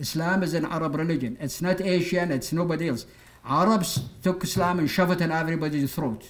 Islam 0.02 0.42
is 0.42 0.52
an 0.54 0.66
Arab 0.76 0.96
religion. 0.96 1.38
It's 1.40 1.62
not 1.62 1.80
Asian, 1.80 2.32
it's 2.32 2.52
nobody 2.52 2.88
else. 2.88 3.06
Arabs 3.44 3.90
took 4.22 4.42
Islam 4.44 4.80
and 4.80 4.90
shoved 4.90 5.12
it 5.12 5.20
in 5.20 5.30
everybody's 5.32 5.94
throat, 5.94 6.22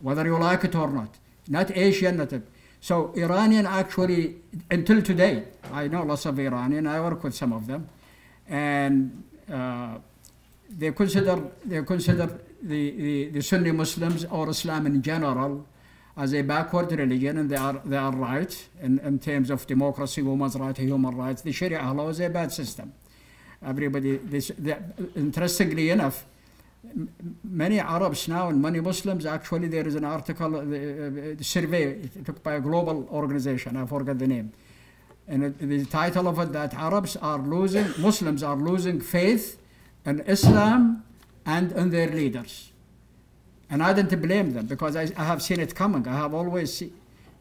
whether 0.00 0.24
you 0.30 0.38
like 0.38 0.64
it 0.64 0.74
or 0.74 0.90
not. 0.90 1.12
Not 1.48 1.76
Asian, 1.86 2.16
not 2.16 2.32
it. 2.32 2.44
So 2.80 3.12
Iranian 3.16 3.66
actually, 3.66 4.36
until 4.70 5.00
today, 5.02 5.44
I 5.72 5.88
know 5.88 6.02
lots 6.02 6.26
of 6.26 6.38
Iranian, 6.38 6.86
I 6.86 7.00
work 7.00 7.24
with 7.24 7.34
some 7.34 7.52
of 7.52 7.66
them, 7.66 7.88
and 8.48 9.22
uh, 9.52 9.98
they 10.80 10.92
consider, 10.92 11.36
they 11.64 11.82
consider 11.82 12.26
the, 12.62 12.90
the, 12.90 13.28
the 13.30 13.42
Sunni 13.42 13.72
Muslims 13.72 14.24
or 14.26 14.50
Islam 14.50 14.86
in 14.86 15.02
general 15.02 15.66
as 16.18 16.34
a 16.34 16.42
backward 16.42 16.90
religion, 16.90 17.38
and 17.38 17.48
they 17.48 17.56
are, 17.56 17.80
they 17.84 17.96
are 17.96 18.10
right 18.10 18.68
in, 18.82 18.98
in 18.98 19.20
terms 19.20 19.50
of 19.50 19.64
democracy, 19.68 20.20
women's 20.20 20.56
rights, 20.56 20.80
human 20.80 21.16
rights. 21.16 21.42
The 21.42 21.52
Sharia 21.52 21.92
law 21.92 22.08
is 22.08 22.18
a 22.18 22.28
bad 22.28 22.50
system. 22.50 22.92
Everybody, 23.64 24.16
this, 24.16 24.50
the, 24.58 24.78
interestingly 25.14 25.90
enough, 25.90 26.26
many 27.44 27.78
Arabs 27.78 28.26
now 28.26 28.48
and 28.48 28.60
many 28.60 28.80
Muslims, 28.80 29.26
actually, 29.26 29.68
there 29.68 29.86
is 29.86 29.94
an 29.94 30.04
article, 30.04 30.56
uh, 30.56 30.60
uh, 30.60 31.36
survey 31.40 32.08
took 32.24 32.42
by 32.42 32.54
a 32.54 32.60
global 32.60 33.08
organization, 33.12 33.76
I 33.76 33.86
forget 33.86 34.18
the 34.18 34.26
name. 34.26 34.52
And 35.28 35.44
it, 35.44 35.58
the 35.60 35.84
title 35.84 36.26
of 36.26 36.40
it 36.40 36.52
that 36.52 36.74
Arabs 36.74 37.16
are 37.16 37.38
losing, 37.38 37.86
Muslims 37.98 38.42
are 38.42 38.56
losing 38.56 39.00
faith 39.00 39.60
in 40.04 40.20
Islam 40.26 41.04
and 41.46 41.70
in 41.70 41.90
their 41.90 42.08
leaders. 42.08 42.72
And 43.70 43.82
I 43.82 43.92
didn't 43.92 44.20
blame 44.20 44.52
them 44.52 44.66
because 44.66 44.96
I, 44.96 45.10
I 45.16 45.24
have 45.24 45.42
seen 45.42 45.60
it 45.60 45.74
coming. 45.74 46.06
I 46.08 46.16
have 46.16 46.34
always 46.34 46.72
see, 46.72 46.92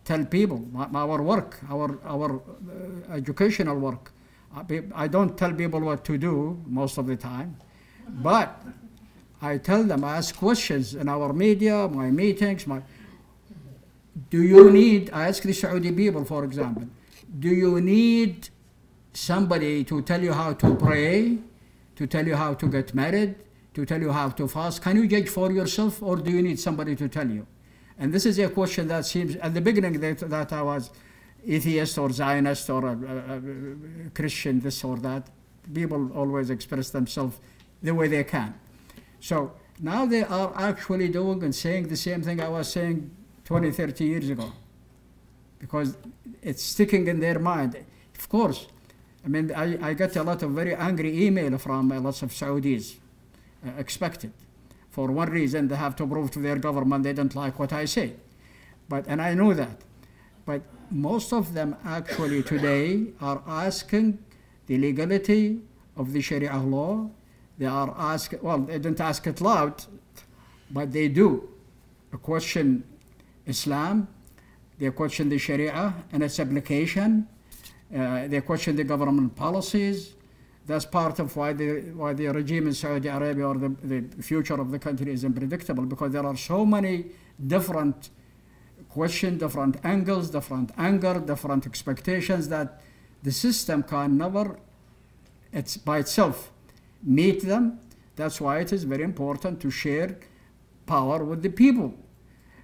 tell 0.04 0.26
people 0.26 0.66
my, 0.72 0.86
our 0.94 1.22
work, 1.22 1.60
our, 1.70 1.98
our 2.06 2.36
uh, 2.36 3.14
educational 3.14 3.78
work. 3.78 4.12
I, 4.56 4.84
I 4.94 5.08
don't 5.08 5.38
tell 5.38 5.54
people 5.54 5.80
what 5.80 6.04
to 6.06 6.18
do 6.18 6.62
most 6.66 6.98
of 6.98 7.08
the 7.08 7.16
time, 7.16 7.56
but 8.10 8.62
I 9.42 9.58
tell 9.58 9.84
them, 9.84 10.04
I 10.04 10.18
ask 10.18 10.36
questions 10.36 10.96
in 10.96 11.08
our 11.08 11.32
media, 11.32 11.88
my 11.88 12.10
meetings, 12.10 12.66
my, 12.66 12.82
do 14.30 14.42
you 14.42 14.72
need, 14.72 15.12
I 15.14 15.28
ask 15.28 15.44
the 15.44 15.54
Saudi 15.54 15.92
people, 15.92 16.26
for 16.26 16.44
example, 16.44 16.88
do 17.40 17.50
you 17.50 17.80
need 17.80 18.50
somebody 19.14 19.84
to 19.84 20.02
tell 20.02 20.22
you 20.22 20.34
how 20.34 20.54
to 20.54 20.76
pray, 20.76 21.38
to 21.96 22.08
tell 22.08 22.26
you 22.26 22.36
how 22.36 22.54
to 22.56 22.68
get 22.68 22.96
married, 22.96 23.36
to 23.78 23.86
tell 23.86 24.02
you 24.02 24.12
how 24.12 24.30
to 24.30 24.48
fast? 24.48 24.82
Can 24.82 24.96
you 24.98 25.06
judge 25.08 25.30
for 25.30 25.52
yourself, 25.52 26.02
or 26.02 26.16
do 26.18 26.32
you 26.32 26.42
need 26.42 26.60
somebody 26.60 26.96
to 26.96 27.08
tell 27.08 27.30
you? 27.30 27.46
And 28.00 28.12
this 28.12 28.26
is 28.26 28.40
a 28.40 28.50
question 28.50 28.88
that 28.88 29.06
seems, 29.06 29.36
at 29.36 29.54
the 29.54 29.62
beginning, 29.62 30.00
that, 30.00 30.18
that 30.36 30.52
I 30.52 30.64
was 30.64 30.90
atheist 31.46 31.98
or 32.00 32.10
Zionist 32.12 32.70
or 32.72 32.82
a, 32.88 32.92
a- 32.94 33.38
a 33.38 34.10
Christian, 34.16 34.60
this 34.60 34.84
or 34.84 34.98
that. 34.98 35.28
People 35.72 36.12
always 36.14 36.50
express 36.50 36.90
themselves 36.90 37.38
the 37.84 37.94
way 37.94 38.08
they 38.08 38.24
can. 38.24 38.56
So 39.20 39.52
now 39.80 40.06
they 40.08 40.24
are 40.24 40.52
actually 40.56 41.10
doing 41.10 41.44
and 41.44 41.54
saying 41.54 41.88
the 41.90 41.98
same 41.98 42.24
thing 42.24 42.42
I 42.42 42.50
was 42.50 42.68
saying 42.72 43.12
20, 43.46 43.72
30 43.72 44.06
years 44.06 44.30
ago. 44.30 44.52
Because 45.60 45.98
it's 46.42 46.64
sticking 46.64 47.08
in 47.08 47.20
their 47.20 47.38
mind. 47.38 47.78
Of 48.18 48.28
course, 48.30 48.68
I 49.24 49.28
mean, 49.28 49.52
I, 49.54 49.90
I 49.90 49.94
get 49.94 50.16
a 50.16 50.24
lot 50.24 50.42
of 50.42 50.52
very 50.52 50.74
angry 50.76 51.26
email 51.28 51.58
from 51.60 51.92
uh, 51.92 52.00
lots 52.00 52.22
of 52.24 52.32
Saudis, 52.32 52.96
expected. 53.78 54.32
For 54.90 55.12
one 55.12 55.30
reason, 55.30 55.68
they 55.68 55.76
have 55.76 55.96
to 55.98 56.08
prove 56.08 56.32
to 56.32 56.40
their 56.40 56.58
government 56.58 57.04
they 57.04 57.14
don't 57.14 57.36
like 57.36 57.60
what 57.60 57.72
I 57.74 57.86
say. 57.86 58.14
But, 58.90 59.06
and 59.08 59.22
I 59.22 59.34
know 59.34 59.54
that. 59.54 59.82
But 60.46 60.62
most 60.90 61.34
of 61.34 61.54
them 61.54 61.76
actually 61.86 62.44
today 62.44 63.08
are 63.22 63.42
asking 63.46 64.20
the 64.68 64.78
legality 64.78 65.60
of 65.96 66.14
the 66.14 66.22
Sharia 66.22 66.58
law. 66.58 67.10
They 67.58 67.66
are 67.66 67.94
asking, 67.98 68.40
well, 68.42 68.60
they 68.60 68.80
don't 68.80 69.00
ask 69.00 69.26
it 69.28 69.42
loud, 69.42 69.84
but 70.72 70.92
they 70.92 71.08
do 71.08 71.50
question 72.18 72.84
Islam, 73.46 74.08
they 74.80 74.90
question 74.92 75.30
the 75.30 75.38
Sharia 75.38 75.94
and 76.12 76.24
its 76.24 76.40
application, 76.40 77.28
uh, 77.96 78.28
they 78.28 78.42
question 78.42 78.76
the 78.76 78.84
government 78.84 79.36
policies. 79.36 80.14
That's 80.68 80.86
part 80.86 81.20
of 81.20 81.34
why 81.36 81.54
the, 81.54 81.80
why 81.96 82.14
the 82.14 82.28
regime 82.28 82.68
in 82.68 82.74
Saudi 82.74 83.08
Arabia 83.08 83.48
or 83.48 83.58
the, 83.58 83.70
the 83.70 84.22
future 84.22 84.60
of 84.60 84.70
the 84.70 84.78
country 84.78 85.14
is 85.14 85.24
unpredictable 85.24 85.86
because 85.86 86.12
there 86.12 86.26
are 86.26 86.36
so 86.36 86.66
many 86.66 87.06
different 87.46 88.10
questions, 88.90 89.40
different 89.40 89.78
angles, 89.86 90.30
different 90.30 90.72
anger, 90.78 91.22
different 91.26 91.66
expectations 91.66 92.50
that 92.50 92.82
the 93.24 93.32
system 93.32 93.82
can 93.82 94.18
never, 94.18 94.60
it's 95.54 95.78
by 95.78 96.00
itself, 96.00 96.52
meet 97.02 97.44
them. 97.44 97.80
That's 98.18 98.42
why 98.42 98.60
it 98.60 98.74
is 98.74 98.84
very 98.84 99.04
important 99.04 99.62
to 99.62 99.72
share 99.72 100.18
power 100.86 101.24
with 101.24 101.44
the 101.44 101.50
people. 101.50 101.94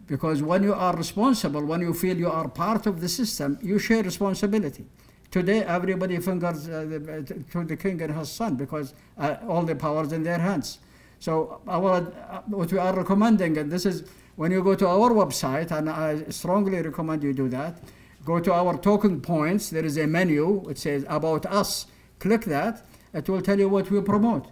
Because 0.08 0.44
when 0.44 0.64
you 0.64 0.74
are 0.74 0.96
responsible, 0.96 1.64
when 1.64 1.80
you 1.80 1.94
feel 1.94 2.18
you 2.18 2.30
are 2.30 2.50
part 2.50 2.86
of 2.86 3.00
the 3.00 3.08
system, 3.08 3.58
you 3.62 3.80
share 3.80 4.04
responsibility. 4.04 4.86
Today, 5.34 5.64
everybody 5.64 6.20
fingers 6.20 6.70
uh, 6.70 7.24
to 7.52 7.64
the 7.64 7.76
king 7.76 8.00
and 8.04 8.16
his 8.16 8.30
son 8.30 8.54
because 8.56 8.94
uh, 9.18 9.38
all 9.50 9.64
the 9.64 9.74
power 9.74 10.04
is 10.04 10.12
in 10.12 10.22
their 10.22 10.38
hands. 10.38 10.78
So, 11.18 11.60
our, 11.68 12.14
uh, 12.30 12.42
what 12.46 12.72
we 12.72 12.78
are 12.78 12.96
recommending, 12.96 13.58
and 13.58 13.72
this 13.72 13.88
is 13.88 14.04
when 14.36 14.52
you 14.52 14.62
go 14.62 14.76
to 14.76 14.88
our 14.88 15.10
website, 15.10 15.72
and 15.72 15.90
I 15.90 16.26
strongly 16.30 16.80
recommend 16.84 17.24
you 17.24 17.34
do 17.34 17.50
that, 17.50 17.82
go 18.24 18.40
to 18.40 18.54
our 18.54 18.78
talking 18.78 19.22
points. 19.22 19.72
There 19.72 19.84
is 19.84 19.98
a 19.98 20.06
menu. 20.06 20.70
It 20.70 20.78
says 20.78 21.04
About 21.10 21.48
Us. 21.48 21.88
Click 22.20 22.46
that. 22.46 22.86
It 23.12 23.28
will 23.28 23.42
tell 23.42 23.58
you 23.58 23.70
what 23.70 23.90
we 23.90 24.02
promote. 24.02 24.46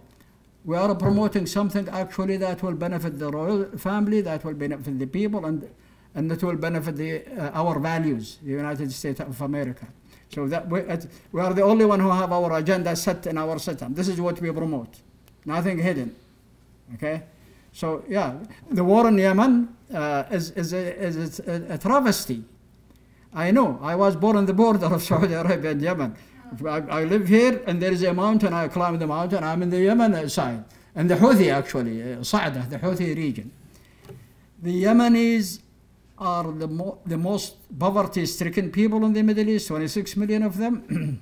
We 0.64 0.76
are 0.76 0.92
promoting 0.96 1.46
something 1.46 1.88
actually 1.90 2.38
that 2.38 2.60
will 2.60 2.74
benefit 2.74 3.20
the 3.20 3.30
royal 3.30 3.66
family, 3.78 4.20
that 4.22 4.44
will 4.44 4.54
benefit 4.54 4.98
the 4.98 5.06
people, 5.06 5.44
and 5.46 5.70
and 6.14 6.30
it 6.30 6.42
will 6.42 6.56
benefit 6.56 6.96
the, 6.96 7.24
uh, 7.40 7.50
our 7.54 7.78
values, 7.78 8.38
the 8.42 8.50
United 8.50 8.92
States 8.92 9.20
of 9.20 9.40
America. 9.40 9.86
So 10.34 10.48
that 10.48 10.66
we, 10.68 10.80
we 11.32 11.40
are 11.40 11.52
the 11.52 11.62
only 11.62 11.84
one 11.84 12.00
who 12.00 12.10
have 12.10 12.32
our 12.32 12.56
agenda 12.56 12.96
set 12.96 13.26
in 13.26 13.36
our 13.36 13.58
system. 13.58 13.92
This 13.92 14.08
is 14.08 14.20
what 14.20 14.40
we 14.40 14.50
promote, 14.50 14.96
nothing 15.44 15.78
hidden. 15.78 16.14
Okay, 16.94 17.22
so 17.72 18.02
yeah, 18.08 18.34
the 18.70 18.82
war 18.82 19.08
in 19.08 19.18
Yemen 19.18 19.68
uh, 19.94 20.24
is 20.30 20.50
is 20.52 20.72
a, 20.72 21.02
is 21.02 21.40
a, 21.40 21.74
a 21.74 21.78
travesty. 21.78 22.44
I 23.34 23.50
know. 23.50 23.78
I 23.82 23.94
was 23.94 24.16
born 24.16 24.36
on 24.36 24.46
the 24.46 24.54
border 24.54 24.86
of 24.86 25.02
Saudi 25.08 25.34
Arabia 25.34 25.70
and 25.70 25.82
Yemen. 25.82 26.16
I, 26.66 27.00
I 27.00 27.04
live 27.04 27.28
here, 27.28 27.62
and 27.66 27.80
there 27.80 27.92
is 27.92 28.02
a 28.02 28.12
mountain. 28.12 28.52
I 28.52 28.68
climb 28.68 28.98
the 28.98 29.06
mountain. 29.06 29.44
I'm 29.44 29.62
in 29.62 29.70
the 29.70 29.80
Yemen 29.80 30.28
side, 30.28 30.64
and 30.94 31.10
the 31.10 31.16
Houthi 31.16 31.52
actually, 31.52 32.14
uh, 32.14 32.22
Sa'da, 32.22 32.68
the 32.68 32.78
Houthi 32.78 33.16
region. 33.16 33.50
The 34.62 34.84
Yemenis 34.84 35.60
are 36.22 36.52
the, 36.52 36.68
mo- 36.68 36.98
the 37.04 37.18
most 37.18 37.56
poverty-stricken 37.78 38.70
people 38.70 39.04
in 39.04 39.12
the 39.12 39.22
Middle 39.22 39.48
East. 39.48 39.68
26 39.68 40.16
million 40.16 40.42
of 40.44 40.56
them. 40.56 41.20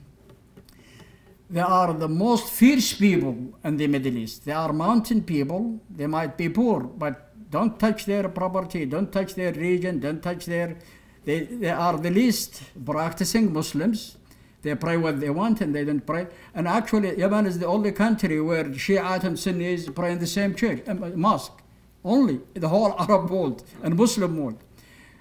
they 1.50 1.60
are 1.60 1.92
the 1.94 2.08
most 2.08 2.52
fierce 2.52 2.92
people 2.92 3.36
in 3.64 3.76
the 3.76 3.86
Middle 3.86 4.16
East. 4.16 4.44
They 4.44 4.52
are 4.52 4.72
mountain 4.72 5.22
people. 5.22 5.80
They 5.88 6.06
might 6.06 6.36
be 6.36 6.48
poor, 6.48 6.80
but 6.82 7.30
don't 7.50 7.78
touch 7.78 8.04
their 8.04 8.28
property. 8.28 8.84
Don't 8.84 9.10
touch 9.10 9.34
their 9.34 9.52
region. 9.52 10.00
Don't 10.00 10.22
touch 10.22 10.46
their. 10.46 10.76
They, 11.24 11.40
they 11.44 11.70
are 11.70 11.96
the 11.96 12.10
least 12.10 12.62
practicing 12.84 13.52
Muslims. 13.52 14.18
They 14.62 14.74
pray 14.74 14.96
what 14.98 15.20
they 15.20 15.30
want 15.30 15.62
and 15.62 15.74
they 15.74 15.84
don't 15.84 16.04
pray. 16.04 16.26
And 16.54 16.68
actually, 16.68 17.18
Yemen 17.18 17.46
is 17.46 17.58
the 17.58 17.66
only 17.66 17.92
country 17.92 18.40
where 18.40 18.72
Shiite 18.76 19.24
and 19.24 19.38
Sunnis 19.38 19.88
pray 19.88 20.12
in 20.12 20.18
the 20.18 20.26
same 20.26 20.54
church, 20.54 20.82
um, 20.86 21.18
mosque. 21.18 21.62
Only 22.04 22.40
the 22.54 22.68
whole 22.68 22.94
Arab 22.98 23.30
world 23.30 23.62
and 23.82 23.96
Muslim 23.96 24.36
world. 24.38 24.62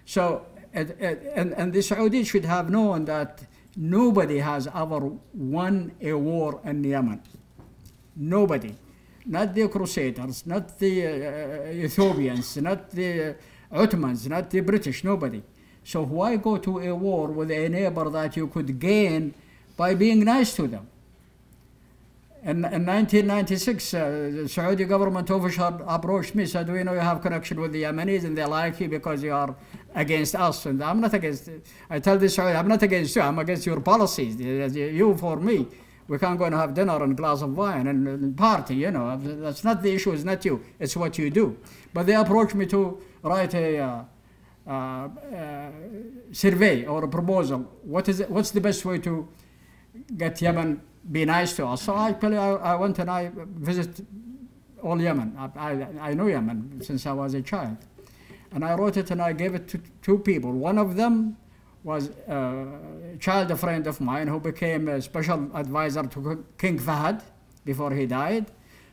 So, 0.10 0.48
and, 0.74 0.90
and, 1.00 1.54
and 1.54 1.72
the 1.72 1.82
Saudis 1.82 2.32
should 2.32 2.46
have 2.46 2.68
known 2.68 3.06
that 3.06 3.44
nobody 3.78 4.40
has 4.40 4.66
ever 4.66 5.12
won 5.36 5.92
a 6.02 6.14
war 6.14 6.60
in 6.66 6.84
Yemen. 6.84 7.22
Nobody. 8.16 8.74
Not 9.28 9.54
the 9.54 9.68
Crusaders, 9.68 10.48
not 10.48 10.80
the 10.80 11.06
uh, 11.06 11.86
Ethiopians, 11.86 12.58
not 12.58 12.90
the 12.90 13.36
Ottomans, 13.72 14.28
not 14.28 14.50
the 14.50 14.62
British, 14.62 15.04
nobody. 15.04 15.44
So 15.84 16.02
why 16.02 16.38
go 16.38 16.58
to 16.58 16.80
a 16.80 16.96
war 16.96 17.28
with 17.28 17.52
a 17.52 17.70
neighbor 17.70 18.10
that 18.10 18.36
you 18.36 18.48
could 18.48 18.80
gain 18.80 19.36
by 19.78 19.94
being 19.94 20.24
nice 20.24 20.56
to 20.56 20.66
them? 20.66 20.88
In, 22.42 22.64
in 22.64 22.86
1996, 22.86 23.94
uh, 23.94 24.32
the 24.34 24.48
Saudi 24.48 24.86
government 24.86 25.30
official 25.30 25.82
approached 25.86 26.36
me, 26.36 26.44
and 26.44 26.50
said, 26.50 26.72
we 26.72 26.84
know 26.84 26.94
you 26.94 27.00
have 27.00 27.22
connection 27.22 27.60
with 27.60 27.74
the 27.74 27.84
Yemenis 27.84 28.24
and 28.24 28.38
they 28.38 28.46
like 28.46 28.80
you 28.80 28.88
because 28.88 29.22
you 29.22 29.34
are 29.34 29.54
against 29.96 30.36
us. 30.36 30.66
And 30.66 30.84
I'm 30.84 31.00
not 31.00 31.14
against, 31.14 31.50
I 31.90 32.00
tell 32.00 32.18
this, 32.18 32.38
I'm 32.38 32.68
not 32.68 32.82
against 32.84 33.16
you, 33.16 33.22
I'm 33.22 33.40
against 33.40 33.66
your 33.66 33.80
policies. 33.82 34.40
You 34.40 35.16
for 35.18 35.38
me. 35.38 35.68
We 36.08 36.18
can't 36.18 36.40
go 36.40 36.46
and 36.46 36.56
have 36.56 36.74
dinner 36.74 37.04
and 37.04 37.16
glass 37.16 37.44
of 37.44 37.56
wine 37.56 37.86
and, 37.86 38.08
and 38.08 38.36
party, 38.36 38.76
you 38.76 38.90
know. 38.90 39.16
That's 39.16 39.64
not 39.64 39.84
the 39.84 39.94
issue, 39.94 40.12
it's 40.12 40.24
not 40.24 40.44
you, 40.44 40.64
it's 40.80 40.96
what 40.96 41.18
you 41.20 41.30
do. 41.30 41.58
But 41.94 42.08
they 42.08 42.16
approached 42.16 42.56
me 42.56 42.66
to 42.68 43.00
write 43.22 43.54
a 43.54 43.78
uh, 43.78 44.04
uh, 44.68 44.72
uh, 44.72 45.70
survey 46.32 46.86
or 46.86 47.04
a 47.04 47.08
proposal. 47.08 47.60
What 47.84 48.10
is 48.10 48.22
it, 48.22 48.30
what's 48.30 48.50
the 48.50 48.62
best 48.62 48.84
way 48.86 48.98
to 49.00 49.28
get 50.18 50.42
Yemen 50.42 50.82
be 51.12 51.26
nice 51.26 51.56
to 51.58 51.68
us? 51.68 51.84
So 51.84 51.94
I, 51.94 52.16
I, 52.20 52.28
I 52.28 52.76
went 52.76 52.98
and 52.98 53.12
I 53.12 53.32
visited 53.36 54.08
all 54.82 55.00
Yemen. 55.00 55.36
I, 55.38 55.50
I, 55.56 56.10
I 56.10 56.14
know 56.16 56.26
Yemen 56.26 56.82
since 56.82 57.06
I 57.06 57.12
was 57.14 57.36
a 57.36 57.44
child. 57.44 57.78
And 58.52 58.66
I 58.66 58.74
wrote 58.76 58.98
it 58.98 59.12
and 59.12 59.22
I 59.22 59.34
gave 59.34 59.56
it 59.56 59.68
to 59.70 59.80
two 60.02 60.20
people. 60.20 60.52
One 60.52 60.78
of 60.78 60.96
them 60.96 61.38
was 61.84 62.10
a 62.28 63.18
child 63.20 63.58
friend 63.60 63.88
of 63.88 64.02
mine 64.02 64.28
who 64.28 64.40
became 64.40 64.88
a 64.88 65.02
special 65.02 65.50
advisor 65.56 66.04
to 66.04 66.46
King 66.58 66.80
Fahd 66.80 67.22
before 67.64 67.92
he 67.92 68.06
died. 68.06 68.48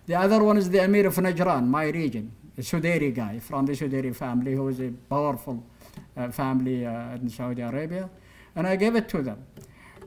The 0.06 0.14
other 0.14 0.42
one 0.42 0.56
is 0.56 0.70
the 0.70 0.82
Emir 0.84 1.06
of 1.06 1.16
Najran, 1.16 1.66
my 1.66 1.86
region, 1.86 2.30
a 2.56 2.60
Sudairi 2.60 3.12
guy 3.14 3.40
from 3.40 3.66
the 3.66 3.72
Sudairi 3.72 4.14
family 4.14 4.54
who 4.54 4.68
is 4.68 4.80
a 4.80 4.90
powerful 5.10 5.64
uh, 6.16 6.30
family 6.30 6.86
uh, 6.86 7.16
in 7.16 7.28
Saudi 7.28 7.62
Arabia. 7.62 8.08
And 8.54 8.66
I 8.66 8.76
gave 8.76 8.94
it 8.94 9.08
to 9.08 9.22
them. 9.22 9.44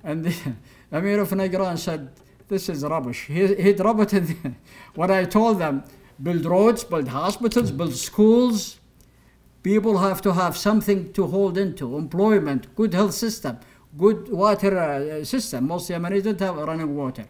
And 0.04 0.24
the 0.24 0.34
Emir 0.92 1.20
of 1.20 1.30
Najran 1.32 1.78
said, 1.78 2.10
this 2.48 2.68
is 2.70 2.84
rubbish. 2.84 3.26
He, 3.28 3.56
he 3.56 3.74
dropped 3.74 4.14
it 4.14 4.36
when 4.96 5.12
I 5.12 5.26
told 5.26 5.60
them, 5.60 5.84
build 6.22 6.46
roads, 6.46 6.84
build 6.84 7.08
hospitals, 7.08 7.72
build 7.72 7.96
schools, 7.96 8.79
People 9.62 9.98
have 9.98 10.22
to 10.22 10.34
have 10.34 10.56
something 10.56 11.12
to 11.14 11.28
hold 11.28 11.58
into, 11.58 11.98
employment, 11.98 12.74
good 12.76 12.94
health 12.94 13.14
system, 13.14 13.60
good 13.98 14.30
water 14.32 14.78
uh, 14.78 15.24
system. 15.26 15.68
Most 15.68 15.90
Yemenis 15.90 16.24
don't 16.24 16.40
have 16.40 16.56
running 16.56 16.96
water, 16.96 17.26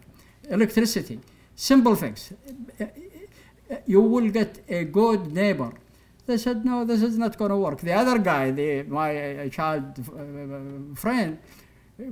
electricity, 0.50 1.20
simple 1.56 1.96
things. 1.96 2.34
You 3.86 4.02
will 4.02 4.30
get 4.30 4.60
a 4.70 4.84
good 4.84 5.34
neighbor. 5.34 5.72
They 6.26 6.38
said, 6.38 6.64
no, 6.64 6.86
this 6.86 7.02
is 7.02 7.18
not 7.18 7.38
going 7.38 7.50
to 7.50 7.58
work. 7.58 7.82
The 7.82 7.94
other 7.94 8.20
guy, 8.20 8.52
the, 8.52 8.84
my 8.84 9.40
uh, 9.40 9.50
child 9.50 9.84
uh, 9.98 10.96
friend, 10.96 11.40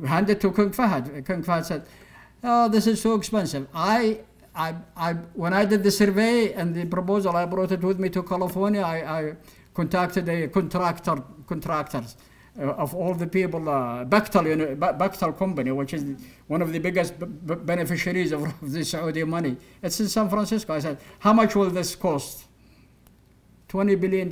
handed 0.05 0.41
to 0.41 0.51
King 0.51 0.71
Fahd. 0.71 1.25
King 1.25 1.43
Fahd 1.43 1.65
said, 1.65 1.85
oh, 2.43 2.67
this 2.67 2.87
is 2.87 2.99
so 2.99 3.13
expensive. 3.13 3.67
I 3.73 4.19
I, 4.55 4.73
I, 4.95 5.13
when 5.35 5.53
I 5.53 5.65
did 5.65 5.83
the 5.83 5.91
survey 5.91 6.53
and 6.53 6.73
the 6.73 6.85
proposal, 6.85 7.35
I 7.35 7.45
brought 7.45 7.71
it 7.71 7.81
with 7.81 7.99
me 7.99 8.09
to 8.09 8.23
California. 8.23 8.81
I, 8.81 9.19
I 9.19 9.35
contacted 9.77 10.27
a 10.27 10.47
contractor, 10.47 11.17
contractors 11.45 12.17
uh, 12.59 12.83
of 12.83 12.95
all 12.95 13.13
the 13.13 13.27
people, 13.27 13.69
uh, 13.69 14.03
Bechtel, 14.05 14.47
you 14.47 14.55
know, 14.55 14.75
Bechtel 14.75 15.37
company, 15.37 15.71
which 15.71 15.93
is 15.93 16.03
one 16.47 16.63
of 16.63 16.73
the 16.73 16.79
biggest 16.79 17.13
beneficiaries 17.71 18.31
of 18.31 18.41
the 18.73 18.83
Saudi 18.83 19.23
money. 19.23 19.55
It's 19.83 19.99
in 19.99 20.07
San 20.07 20.29
Francisco. 20.29 20.73
I 20.73 20.79
said, 20.79 20.97
how 21.19 21.31
much 21.31 21.55
will 21.55 21.69
this 21.69 21.95
cost? 21.95 22.45
$20 23.69 24.01
billion. 24.01 24.29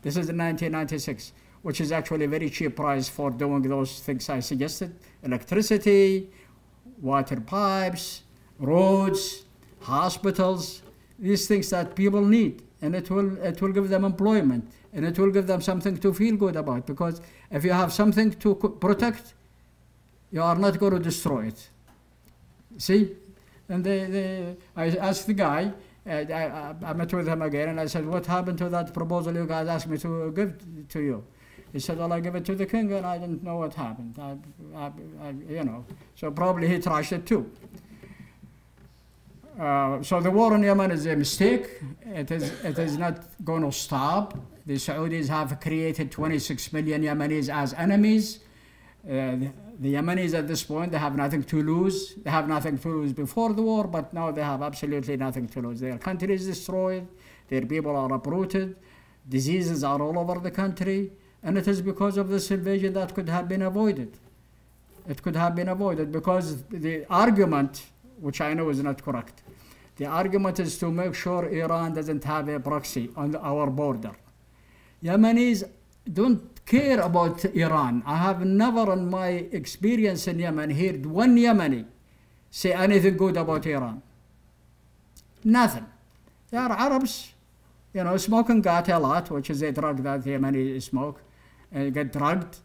This 0.00 0.16
is 0.16 0.28
in 0.30 0.38
1996, 0.38 1.32
which 1.60 1.82
is 1.82 1.92
actually 1.92 2.24
a 2.24 2.28
very 2.28 2.48
cheap 2.48 2.76
price 2.76 3.10
for 3.10 3.30
doing 3.30 3.60
those 3.60 4.00
things 4.00 4.26
I 4.30 4.40
suggested. 4.40 4.96
Electricity, 5.22 6.30
water 7.02 7.40
pipes, 7.42 8.22
roads, 8.58 9.44
hospitals, 9.80 10.80
these 11.18 11.46
things 11.46 11.68
that 11.68 11.94
people 11.94 12.24
need 12.24 12.62
and 12.86 12.94
it 12.94 13.10
will 13.10 13.30
it 13.50 13.60
will 13.60 13.72
give 13.78 13.88
them 13.94 14.04
employment 14.04 14.70
and 14.92 15.04
it 15.04 15.18
will 15.18 15.32
give 15.36 15.46
them 15.46 15.60
something 15.60 15.96
to 16.04 16.12
feel 16.20 16.36
good 16.36 16.56
about 16.56 16.86
because 16.86 17.20
if 17.50 17.64
you 17.64 17.72
have 17.72 17.92
something 17.92 18.30
to 18.44 18.54
protect 18.86 19.34
you 20.30 20.42
are 20.42 20.56
not 20.56 20.78
going 20.78 20.92
to 20.92 20.98
destroy 20.98 21.46
it. 21.46 21.68
See? 22.78 23.16
And 23.68 23.84
they, 23.84 24.04
they 24.04 24.56
i 24.76 24.88
asked 25.08 25.26
the 25.26 25.34
guy 25.34 25.72
I, 26.06 26.74
I, 26.90 26.92
met 26.92 27.12
with 27.12 27.26
him 27.26 27.42
again 27.42 27.70
and 27.70 27.80
i 27.80 27.86
said 27.86 28.06
what 28.06 28.26
happened 28.26 28.58
to 28.58 28.68
that 28.68 28.94
proposal 28.94 29.34
you 29.34 29.46
guys 29.46 29.66
asked 29.66 29.88
me 29.88 29.98
to 29.98 30.32
give 30.32 30.52
to 30.90 31.00
you? 31.00 31.24
He 31.72 31.80
said 31.80 31.98
well 31.98 32.12
i 32.12 32.20
give 32.20 32.36
it 32.36 32.44
to 32.44 32.54
the 32.54 32.66
king 32.66 32.92
and 32.92 33.04
i 33.04 33.18
didn't 33.18 33.42
know 33.42 33.56
what 33.56 33.74
happened. 33.74 34.14
I, 34.18 34.92
I, 35.26 35.30
you 35.48 35.64
know. 35.64 35.84
So 36.14 36.30
probably 36.30 36.68
he 36.68 36.78
trashed 36.78 37.12
it 37.12 37.26
too 37.26 37.50
uh, 39.58 40.02
so 40.02 40.20
the 40.20 40.30
war 40.30 40.54
in 40.54 40.62
Yemen 40.62 40.90
is 40.90 41.06
a 41.06 41.16
mistake. 41.16 41.80
It 42.04 42.30
is, 42.30 42.42
it 42.62 42.78
is 42.78 42.98
not 42.98 43.24
going 43.42 43.62
to 43.62 43.72
stop. 43.72 44.38
The 44.66 44.74
Saudis 44.74 45.28
have 45.28 45.58
created 45.60 46.10
26 46.10 46.72
million 46.74 47.02
Yemenis 47.02 47.48
as 47.48 47.72
enemies. 47.72 48.40
Uh, 49.04 49.08
the, 49.08 49.52
the, 49.78 49.94
Yemenis 49.94 50.34
at 50.34 50.46
this 50.46 50.62
point, 50.62 50.92
they 50.92 50.98
have 50.98 51.16
nothing 51.16 51.42
to 51.44 51.62
lose. 51.62 52.16
They 52.16 52.30
have 52.30 52.48
nothing 52.48 52.76
to 52.78 52.88
lose 52.88 53.12
before 53.14 53.54
the 53.54 53.62
war, 53.62 53.86
but 53.86 54.12
now 54.12 54.30
they 54.30 54.42
have 54.42 54.60
absolutely 54.60 55.16
nothing 55.16 55.48
to 55.48 55.60
lose. 55.60 55.80
Their 55.80 55.96
country 55.96 56.34
is 56.34 56.46
destroyed. 56.46 57.06
Their 57.48 57.64
people 57.64 57.96
are 57.96 58.12
uprooted. 58.12 58.76
Diseases 59.26 59.84
are 59.84 60.02
all 60.02 60.18
over 60.18 60.38
the 60.38 60.50
country. 60.50 61.12
And 61.42 61.56
it 61.56 61.66
is 61.66 61.80
because 61.80 62.18
of 62.18 62.28
this 62.28 62.50
invasion 62.50 62.92
that 62.94 63.14
could 63.14 63.28
have 63.28 63.48
been 63.48 63.62
avoided. 63.62 64.18
It 65.08 65.22
could 65.22 65.36
have 65.36 65.54
been 65.54 65.68
avoided 65.68 66.12
because 66.12 66.62
the 66.64 67.06
argument, 67.08 67.86
which 68.20 68.40
I 68.40 68.52
know 68.52 68.68
is 68.68 68.82
not 68.82 69.02
correct, 69.02 69.42
the 69.96 70.06
argument 70.06 70.60
is 70.60 70.78
to 70.78 70.90
make 70.90 71.14
sure 71.14 71.48
Iran 71.48 71.94
doesn't 71.94 72.22
have 72.24 72.48
a 72.48 72.60
proxy 72.60 73.10
on 73.16 73.34
our 73.36 73.68
border. 73.70 74.12
Yemenis 75.02 75.64
don't 76.12 76.64
care 76.66 77.00
about 77.00 77.44
Iran. 77.44 78.02
I 78.06 78.16
have 78.16 78.44
never 78.44 78.92
in 78.92 79.08
my 79.08 79.28
experience 79.28 80.28
in 80.28 80.38
Yemen 80.38 80.70
heard 80.70 81.06
one 81.06 81.36
Yemeni 81.36 81.86
say 82.50 82.72
anything 82.72 83.16
good 83.16 83.36
about 83.36 83.66
Iran. 83.66 84.02
Nothing. 85.44 85.86
They 86.50 86.58
are 86.58 86.72
Arabs, 86.72 87.32
you 87.94 88.04
know, 88.04 88.16
smoking 88.16 88.60
gat 88.60 88.88
a 88.88 88.98
lot, 88.98 89.30
which 89.30 89.50
is 89.50 89.62
a 89.62 89.72
drug 89.72 90.02
that 90.02 90.20
Yemeni 90.22 90.82
smoke, 90.82 91.22
and 91.72 91.92
get 91.94 92.12
drugged. 92.12 92.58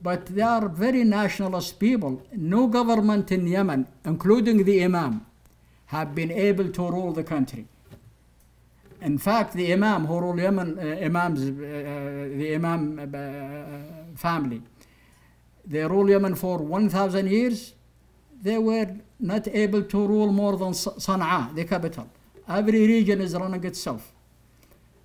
But 0.00 0.26
they 0.26 0.42
are 0.42 0.68
very 0.68 1.02
nationalist 1.04 1.78
people. 1.80 2.22
No 2.32 2.68
government 2.68 3.32
in 3.32 3.46
Yemen, 3.46 3.86
including 4.04 4.64
the 4.64 4.84
Imam, 4.84 5.26
have 5.88 6.14
been 6.14 6.30
able 6.30 6.68
to 6.68 6.82
rule 6.90 7.12
the 7.12 7.24
country. 7.24 7.66
In 9.00 9.16
fact, 9.16 9.54
the 9.54 9.72
Imam 9.72 10.06
who 10.06 10.18
ruled 10.20 10.38
Yemen, 10.38 10.78
uh, 10.78 11.04
Imams, 11.04 11.40
uh, 11.40 11.52
uh, 11.52 12.36
the 12.36 12.54
Imam 12.54 12.98
uh, 12.98 14.16
family, 14.16 14.60
they 15.64 15.84
ruled 15.84 16.10
Yemen 16.10 16.34
for 16.34 16.58
1,000 16.58 17.30
years. 17.30 17.74
They 18.42 18.58
were 18.58 18.88
not 19.20 19.48
able 19.48 19.82
to 19.82 20.06
rule 20.06 20.32
more 20.32 20.56
than 20.56 20.72
Sana'a, 20.72 21.54
the 21.54 21.64
capital. 21.64 22.08
Every 22.48 22.86
region 22.86 23.20
is 23.20 23.34
running 23.34 23.64
itself. 23.64 24.12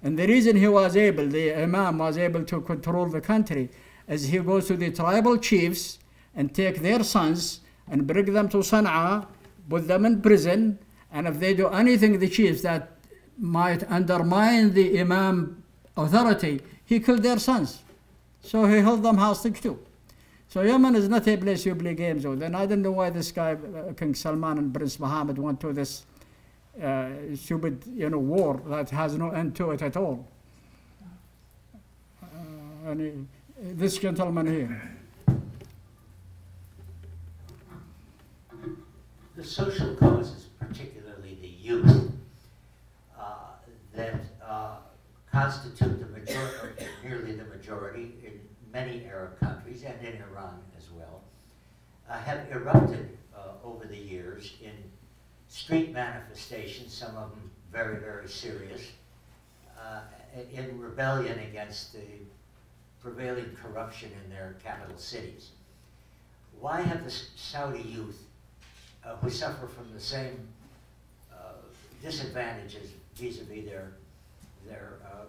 And 0.01 0.19
the 0.19 0.27
reason 0.27 0.57
he 0.57 0.67
was 0.67 0.97
able, 0.97 1.27
the 1.27 1.53
Imam 1.55 1.97
was 1.99 2.17
able 2.17 2.43
to 2.43 2.61
control 2.61 3.07
the 3.07 3.21
country, 3.21 3.69
is 4.07 4.27
he 4.27 4.39
goes 4.39 4.67
to 4.67 4.75
the 4.75 4.91
tribal 4.91 5.37
chiefs 5.37 5.99
and 6.35 6.53
take 6.53 6.81
their 6.81 7.03
sons 7.03 7.61
and 7.89 8.05
bring 8.05 8.33
them 8.33 8.49
to 8.49 8.57
Sana'a, 8.57 9.27
put 9.69 9.87
them 9.87 10.05
in 10.05 10.21
prison, 10.21 10.79
and 11.11 11.27
if 11.27 11.39
they 11.39 11.53
do 11.53 11.67
anything, 11.69 12.19
the 12.19 12.29
chiefs 12.29 12.61
that 12.61 12.91
might 13.37 13.89
undermine 13.89 14.73
the 14.73 14.99
Imam 14.99 15.63
authority, 15.95 16.61
he 16.85 16.99
killed 16.99 17.23
their 17.23 17.39
sons. 17.39 17.81
So 18.41 18.65
he 18.65 18.77
held 18.77 19.03
them 19.03 19.17
hostage 19.17 19.61
too. 19.61 19.79
So 20.49 20.61
Yemen 20.61 20.95
is 20.95 21.09
not 21.09 21.27
a 21.27 21.35
place 21.37 21.65
you 21.65 21.73
play 21.73 21.95
games 21.95 22.27
with. 22.27 22.43
And 22.43 22.55
I 22.55 22.65
don't 22.67 22.81
know 22.83 22.91
why 22.91 23.09
this 23.09 23.31
guy, 23.31 23.53
uh, 23.53 23.93
King 23.93 24.13
Salman 24.13 24.59
and 24.59 24.73
Prince 24.73 24.99
Mohammed, 24.99 25.39
went 25.39 25.59
to 25.61 25.73
this 25.73 26.05
uh, 26.81 27.07
stupid, 27.35 27.83
you 27.95 28.09
know, 28.09 28.19
war 28.19 28.61
that 28.67 28.89
has 28.91 29.15
no 29.15 29.31
end 29.31 29.55
to 29.55 29.71
it 29.71 29.81
at 29.81 29.97
all. 29.97 30.27
Uh, 32.21 32.89
and 32.91 33.01
he- 33.01 33.73
this 33.73 33.97
gentleman 33.97 34.45
here. 34.45 34.92
The 39.43 39.49
social 39.49 39.93
causes, 39.95 40.45
particularly 40.57 41.37
the 41.41 41.49
youth, 41.49 42.13
uh, 43.19 43.49
that 43.93 44.21
uh, 44.41 44.77
constitute 45.29 45.99
the 45.99 46.05
majority, 46.17 46.85
nearly 47.03 47.33
the 47.33 47.43
majority 47.43 48.13
in 48.23 48.39
many 48.71 49.03
Arab 49.05 49.37
countries 49.41 49.83
and 49.83 49.99
in 49.99 50.21
Iran 50.31 50.61
as 50.77 50.89
well, 50.91 51.23
uh, 52.09 52.17
have 52.19 52.47
erupted 52.53 53.17
over 53.65 53.85
the 53.85 53.97
years 53.97 54.53
in 54.63 54.71
street 55.49 55.91
manifestations, 55.91 56.93
some 56.93 57.17
of 57.17 57.31
them 57.31 57.51
very, 57.69 57.97
very 57.97 58.29
serious, 58.29 58.93
uh, 59.77 60.03
in 60.53 60.79
rebellion 60.79 61.37
against 61.39 61.91
the 61.91 61.99
prevailing 63.01 63.57
corruption 63.61 64.09
in 64.23 64.29
their 64.29 64.55
capital 64.63 64.97
cities. 64.97 65.49
Why 66.61 66.79
have 66.79 67.03
the 67.03 67.11
Saudi 67.11 67.81
youth 67.81 68.22
uh, 69.05 69.15
who 69.17 69.29
suffer 69.29 69.67
from 69.67 69.91
the 69.93 69.99
same 69.99 70.47
uh, 71.31 71.35
disadvantages 72.01 72.91
vis-à-vis 73.15 73.65
their, 73.65 73.91
their 74.67 74.93
uh, 75.05 75.25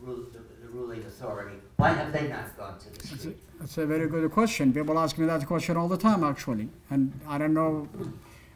ru- 0.00 0.26
the, 0.32 0.38
the 0.64 0.68
ruling 0.72 1.00
authority. 1.00 1.56
Why 1.76 1.90
have 1.90 2.12
they 2.12 2.28
not 2.28 2.56
gone 2.56 2.78
to 2.78 2.84
the 2.90 2.98
That's 2.98 3.12
a, 3.12 3.18
street? 3.18 3.38
that's 3.60 3.78
a 3.78 3.86
very 3.86 4.08
good 4.08 4.30
question. 4.30 4.72
People 4.72 4.98
ask 4.98 5.18
me 5.18 5.26
that 5.26 5.46
question 5.46 5.76
all 5.76 5.88
the 5.88 5.96
time, 5.98 6.24
actually. 6.24 6.68
And 6.90 7.12
I 7.28 7.38
don't 7.38 7.54
know 7.54 7.88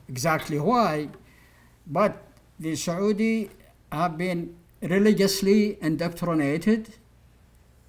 exactly 0.08 0.58
why, 0.58 1.08
but 1.86 2.22
the 2.58 2.76
Saudi 2.76 3.50
have 3.90 4.16
been 4.16 4.54
religiously 4.80 5.78
indoctrinated 5.80 6.94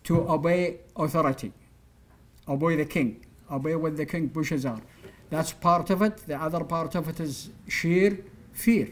to 0.04 0.30
obey 0.30 0.78
authority, 0.96 1.54
obey 2.48 2.76
the 2.76 2.86
king, 2.86 3.26
obey 3.50 3.76
what 3.76 3.96
the 3.96 4.06
king 4.06 4.30
pushes 4.30 4.66
out. 4.66 4.82
That's 5.34 5.52
part 5.52 5.90
of 5.90 6.04
it. 6.04 6.18
The 6.28 6.40
other 6.40 6.64
part 6.64 6.94
of 6.94 7.10
it 7.10 7.20
is 7.20 7.50
sheer 7.68 8.20
fear. 8.52 8.90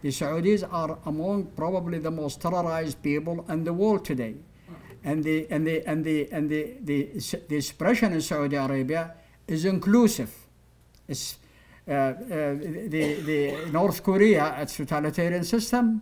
The 0.00 0.08
Saudis 0.08 0.66
are 0.72 0.98
among 1.04 1.44
probably 1.54 1.98
the 1.98 2.10
most 2.10 2.40
terrorized 2.40 3.02
people 3.02 3.44
in 3.50 3.62
the 3.62 3.74
world 3.74 4.02
today. 4.02 4.36
And 5.04 5.22
the 5.22 5.46
and 5.50 5.66
the 5.66 5.86
and 5.86 6.02
the 6.06 6.32
and 6.32 6.48
the 6.48 6.62
the, 6.80 6.98
the 7.50 7.56
expression 7.56 8.14
in 8.14 8.22
Saudi 8.22 8.56
Arabia 8.56 9.12
is 9.46 9.66
inclusive. 9.66 10.32
It's 11.06 11.36
uh, 11.86 11.92
uh, 11.92 12.14
the 12.94 13.04
the 13.30 13.70
North 13.70 14.02
Korea 14.02 14.56
it's 14.58 14.76
totalitarian 14.78 15.44
system. 15.44 16.00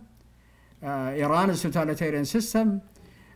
Uh, 0.81 1.25
Iran 1.25 1.49
is 1.49 1.61
totalitarian 1.61 2.25
system. 2.25 2.81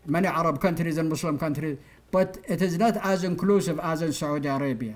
Many 0.05 0.27
Arab 0.27 0.61
countries 0.61 0.97
and 0.97 1.09
Muslim 1.09 1.37
countries, 1.37 1.77
but 2.09 2.37
it 2.47 2.61
is 2.61 2.77
not 2.77 2.95
as 3.03 3.25
inclusive 3.25 3.79
as 3.79 4.01
in 4.01 4.13
Saudi 4.13 4.47
Arabia. 4.47 4.95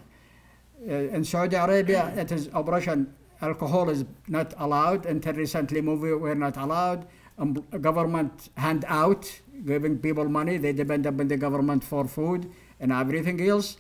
Uh, 0.88 0.94
in 0.94 1.26
Saudi 1.26 1.56
Arabia, 1.56 2.14
it 2.16 2.32
is 2.32 2.50
operation 2.54 3.14
alcohol 3.42 3.90
is 3.90 4.06
not 4.28 4.54
allowed. 4.58 5.06
Until 5.06 5.34
recently, 5.34 5.82
movie 5.82 6.14
were 6.14 6.36
not 6.36 6.58
allowed. 6.58 7.06
Um, 7.38 7.54
government 7.82 8.50
hand 8.56 8.86
out, 8.88 9.32
giving 9.66 9.98
people 10.00 10.28
money. 10.28 10.58
They 10.58 10.74
depend 10.74 11.06
upon 11.06 11.28
the 11.28 11.38
government 11.38 11.84
for 11.84 12.06
food 12.06 12.52
and 12.80 12.92
everything 12.92 13.42
else. 13.48 13.78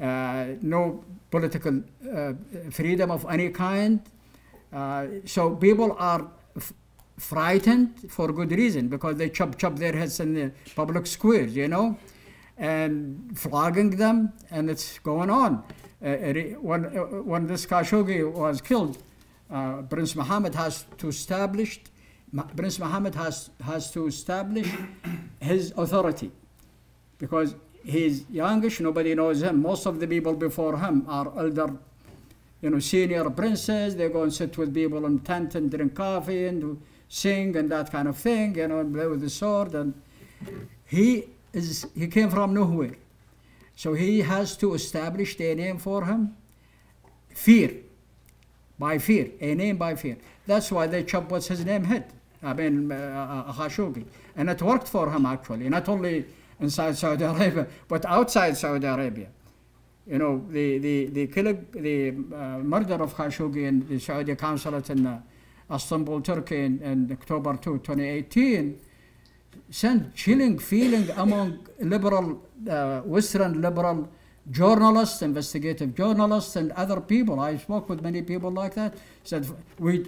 Uh, 0.00 0.46
no 0.62 1.04
political 1.30 1.82
uh, 2.12 2.32
freedom 2.70 3.10
of 3.10 3.26
any 3.30 3.50
kind. 3.50 4.00
Uh, 4.72 5.06
so 5.24 5.54
people 5.54 5.94
are 5.98 6.28
frightened 7.18 8.10
for 8.10 8.32
good 8.32 8.50
reason 8.50 8.88
because 8.88 9.16
they 9.16 9.28
chop 9.28 9.56
chop 9.58 9.76
their 9.76 9.92
heads 9.92 10.18
in 10.18 10.34
the 10.34 10.52
public 10.74 11.06
squares, 11.06 11.54
you 11.54 11.68
know, 11.68 11.96
and 12.56 13.38
flogging 13.38 13.90
them, 13.90 14.32
and 14.50 14.70
it's 14.70 14.98
going 15.00 15.30
on. 15.30 15.62
Uh, 16.04 16.08
re- 16.08 16.56
when, 16.60 16.86
uh, 16.86 17.00
when 17.22 17.46
this 17.46 17.64
Khashoggi 17.66 18.30
was 18.30 18.60
killed, 18.60 18.98
uh, 19.50 19.82
Prince 19.82 20.16
Mohammed 20.16 20.54
has 20.54 20.84
to 20.98 21.08
establish, 21.08 21.80
Prince 22.56 22.78
Mohammed 22.78 23.14
has, 23.14 23.50
has 23.62 23.90
to 23.92 24.06
establish 24.06 24.68
his 25.40 25.72
authority 25.76 26.32
because 27.18 27.54
he's 27.84 28.24
youngish, 28.30 28.80
nobody 28.80 29.14
knows 29.14 29.42
him. 29.42 29.62
Most 29.62 29.86
of 29.86 30.00
the 30.00 30.06
people 30.06 30.34
before 30.34 30.78
him 30.78 31.04
are 31.08 31.32
elder, 31.38 31.72
you 32.60 32.70
know, 32.70 32.78
senior 32.78 33.28
princes. 33.30 33.96
They 33.96 34.08
go 34.08 34.22
and 34.22 34.32
sit 34.32 34.56
with 34.58 34.74
people 34.74 35.04
in 35.06 35.20
tent 35.20 35.54
and 35.54 35.70
drink 35.70 35.94
coffee 35.94 36.46
and 36.46 36.80
sing 37.08 37.54
and 37.56 37.70
that 37.70 37.92
kind 37.92 38.08
of 38.08 38.16
thing, 38.16 38.56
you 38.56 38.66
know, 38.68 38.80
and 38.80 38.92
play 38.94 39.06
with 39.06 39.20
the 39.20 39.30
sword. 39.30 39.74
And 39.74 39.94
he 40.86 41.24
is 41.52 41.86
he 41.94 42.06
came 42.08 42.30
from 42.30 42.54
nowhere, 42.54 42.96
so 43.74 43.94
he 43.94 44.20
has 44.20 44.56
to 44.58 44.74
establish 44.74 45.38
a 45.40 45.54
name 45.54 45.78
for 45.78 46.04
him. 46.04 46.36
Fear, 47.30 47.72
by 48.78 48.98
fear, 48.98 49.30
a 49.40 49.54
name 49.54 49.76
by 49.76 49.94
fear. 49.94 50.18
That's 50.46 50.70
why 50.70 50.86
they 50.86 51.04
chop 51.04 51.30
what's 51.30 51.48
his 51.48 51.64
name 51.64 51.84
head. 51.84 52.12
I 52.42 52.52
mean, 52.54 52.90
uh, 52.90 53.44
uh, 53.48 53.52
Khashoggi, 53.52 54.04
and 54.36 54.50
it 54.50 54.60
worked 54.60 54.88
for 54.88 55.10
him 55.10 55.26
actually, 55.26 55.68
not 55.68 55.88
only 55.88 56.24
inside 56.60 56.96
Saudi 56.96 57.24
Arabia 57.24 57.66
but 57.88 58.04
outside 58.04 58.56
Saudi 58.56 58.86
Arabia. 58.86 59.28
You 60.06 60.18
know, 60.18 60.44
the 60.50 60.78
the 60.78 61.06
the 61.06 61.26
killing, 61.28 61.66
the 61.72 62.08
uh, 62.10 62.58
murder 62.58 62.94
of 62.94 63.14
Khashoggi 63.14 63.66
in 63.68 63.86
the 63.88 64.00
Saudi 64.00 64.34
consulate 64.34 64.90
in 64.90 65.06
uh, 65.06 65.20
Istanbul, 65.72 66.20
Turkey, 66.20 66.64
in, 66.64 66.80
in 66.80 67.12
October 67.12 67.56
2, 67.56 67.78
2018, 67.78 68.80
sent 69.72 70.14
chilling 70.14 70.58
feeling 70.58 71.08
among 71.16 71.66
liberal, 71.80 72.42
uh, 72.70 73.00
Western 73.00 73.60
liberal 73.60 74.08
journalists, 74.50 75.22
investigative 75.22 75.94
journalists, 75.94 76.56
and 76.56 76.72
other 76.72 77.00
people. 77.00 77.40
I 77.40 77.56
spoke 77.56 77.88
with 77.88 78.02
many 78.02 78.22
people 78.22 78.50
like 78.50 78.74
that. 78.74 78.94
Said 79.24 79.48
we. 79.78 80.06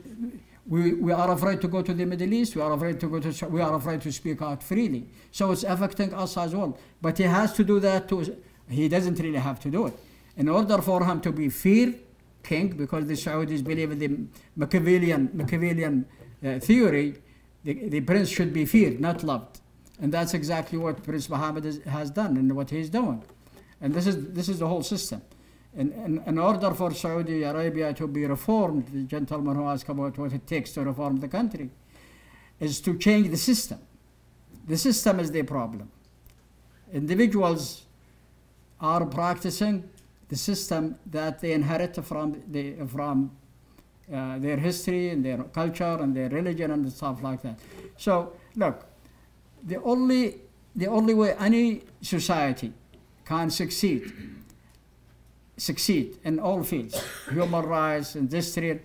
We, 0.67 0.95
we 0.95 1.13
are 1.13 1.31
afraid 1.31 1.61
to 1.61 1.69
go 1.69 1.83
to 1.83 1.93
the 1.93 2.07
Middle 2.07 2.33
East. 2.33 2.57
We 2.57 2.63
are 2.63 2.73
afraid 2.73 2.99
to 3.01 3.07
go 3.07 3.21
to. 3.21 3.49
We 3.49 3.61
are 3.61 3.75
afraid 3.75 4.01
to 4.01 4.11
speak 4.11 4.41
out 4.41 4.63
freely. 4.63 5.07
So 5.31 5.53
it's 5.53 5.63
affecting 5.63 6.15
us 6.15 6.39
as 6.39 6.55
well. 6.55 6.79
But 7.03 7.19
he 7.19 7.25
has 7.25 7.53
to 7.55 7.65
do 7.65 7.79
that 7.81 8.09
too. 8.09 8.35
He 8.71 8.89
doesn't 8.89 9.19
really 9.19 9.41
have 9.41 9.61
to 9.61 9.71
do 9.71 9.89
it. 9.89 9.99
In 10.39 10.49
order 10.49 10.81
for 10.81 11.05
him 11.05 11.21
to 11.21 11.33
be 11.33 11.51
fear 11.51 11.93
king, 12.43 12.69
because 12.69 13.07
the 13.07 13.13
Saudis 13.13 13.63
believe 13.63 13.91
in 13.91 13.99
the 13.99 14.09
Machiavellian 14.57 15.29
Machiavellian 15.35 16.07
uh, 16.43 16.59
theory, 16.61 17.17
the, 17.65 18.01
prince 18.01 18.29
should 18.29 18.53
be 18.53 18.67
feared, 18.67 19.01
not 19.01 19.23
loved. 19.23 19.61
And 20.01 20.13
that's 20.13 20.35
exactly 20.35 20.77
what 20.77 21.03
Prince 21.03 21.29
Mohammed 21.29 21.65
is, 21.65 21.83
has 21.85 22.11
done 22.11 22.37
and 22.37 22.55
what 22.55 22.71
he's 22.71 22.91
doing. 22.91 23.23
And 23.81 23.95
this 23.95 24.07
is, 24.07 24.33
this 24.33 24.49
is 24.49 24.59
the 24.59 24.69
whole 24.69 24.83
system. 24.83 25.23
In, 25.77 25.93
in, 25.93 26.23
in 26.27 26.39
order 26.39 26.73
for 26.73 26.93
Saudi 26.93 27.43
Arabia 27.43 27.93
to 27.95 28.07
be 28.07 28.27
reformed, 28.27 28.87
the 28.89 29.03
gentleman 29.05 29.57
who 29.57 29.67
asked 29.67 29.89
about 29.89 30.17
what 30.19 30.33
it 30.33 30.47
takes 30.47 30.73
to 30.73 30.83
reform 30.83 31.17
the 31.17 31.29
country, 31.29 31.71
is 32.61 32.81
to 32.81 32.97
change 32.99 33.31
the 33.31 33.37
system. 33.37 33.79
The 34.67 34.77
system 34.77 35.21
is 35.21 35.31
the 35.31 35.43
problem. 35.43 35.91
Individuals 36.93 37.83
are 38.81 39.05
practicing 39.07 39.89
the 40.29 40.37
system 40.37 40.97
that 41.07 41.41
they 41.41 41.53
inherit 41.53 42.03
from, 42.05 42.43
the, 42.51 42.75
from 42.87 43.33
uh, 44.13 44.39
their 44.39 44.57
history 44.57 45.11
and 45.11 45.25
their 45.25 45.39
culture 45.45 45.99
and 46.01 46.15
their 46.15 46.29
religion 46.29 46.71
and 46.71 46.93
stuff 46.93 47.23
like 47.23 47.43
that. 47.43 47.59
So, 47.97 48.33
look, 48.57 48.85
the 49.63 49.81
only, 49.83 50.37
the 50.77 50.87
only 50.87 51.15
way 51.15 51.35
any 51.39 51.83
society 52.03 52.73
can 53.25 53.51
succeed, 53.51 54.13
succeed 55.57 56.19
in 56.25 56.39
all 56.39 56.63
fields, 56.63 57.03
human 57.31 57.65
rights, 57.65 58.17
industrial, 58.17 58.79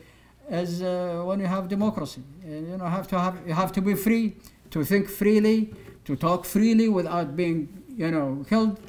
as 0.50 0.82
uh, 0.82 1.22
when 1.26 1.40
you 1.40 1.46
have 1.48 1.68
democracy. 1.68 2.22
And, 2.44 2.68
you 2.68 2.78
know, 2.78 2.86
have 2.86 3.08
to 3.10 3.20
have 3.20 3.38
you 3.46 3.54
have 3.54 3.72
to 3.74 3.82
be 3.82 3.94
free 3.96 4.36
to 4.72 4.84
think 4.84 5.10
freely, 5.10 5.74
to 6.06 6.16
talk 6.16 6.46
freely 6.46 6.90
without 6.90 7.36
being, 7.36 7.84
you 7.96 8.10
know, 8.12 8.46
killed, 8.48 8.80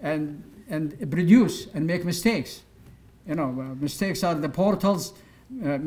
and 0.00 0.42
and 0.68 1.10
produce 1.10 1.66
and 1.74 1.86
make 1.86 2.04
mistakes. 2.04 2.62
You 3.26 3.34
know, 3.34 3.48
uh, 3.48 3.74
mistakes 3.74 4.22
are 4.22 4.34
the 4.34 4.48
portals. 4.48 5.12
Uh, 5.50 5.78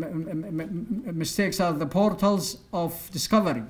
mistakes 1.14 1.60
are 1.60 1.74
the 1.74 1.86
portals 1.86 2.58
of 2.74 3.10
discovery. 3.12 3.64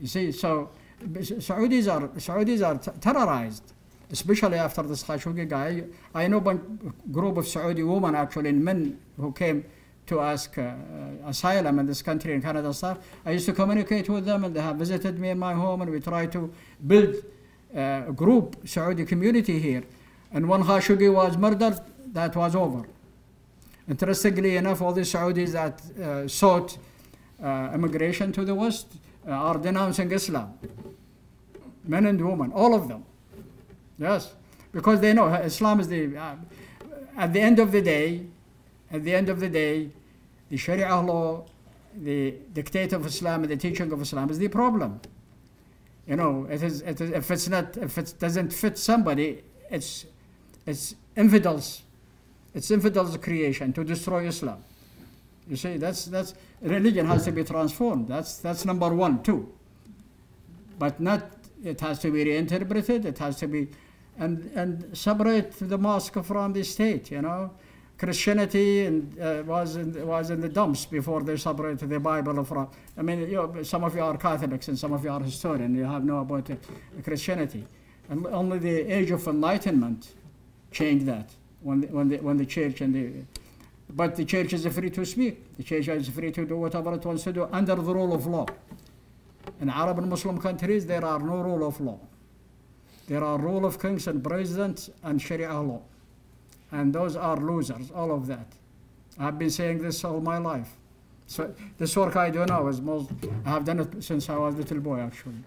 You 0.00 0.06
see, 0.06 0.32
so 0.32 0.70
Saudis 1.02 1.92
are 1.92 2.08
Saudis 2.08 2.66
are 2.66 2.78
terrorized, 3.00 3.74
especially 4.10 4.56
after 4.56 4.82
this 4.82 5.04
Khashoggi 5.04 5.46
guy. 5.46 5.84
I 6.14 6.26
know 6.26 6.38
a 6.38 6.54
group 7.12 7.36
of 7.36 7.46
Saudi 7.46 7.82
women, 7.82 8.14
actually, 8.14 8.48
and 8.48 8.64
men 8.64 8.98
who 9.18 9.32
came 9.32 9.66
to 10.06 10.20
ask 10.20 10.56
uh, 10.56 10.72
asylum 11.26 11.78
in 11.78 11.86
this 11.86 12.00
country 12.00 12.32
in 12.32 12.40
Canada 12.40 12.72
stuff. 12.72 12.98
I 13.26 13.32
used 13.32 13.46
to 13.46 13.52
communicate 13.52 14.08
with 14.08 14.24
them, 14.24 14.44
and 14.44 14.54
they 14.56 14.60
have 14.62 14.76
visited 14.76 15.18
me 15.18 15.30
in 15.30 15.38
my 15.38 15.52
home, 15.52 15.82
and 15.82 15.90
we 15.90 16.00
try 16.00 16.26
to 16.26 16.50
build 16.86 17.16
uh, 17.76 18.04
a 18.08 18.12
group 18.12 18.56
Saudi 18.66 19.04
community 19.04 19.58
here. 19.58 19.84
And 20.32 20.48
when 20.48 20.62
Khashoggi 20.62 21.12
was 21.12 21.36
murdered, 21.36 21.78
that 22.12 22.34
was 22.34 22.56
over. 22.56 22.86
Interestingly 23.88 24.56
enough, 24.56 24.80
all 24.80 24.92
the 24.92 25.02
Saudis 25.02 25.52
that 25.52 25.82
uh, 26.00 26.26
sought 26.26 26.78
uh, 27.42 27.70
immigration 27.74 28.32
to 28.32 28.44
the 28.44 28.54
West 28.54 28.86
uh, 29.26 29.32
are 29.32 29.58
denouncing 29.58 30.10
Islam. 30.10 30.58
Men 31.84 32.06
and 32.06 32.20
women, 32.26 32.50
all 32.52 32.74
of 32.74 32.88
them. 32.88 33.04
Yes, 33.98 34.32
because 34.72 35.00
they 35.00 35.12
know 35.12 35.28
Islam 35.34 35.80
is 35.80 35.88
the. 35.88 36.16
Uh, 36.16 36.36
at 37.16 37.32
the 37.32 37.40
end 37.40 37.58
of 37.58 37.70
the 37.70 37.82
day, 37.82 38.26
at 38.90 39.04
the 39.04 39.14
end 39.14 39.28
of 39.28 39.38
the 39.38 39.48
day, 39.48 39.90
the 40.48 40.56
Sharia 40.56 40.96
law, 41.00 41.44
the 41.94 42.34
dictate 42.52 42.92
of 42.92 43.06
Islam, 43.06 43.42
and 43.42 43.52
the 43.52 43.56
teaching 43.56 43.92
of 43.92 44.00
Islam 44.00 44.30
is 44.30 44.38
the 44.38 44.48
problem. 44.48 45.00
You 46.06 46.16
know, 46.16 46.46
it 46.50 46.62
is, 46.62 46.82
it 46.82 47.00
is, 47.00 47.10
if 47.10 47.30
it's 47.30 47.48
not, 47.48 47.76
if 47.76 47.96
it 47.98 48.14
doesn't 48.18 48.52
fit 48.52 48.78
somebody, 48.78 49.42
it's, 49.70 50.06
it's 50.66 50.94
infidels, 51.16 51.82
it's 52.54 52.70
infidels' 52.70 53.16
creation 53.16 53.72
to 53.72 53.84
destroy 53.84 54.26
Islam. 54.26 54.62
You 55.48 55.56
see, 55.56 55.76
that's 55.76 56.06
that's 56.06 56.34
religion 56.62 57.06
has 57.06 57.24
to 57.24 57.32
be 57.32 57.44
transformed. 57.44 58.08
That's 58.08 58.38
that's 58.38 58.64
number 58.64 58.88
one, 58.94 59.22
too. 59.22 59.52
But 60.78 61.00
not 61.00 61.22
it 61.62 61.80
has 61.80 61.98
to 62.00 62.10
be 62.10 62.24
reinterpreted. 62.24 63.04
It 63.04 63.18
has 63.18 63.36
to 63.38 63.46
be, 63.46 63.68
and 64.18 64.50
and 64.54 64.96
separate 64.96 65.52
the 65.58 65.76
mosque 65.76 66.22
from 66.24 66.52
the 66.52 66.62
state. 66.62 67.10
You 67.10 67.22
know, 67.22 67.50
Christianity 67.98 68.86
and 68.86 69.20
uh, 69.20 69.42
was 69.44 69.76
in, 69.76 70.06
was 70.06 70.30
in 70.30 70.40
the 70.40 70.48
dumps 70.48 70.86
before 70.86 71.22
they 71.22 71.36
separated 71.36 71.88
the 71.90 72.00
Bible 72.00 72.42
from. 72.44 72.68
I 72.96 73.02
mean, 73.02 73.20
you 73.20 73.34
know, 73.34 73.62
some 73.64 73.84
of 73.84 73.94
you 73.94 74.02
are 74.02 74.16
Catholics 74.16 74.68
and 74.68 74.78
some 74.78 74.92
of 74.92 75.04
you 75.04 75.10
are 75.10 75.20
historian. 75.20 75.74
You 75.74 75.84
have 75.84 76.04
know 76.04 76.20
about 76.20 76.50
uh, 76.50 76.54
Christianity, 77.02 77.66
and 78.08 78.26
only 78.28 78.58
the 78.58 78.92
age 78.92 79.10
of 79.10 79.26
enlightenment 79.26 80.08
changed 80.72 81.06
that 81.06 81.28
when 81.64 81.80
the, 81.80 81.86
when 81.88 82.08
the, 82.08 82.16
when 82.18 82.36
the 82.36 82.46
church 82.46 82.80
and 82.80 82.94
the 82.94 83.10
but 83.90 84.16
the 84.16 84.24
church 84.24 84.52
is 84.52 84.66
free 84.66 84.90
to 84.90 85.04
speak. 85.04 85.56
The 85.56 85.62
church 85.62 85.88
is 85.88 86.08
free 86.08 86.32
to 86.32 86.44
do 86.44 86.56
whatever 86.56 86.94
it 86.94 87.04
wants 87.04 87.24
to 87.24 87.32
do 87.32 87.48
under 87.52 87.74
the 87.74 87.94
rule 87.94 88.14
of 88.14 88.26
law. 88.26 88.46
In 89.60 89.68
Arab 89.68 89.98
and 89.98 90.08
Muslim 90.08 90.38
countries, 90.40 90.86
there 90.86 91.04
are 91.04 91.18
no 91.18 91.42
rule 91.42 91.66
of 91.66 91.80
law. 91.80 92.00
There 93.06 93.22
are 93.22 93.38
rule 93.38 93.66
of 93.66 93.80
kings 93.80 94.06
and 94.06 94.24
presidents 94.24 94.90
and 95.02 95.20
Sharia 95.20 95.52
law. 95.60 95.82
And 96.72 96.92
those 96.92 97.14
are 97.14 97.36
losers, 97.36 97.90
all 97.90 98.10
of 98.10 98.26
that. 98.26 98.46
I've 99.18 99.38
been 99.38 99.50
saying 99.50 99.82
this 99.82 100.02
all 100.02 100.20
my 100.20 100.38
life. 100.38 100.70
So 101.26 101.54
this 101.78 101.96
work 101.96 102.16
I 102.16 102.30
do 102.30 102.44
now 102.46 102.66
is 102.68 102.80
most, 102.80 103.10
I 103.44 103.50
have 103.50 103.64
done 103.64 103.80
it 103.80 104.02
since 104.02 104.28
I 104.28 104.36
was 104.36 104.54
a 104.54 104.58
little 104.58 104.80
boy, 104.80 105.00
actually. 105.00 105.44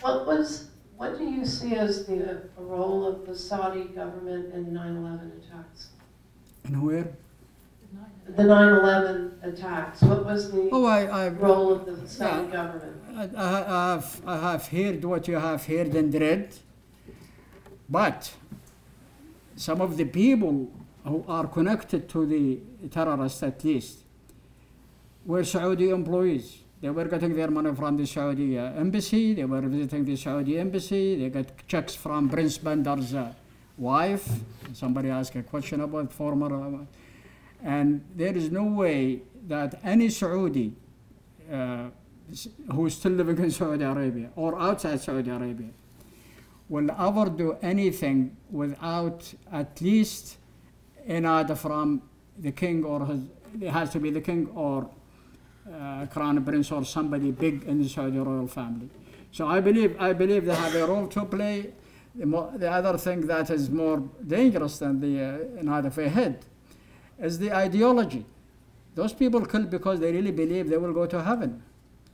What 0.00 0.26
was, 0.26 0.70
what 0.96 1.18
do 1.18 1.24
you 1.24 1.44
see 1.44 1.74
as 1.74 2.06
the 2.06 2.30
uh, 2.30 2.62
role 2.62 3.06
of 3.06 3.26
the 3.26 3.34
Saudi 3.36 3.84
government 3.84 4.54
in 4.54 4.66
9/11 4.72 5.32
attacks? 5.38 5.88
And 6.64 6.82
where? 6.82 7.12
The 8.36 8.42
9/11 8.44 9.42
attacks, 9.42 10.02
what 10.02 10.24
was 10.24 10.52
the 10.52 10.68
Oh, 10.72 10.84
I, 10.84 11.00
I, 11.04 11.28
role 11.28 11.72
of 11.72 11.84
the 11.86 12.08
Saudi 12.08 12.50
government? 12.50 12.96
I, 13.14 13.28
I 13.36 13.90
have, 13.92 14.20
I 14.26 14.36
have 14.52 14.68
heard 14.68 15.04
what 15.04 15.26
you 15.28 15.34
have 15.34 15.66
heard 15.66 15.94
and 15.94 16.14
read, 16.14 16.54
but 17.88 18.32
some 19.56 19.80
of 19.80 19.96
the 19.96 20.04
people 20.04 20.70
who 21.04 21.24
are 21.28 21.46
connected 21.46 22.08
to 22.10 22.24
the 22.24 22.60
terrorists 22.90 23.42
at 23.42 23.62
least 23.64 24.04
were 25.26 25.44
Saudi 25.44 25.90
employees. 25.90 26.58
They 26.80 26.88
were 26.88 27.04
getting 27.04 27.34
their 27.36 27.50
money 27.50 27.74
from 27.74 27.96
the 27.98 28.06
Saudi 28.06 28.58
uh, 28.58 28.72
embassy, 28.72 29.34
they 29.34 29.44
were 29.44 29.60
visiting 29.60 30.04
the 30.04 30.16
Saudi 30.16 30.58
embassy, 30.58 31.16
they 31.16 31.28
got 31.28 31.46
checks 31.68 31.94
from 31.94 32.30
Prince 32.30 32.56
Bandar's 32.56 33.14
uh, 33.14 33.32
wife. 33.76 34.26
Somebody 34.72 35.10
asked 35.10 35.36
a 35.36 35.42
question 35.42 35.82
about 35.82 36.10
former, 36.10 36.78
uh, 36.80 36.84
and 37.62 38.02
there 38.16 38.34
is 38.34 38.50
no 38.50 38.64
way 38.64 39.20
that 39.46 39.78
any 39.84 40.08
Saudi 40.08 40.72
uh, 41.52 41.88
who 42.72 42.86
is 42.86 42.94
still 42.94 43.12
living 43.12 43.38
in 43.38 43.50
Saudi 43.50 43.84
Arabia 43.84 44.30
or 44.36 44.58
outside 44.58 45.00
Saudi 45.00 45.30
Arabia 45.30 45.70
will 46.68 46.90
ever 46.92 47.28
do 47.28 47.56
anything 47.60 48.36
without 48.50 49.34
at 49.52 49.80
least 49.80 50.38
an 51.06 51.26
order 51.26 51.56
from 51.56 52.02
the 52.38 52.52
king 52.52 52.84
or 52.84 53.04
his, 53.04 53.20
it 53.60 53.70
has 53.70 53.90
to 53.90 53.98
be 53.98 54.10
the 54.10 54.20
king 54.20 54.48
or 54.54 54.88
uh, 55.66 56.06
crown 56.06 56.42
prince 56.44 56.72
or 56.72 56.84
somebody 56.84 57.30
big 57.30 57.64
in 57.64 57.82
the 57.82 57.88
Saudi 57.88 58.18
royal 58.18 58.46
family. 58.46 58.88
So 59.32 59.46
I 59.46 59.60
believe 59.60 59.96
I 60.00 60.12
believe 60.12 60.44
they 60.44 60.54
have 60.54 60.74
a 60.74 60.86
role 60.86 61.06
to 61.08 61.24
play. 61.24 61.72
The, 62.14 62.26
the 62.56 62.70
other 62.70 62.98
thing 62.98 63.26
that 63.28 63.50
is 63.50 63.70
more 63.70 64.02
dangerous 64.26 64.78
than 64.78 65.00
the 65.00 65.60
uh, 65.62 65.86
of 65.86 65.98
a 65.98 66.08
head 66.08 66.44
is 67.18 67.38
the 67.38 67.52
ideology. 67.52 68.24
Those 68.94 69.12
people 69.12 69.46
kill 69.46 69.64
because 69.64 70.00
they 70.00 70.10
really 70.10 70.32
believe 70.32 70.68
they 70.68 70.76
will 70.76 70.92
go 70.92 71.06
to 71.06 71.22
heaven. 71.22 71.62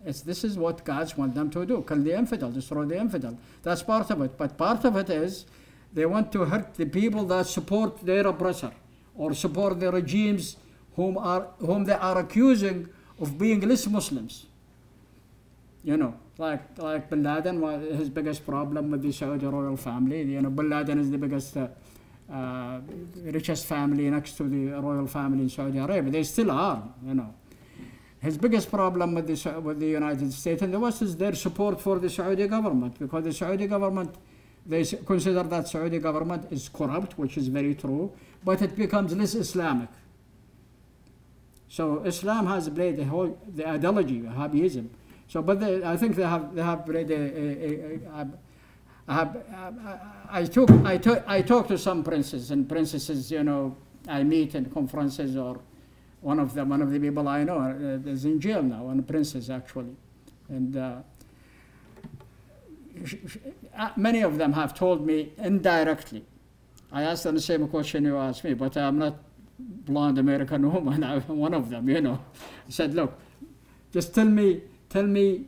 It's, 0.04 0.20
this 0.20 0.44
is 0.44 0.58
what 0.58 0.84
God 0.84 1.12
wants 1.16 1.34
them 1.34 1.50
to 1.50 1.64
do 1.64 1.82
kill 1.88 2.02
the 2.02 2.16
infidel, 2.16 2.50
destroy 2.50 2.84
the 2.84 2.98
infidel. 2.98 3.38
That's 3.62 3.82
part 3.82 4.10
of 4.10 4.20
it. 4.22 4.36
But 4.36 4.56
part 4.58 4.84
of 4.84 4.96
it 4.96 5.10
is 5.10 5.46
they 5.92 6.04
want 6.04 6.30
to 6.32 6.44
hurt 6.44 6.74
the 6.74 6.84
people 6.84 7.24
that 7.26 7.46
support 7.46 8.04
their 8.04 8.26
oppressor 8.26 8.72
or 9.16 9.34
support 9.34 9.80
the 9.80 9.90
regimes 9.90 10.56
whom, 10.94 11.16
are, 11.16 11.48
whom 11.58 11.84
they 11.84 11.94
are 11.94 12.18
accusing 12.18 12.88
of 13.20 13.38
being 13.38 13.60
less 13.60 13.86
Muslims. 13.86 14.46
You 15.84 15.96
know, 15.96 16.14
like, 16.38 16.78
like 16.78 17.08
Bin 17.08 17.22
Laden, 17.22 17.62
his 17.96 18.10
biggest 18.10 18.44
problem 18.44 18.90
with 18.90 19.02
the 19.02 19.12
Saudi 19.12 19.46
royal 19.46 19.76
family. 19.76 20.22
You 20.22 20.42
know, 20.42 20.50
Bin 20.50 20.68
Laden 20.68 20.98
is 20.98 21.10
the 21.10 21.18
biggest, 21.18 21.56
uh, 21.56 21.68
uh, 22.32 22.80
richest 23.22 23.66
family 23.66 24.10
next 24.10 24.32
to 24.38 24.48
the 24.48 24.80
royal 24.80 25.06
family 25.06 25.44
in 25.44 25.48
Saudi 25.48 25.78
Arabia. 25.78 26.10
They 26.10 26.24
still 26.24 26.50
are, 26.50 26.82
you 27.06 27.14
know. 27.14 27.32
His 28.20 28.36
biggest 28.36 28.70
problem 28.70 29.14
with 29.14 29.28
the, 29.28 29.60
with 29.60 29.78
the 29.78 29.86
United 29.86 30.32
States 30.32 30.62
and 30.62 30.74
the 30.74 30.80
West 30.80 31.02
is 31.02 31.16
their 31.16 31.34
support 31.34 31.80
for 31.80 32.00
the 32.00 32.10
Saudi 32.10 32.48
government 32.48 32.98
because 32.98 33.22
the 33.22 33.32
Saudi 33.32 33.68
government, 33.68 34.12
they 34.66 34.82
consider 34.82 35.44
that 35.44 35.68
Saudi 35.68 36.00
government 36.00 36.50
is 36.50 36.68
corrupt, 36.68 37.16
which 37.16 37.36
is 37.36 37.46
very 37.46 37.76
true, 37.76 38.10
but 38.44 38.60
it 38.62 38.74
becomes 38.74 39.14
less 39.14 39.36
Islamic. 39.36 39.88
So 41.68 42.02
Islam 42.04 42.46
has 42.46 42.68
played 42.68 42.96
the 42.96 43.04
whole 43.04 43.38
the 43.54 43.68
ideology, 43.68 44.20
Wahhabism. 44.20 44.88
So, 45.28 45.42
but 45.42 45.60
they, 45.60 45.82
I 45.82 45.96
think 45.96 46.16
they 46.16 46.22
have 46.22 46.54
they 46.54 46.62
have 46.62 46.86
played 46.86 47.10
a, 47.10 47.14
a, 47.14 47.46
a, 47.66 48.20
a, 48.20 48.28
I 49.08 49.14
have, 49.14 49.36
I, 49.52 49.98
I 50.40 50.44
took 50.44 50.70
I 50.84 50.96
took 50.96 51.24
I 51.26 51.42
talked 51.42 51.68
to 51.68 51.78
some 51.78 52.04
princes 52.04 52.50
and 52.50 52.68
princesses. 52.68 53.30
You 53.30 53.44
know, 53.44 53.76
I 54.08 54.22
meet 54.22 54.54
in 54.54 54.66
conferences 54.66 55.36
or 55.36 55.60
one 56.20 56.38
of 56.38 56.54
them, 56.54 56.70
one 56.70 56.82
of 56.82 56.90
the 56.90 56.98
people 56.98 57.28
I 57.28 57.44
know 57.44 57.58
uh, 57.58 58.08
is 58.08 58.24
in 58.24 58.40
jail 58.40 58.62
now, 58.62 58.84
one 58.84 59.02
princess 59.02 59.50
actually, 59.50 59.96
and. 60.48 60.76
Uh, 60.76 60.96
uh, 63.76 63.90
many 63.96 64.22
of 64.22 64.38
them 64.38 64.52
have 64.54 64.72
told 64.74 65.06
me 65.06 65.32
indirectly. 65.38 66.24
I 66.90 67.02
asked 67.02 67.24
them 67.24 67.34
the 67.34 67.40
same 67.40 67.68
question 67.68 68.04
you 68.04 68.16
asked 68.16 68.44
me, 68.44 68.54
but 68.54 68.76
I'm 68.76 68.98
not 68.98 69.18
blonde 69.58 70.18
American 70.18 70.70
woman. 70.70 71.02
One 71.26 71.54
of 71.54 71.70
them, 71.70 71.88
you 71.88 72.00
know. 72.00 72.20
Said, 72.68 72.94
look, 72.94 73.18
just 73.92 74.14
tell 74.14 74.26
me, 74.26 74.62
tell 74.88 75.04
me, 75.04 75.46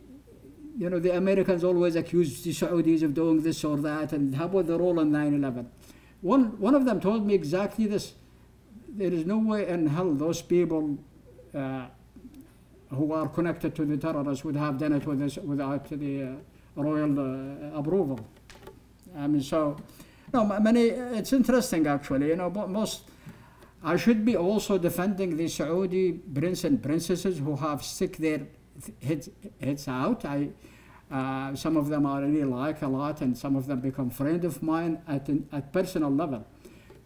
you 0.78 0.88
know, 0.88 0.98
the 0.98 1.16
Americans 1.16 1.64
always 1.64 1.96
accuse 1.96 2.42
the 2.42 2.50
Saudis 2.50 3.02
of 3.02 3.14
doing 3.14 3.42
this 3.42 3.64
or 3.64 3.76
that, 3.78 4.12
and 4.12 4.34
how 4.34 4.46
about 4.46 4.66
the 4.66 4.78
role 4.78 5.00
in 5.00 5.10
9/11? 5.10 5.66
One 6.20 6.58
one 6.60 6.74
of 6.74 6.84
them 6.84 7.00
told 7.00 7.26
me 7.26 7.34
exactly 7.34 7.86
this. 7.86 8.14
There 8.88 9.12
is 9.12 9.26
no 9.26 9.38
way 9.38 9.68
in 9.68 9.86
hell 9.88 10.14
those 10.14 10.40
people 10.40 10.98
uh, 11.54 11.86
who 12.90 13.12
are 13.12 13.28
connected 13.28 13.74
to 13.76 13.84
the 13.84 13.96
terrorists 13.96 14.44
would 14.44 14.56
have 14.56 14.78
done 14.78 14.92
it 14.92 15.06
with 15.06 15.18
this, 15.18 15.36
without 15.36 15.88
the 15.90 16.22
uh, 16.22 16.82
royal 16.82 17.18
uh, 17.18 17.78
approval. 17.78 18.20
I 19.16 19.26
mean, 19.26 19.42
so, 19.42 19.76
no, 20.32 20.44
ma- 20.44 20.58
many, 20.58 20.82
it's 20.88 21.32
interesting 21.32 21.86
actually, 21.86 22.28
you 22.28 22.36
know, 22.36 22.50
but 22.50 22.68
most, 22.70 23.02
I 23.82 23.96
should 23.96 24.24
be 24.24 24.36
also 24.36 24.76
defending 24.76 25.36
the 25.36 25.48
Saudi 25.48 26.12
prince 26.12 26.64
and 26.64 26.82
princesses 26.82 27.38
who 27.38 27.56
have 27.56 27.84
stick 27.84 28.16
their 28.16 28.46
heads, 29.02 29.30
heads 29.60 29.86
out. 29.86 30.24
I, 30.24 30.48
uh, 31.10 31.54
some 31.54 31.76
of 31.76 31.88
them 31.88 32.04
I 32.04 32.20
really 32.20 32.44
like 32.44 32.82
a 32.82 32.88
lot, 32.88 33.20
and 33.20 33.38
some 33.38 33.56
of 33.56 33.66
them 33.66 33.80
become 33.80 34.10
friend 34.10 34.44
of 34.44 34.62
mine 34.62 35.00
at, 35.06 35.28
at 35.52 35.72
personal 35.72 36.10
level. 36.10 36.44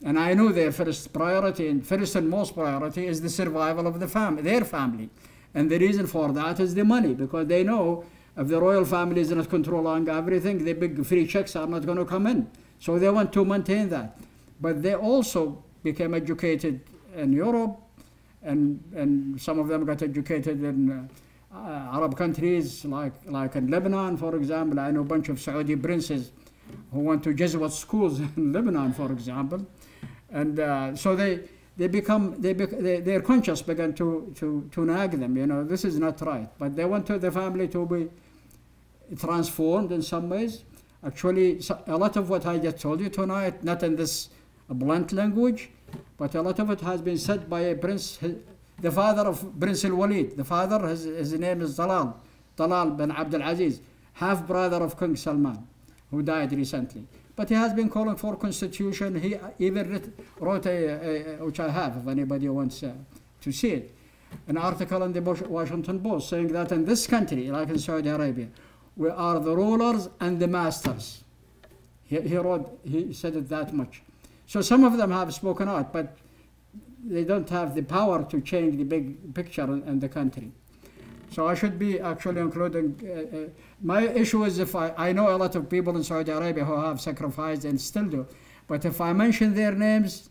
And 0.05 0.19
I 0.19 0.35
know 0.35 0.49
their 0.49 0.73
first 0.73 1.13
priority 1.13 1.69
and 1.69 1.87
first 1.87 2.17
and 2.17 2.29
most 2.29 2.55
priority 2.55 3.07
is 3.07 3.21
the 3.21 3.29
survival 3.29 3.87
of 3.87 4.01
the 4.01 4.09
family, 4.09 4.43
their 4.43 4.65
family. 4.65 5.11
And 5.55 5.71
the 5.71 5.79
reason 5.79 6.07
for 6.07 6.33
that 6.33 6.59
is 6.59 6.75
the 6.75 6.85
money, 6.85 7.15
because 7.15 7.47
they 7.47 7.63
know 7.63 8.05
if 8.37 8.49
the 8.49 8.61
royal 8.61 8.85
family 8.85 9.21
is 9.21 9.31
not 9.31 9.49
controlling 9.49 10.09
everything, 10.09 10.65
the 10.65 10.73
big 10.73 11.05
free 11.05 11.27
checks 11.27 11.55
are 11.55 11.67
not 11.67 11.85
going 11.85 11.99
to 11.99 12.05
come 12.07 12.27
in. 12.27 12.51
So 12.81 12.99
they 12.99 13.11
want 13.11 13.33
to 13.35 13.45
maintain 13.45 13.91
that. 13.91 14.19
But 14.61 14.83
they 14.83 14.95
also 14.95 15.63
became 15.83 16.15
educated 16.15 16.81
in 17.17 17.33
Europe, 17.33 17.79
and, 18.43 18.83
and 18.95 19.41
some 19.41 19.59
of 19.59 19.69
them 19.69 19.85
got 19.85 20.03
educated 20.03 20.63
in 20.63 21.09
uh, 21.55 21.59
Arab 21.93 22.17
countries, 22.17 22.85
like, 22.85 23.13
like 23.27 23.57
in 23.57 23.69
Lebanon, 23.69 24.17
for 24.17 24.35
example. 24.37 24.81
I 24.81 24.91
know 24.91 25.01
a 25.01 25.05
bunch 25.05 25.29
of 25.29 25.41
Saudi 25.41 25.77
princes 25.77 26.33
who 26.93 27.01
went 27.01 27.23
to 27.25 27.35
Jesuit 27.35 27.73
schools 27.73 28.21
in 28.37 28.53
Lebanon, 28.53 28.93
for 28.93 29.13
example. 29.13 29.67
And 30.31 30.59
uh, 30.59 30.97
so 30.97 31.15
they, 31.15 31.41
they 31.77 31.89
become, 31.89 32.41
they, 32.41 32.55
bec- 32.55 32.79
they, 32.79 33.01
their 33.01 33.21
conscience 33.21 33.63
began 33.63 33.93
to, 33.95 34.33
to, 34.37 34.69
to 34.73 34.85
nag 34.85 35.13
them, 35.13 35.37
you 35.37 35.47
know, 35.47 35.65
this 35.65 35.85
is 35.85 35.99
not 35.99 36.21
right. 36.23 36.49
But 36.59 36.75
they 36.75 36.85
want 36.85 37.07
the 37.07 37.31
family 37.31 37.69
to 37.69 37.87
be 37.87 38.09
transformed 39.17 39.93
in 39.93 40.03
some 40.03 40.31
ways. 40.31 40.65
Actually, 41.05 41.61
a 41.87 41.97
lot 41.97 42.17
of 42.17 42.31
what 42.31 42.47
I 42.47 42.59
just 42.59 42.79
told 42.79 43.01
you 43.01 43.09
tonight, 43.09 43.65
not 43.65 43.83
in 43.83 43.97
this 43.97 44.29
blunt 44.75 45.13
language, 45.13 45.71
but 46.17 46.35
a 46.35 46.43
lot 46.43 46.59
of 46.59 46.71
it 46.71 46.81
has 46.81 47.01
been 47.01 47.19
said 47.19 47.49
by 47.49 47.75
prince, 47.75 48.19
the 48.81 48.91
father 48.91 49.23
of 49.23 49.59
Prince 49.61 49.85
Al 49.85 49.95
Walid. 49.95 50.37
The 50.37 50.45
father, 50.45 50.87
his, 50.89 51.05
his 51.05 51.33
name 51.35 51.61
is 51.63 51.77
Talal, 51.77 52.15
Talal 52.57 52.97
bin 52.97 53.11
Abdul 53.11 53.43
Aziz, 53.43 53.81
half 54.15 54.47
brother 54.47 54.79
of 54.79 54.99
King 54.99 55.17
Salman, 55.17 55.67
who 56.11 56.23
died 56.23 56.53
recently. 56.53 57.05
But 57.35 57.49
he 57.49 57.55
has 57.55 57.73
been 57.73 57.89
calling 57.89 58.17
for 58.17 58.37
constitution. 58.37 59.21
He 59.21 59.37
even 59.59 59.91
writ- 59.91 60.13
wrote 60.39 60.67
a, 60.67 61.39
a, 61.41 61.45
which 61.45 61.61
I 61.61 61.71
have, 61.71 61.97
if 61.97 62.07
anybody 62.07 62.49
wants 62.49 62.83
uh, 62.83 62.93
to 63.41 63.53
see 63.53 63.71
it, 63.71 63.95
an 64.49 64.59
article 64.59 65.03
in 65.05 65.13
the 65.13 65.23
Wash- 65.23 65.43
Washington 65.43 66.01
Post 66.01 66.29
saying 66.29 66.49
that 66.49 66.73
in 66.73 66.85
this 66.85 67.07
country, 67.07 67.51
like 67.51 67.69
in 67.69 67.79
Saudi 67.79 68.09
Arabia, 68.09 68.49
we 68.97 69.09
are 69.09 69.41
the 69.41 69.57
rulers 69.57 70.09
and 70.21 70.39
the 70.39 70.47
masters. 70.47 71.25
He, 72.05 72.21
he 72.21 72.37
wrote, 72.37 72.79
he 72.85 73.13
said 73.13 73.37
it 73.37 73.49
that 73.49 73.73
much. 73.73 74.03
So 74.53 74.61
some 74.61 74.85
of 74.85 74.99
them 74.99 75.11
have 75.13 75.33
spoken 75.33 75.67
out, 75.67 75.95
but 75.95 76.15
they 77.03 77.25
don't 77.25 77.49
have 77.49 77.75
the 77.75 77.81
power 77.81 78.23
to 78.25 78.39
change 78.43 78.77
the 78.77 78.85
big 78.85 79.33
picture 79.33 79.63
in, 79.65 79.99
the 79.99 80.11
country. 80.11 80.53
So 81.31 81.49
I 81.49 81.55
should 81.55 81.79
be 81.79 81.99
actually 81.99 82.43
including. 82.43 82.87
Uh, 83.03 83.37
uh, 83.37 83.49
my 83.81 84.03
issue 84.03 84.45
is 84.45 84.59
if 84.59 84.77
I, 84.77 84.93
I 84.99 85.13
know 85.13 85.35
a 85.35 85.39
lot 85.39 85.55
of 85.57 85.71
people 85.71 85.97
in 85.97 86.05
Saudi 86.05 86.31
Arabia 86.31 86.67
who 86.67 86.77
have 86.77 87.01
sacrificed 87.01 87.65
and 87.65 87.81
still 87.81 88.05
do, 88.05 88.27
but 88.67 88.85
if 88.85 89.01
I 89.01 89.15
mention 89.15 89.55
their 89.55 89.73
names, 89.73 90.29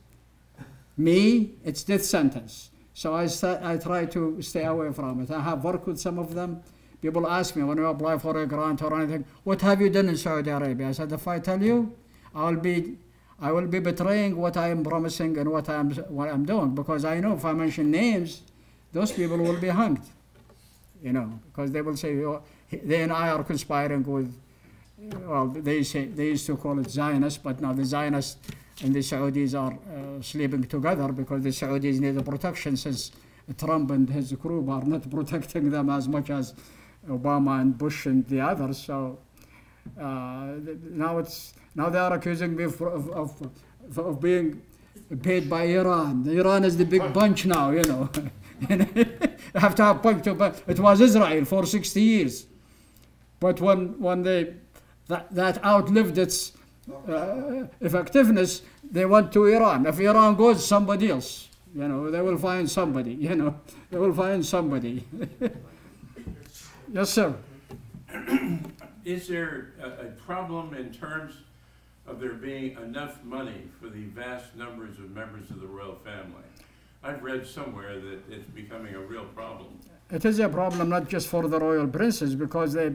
me, 0.97 1.55
it's 1.63 1.83
death 1.83 2.05
sentence. 2.05 2.69
So 2.93 3.15
I, 3.15 3.27
I 3.63 3.77
try 3.77 4.05
to 4.05 4.39
stay 4.43 4.65
away 4.65 4.93
from 4.93 5.21
it. 5.21 5.31
I 5.31 5.41
have 5.41 5.63
worked 5.63 5.87
with 5.87 5.99
some 5.99 6.19
of 6.19 6.35
them. 6.35 6.61
People 7.01 7.27
ask 7.27 7.55
me 7.55 7.63
when 7.63 7.79
you 7.79 7.87
apply 7.87 8.19
for 8.19 8.39
a 8.39 8.45
grant 8.45 8.83
or 8.83 9.01
anything, 9.01 9.25
what 9.45 9.61
have 9.61 9.81
you 9.81 9.89
done 9.89 10.09
in 10.09 10.17
Saudi 10.17 10.51
Arabia? 10.51 10.89
I 10.89 10.91
said, 10.91 11.11
if 11.11 11.27
I 11.27 11.39
tell 11.39 11.63
you, 11.63 11.95
I'll 12.35 12.55
be, 12.55 12.99
I 13.41 13.51
will 13.51 13.67
be 13.67 13.79
betraying 13.79 14.37
what 14.37 14.55
I 14.55 14.69
am 14.69 14.83
promising 14.83 15.35
and 15.39 15.51
what 15.51 15.67
I'm, 15.67 15.89
what 15.91 16.29
I'm 16.29 16.45
doing 16.45 16.75
because 16.75 17.03
I 17.05 17.19
know 17.19 17.33
if 17.33 17.43
I 17.43 17.53
mention 17.53 17.89
names, 17.89 18.43
those 18.93 19.11
people 19.11 19.37
will 19.37 19.59
be 19.59 19.69
hanged. 19.69 20.01
You 21.01 21.13
know, 21.13 21.39
because 21.47 21.71
they 21.71 21.81
will 21.81 21.97
say, 21.97 22.23
oh, 22.23 22.43
they 22.71 23.01
and 23.01 23.11
I 23.11 23.29
are 23.29 23.43
conspiring 23.43 24.03
with, 24.03 24.31
well, 25.25 25.47
they 25.47 25.81
say, 25.81 26.05
they 26.05 26.27
used 26.27 26.45
to 26.45 26.55
call 26.55 26.77
it 26.77 26.91
Zionists, 26.91 27.39
but 27.39 27.59
now 27.59 27.73
the 27.73 27.83
Zionists 27.83 28.37
and 28.83 28.93
the 28.93 28.99
Saudis 28.99 29.59
are 29.59 29.73
uh, 29.73 30.21
sleeping 30.21 30.63
together 30.65 31.11
because 31.11 31.41
the 31.41 31.49
Saudis 31.49 31.99
need 31.99 32.11
the 32.11 32.23
protection 32.23 32.77
since 32.77 33.11
Trump 33.57 33.89
and 33.89 34.07
his 34.07 34.33
group 34.33 34.69
are 34.69 34.83
not 34.83 35.09
protecting 35.09 35.71
them 35.71 35.89
as 35.89 36.07
much 36.07 36.29
as 36.29 36.53
Obama 37.07 37.61
and 37.61 37.75
Bush 37.75 38.05
and 38.05 38.25
the 38.27 38.39
others. 38.39 38.77
So 38.77 39.17
uh, 39.99 40.53
now 40.89 41.17
it's 41.17 41.53
now 41.75 41.89
they 41.89 41.99
are 41.99 42.13
accusing 42.13 42.55
me 42.55 42.63
of, 42.65 42.81
of, 42.81 43.09
of, 43.11 43.97
of 43.97 44.19
being 44.19 44.61
paid 45.21 45.49
by 45.49 45.63
Iran. 45.63 46.27
Iran 46.27 46.63
is 46.63 46.77
the 46.77 46.85
big 46.85 47.13
bunch 47.13 47.45
now, 47.45 47.71
you 47.71 47.83
know. 47.83 48.09
have 49.55 49.75
to 49.75 49.83
have 49.83 50.05
of, 50.05 50.63
it 50.67 50.79
was 50.79 51.01
Israel 51.01 51.45
for 51.45 51.65
60 51.65 52.01
years. 52.01 52.45
But 53.39 53.59
when, 53.59 53.99
when 53.99 54.21
they, 54.21 54.53
that, 55.07 55.33
that 55.33 55.63
outlived 55.63 56.17
its 56.17 56.53
uh, 57.07 57.65
effectiveness, 57.79 58.61
they 58.89 59.05
went 59.05 59.31
to 59.33 59.45
Iran. 59.45 59.85
If 59.85 59.99
Iran 59.99 60.35
goes, 60.35 60.65
somebody 60.65 61.09
else. 61.09 61.47
You 61.73 61.87
know, 61.87 62.11
they 62.11 62.21
will 62.21 62.37
find 62.37 62.69
somebody, 62.69 63.13
you 63.13 63.33
know, 63.33 63.55
they 63.89 63.97
will 63.97 64.13
find 64.13 64.45
somebody. 64.45 65.07
yes, 66.93 67.09
sir. 67.09 67.33
Is 69.05 69.27
there 69.27 69.73
a, 69.81 69.87
a 70.07 70.09
problem 70.27 70.73
in 70.73 70.91
terms 70.93 71.33
of 72.07 72.19
there 72.19 72.33
being 72.33 72.77
enough 72.77 73.23
money 73.23 73.63
for 73.79 73.89
the 73.89 74.03
vast 74.05 74.55
numbers 74.55 74.97
of 74.99 75.11
members 75.11 75.49
of 75.49 75.59
the 75.59 75.67
royal 75.67 75.95
family? 75.95 76.43
I've 77.03 77.23
read 77.23 77.47
somewhere 77.47 77.99
that 77.99 78.19
it's 78.29 78.47
becoming 78.53 78.93
a 78.95 78.99
real 78.99 79.25
problem. 79.25 79.79
It 80.11 80.23
is 80.25 80.39
a 80.39 80.49
problem 80.49 80.89
not 80.89 81.09
just 81.09 81.27
for 81.27 81.47
the 81.47 81.59
royal 81.59 81.87
princes 81.87 82.35
because 82.35 82.73
they, 82.73 82.93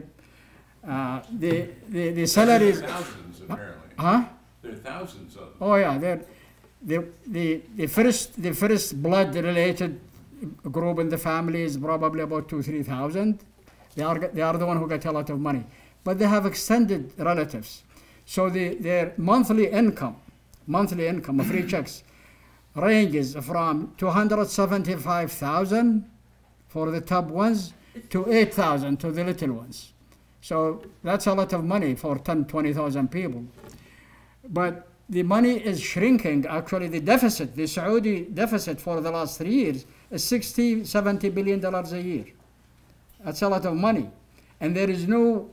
uh, 0.87 1.21
the, 1.31 1.69
the, 1.89 2.11
the 2.11 2.25
salaries, 2.25 2.79
There 2.79 2.89
are 2.89 2.93
Thousands 2.93 3.41
apparently. 3.41 3.89
huh? 3.97 4.23
There 4.61 4.71
are 4.71 4.75
thousands 4.75 5.35
of 5.35 5.41
them. 5.41 5.53
Oh 5.59 5.75
yeah, 5.75 5.97
they're, 5.97 6.21
the, 6.81 7.05
the, 7.25 7.61
the 7.75 7.87
first, 7.87 8.41
the 8.41 8.53
first 8.53 9.01
blood 9.01 9.35
related 9.35 9.99
group 10.71 10.99
in 10.99 11.09
the 11.09 11.17
family 11.17 11.63
is 11.63 11.75
probably 11.77 12.21
about 12.21 12.47
two, 12.47 12.61
three 12.61 12.83
thousand. 12.83 13.39
They 13.95 14.03
are, 14.03 14.19
they 14.19 14.43
are 14.43 14.55
the 14.57 14.65
one 14.65 14.77
who 14.77 14.87
get 14.87 15.03
a 15.05 15.11
lot 15.11 15.29
of 15.31 15.39
money. 15.39 15.65
But 16.07 16.15
they 16.19 16.27
have 16.27 16.45
extended 16.45 17.11
relatives. 17.17 17.83
So 18.25 18.49
the, 18.49 18.75
their 18.75 19.13
monthly 19.17 19.69
income, 19.69 20.15
monthly 20.65 21.05
income 21.05 21.41
of 21.41 21.47
free 21.47 21.67
checks 21.71 22.03
ranges 22.75 23.35
from 23.35 23.93
275,000 23.97 26.09
for 26.69 26.91
the 26.91 27.01
top 27.01 27.25
ones 27.25 27.73
to 28.09 28.31
8,000 28.31 28.97
to 29.01 29.11
the 29.11 29.25
little 29.25 29.51
ones. 29.51 29.91
So 30.39 30.81
that's 31.03 31.27
a 31.27 31.33
lot 31.33 31.51
of 31.51 31.65
money 31.65 31.93
for 31.95 32.17
10, 32.17 32.45
20,000 32.45 33.11
people. 33.11 33.43
But 34.47 34.87
the 35.09 35.23
money 35.23 35.57
is 35.57 35.81
shrinking. 35.81 36.45
Actually, 36.45 36.87
the 36.87 37.01
deficit, 37.01 37.53
the 37.53 37.67
Saudi 37.67 38.27
deficit 38.33 38.79
for 38.79 39.01
the 39.01 39.11
last 39.11 39.39
three 39.39 39.55
years 39.55 39.85
is 40.09 40.23
60, 40.23 40.85
70 40.85 41.27
billion 41.31 41.59
dollars 41.59 41.91
a 41.91 42.01
year. 42.01 42.27
That's 43.25 43.41
a 43.41 43.49
lot 43.49 43.65
of 43.65 43.75
money. 43.75 44.09
And 44.61 44.73
there 44.73 44.89
is 44.89 45.05
no 45.05 45.49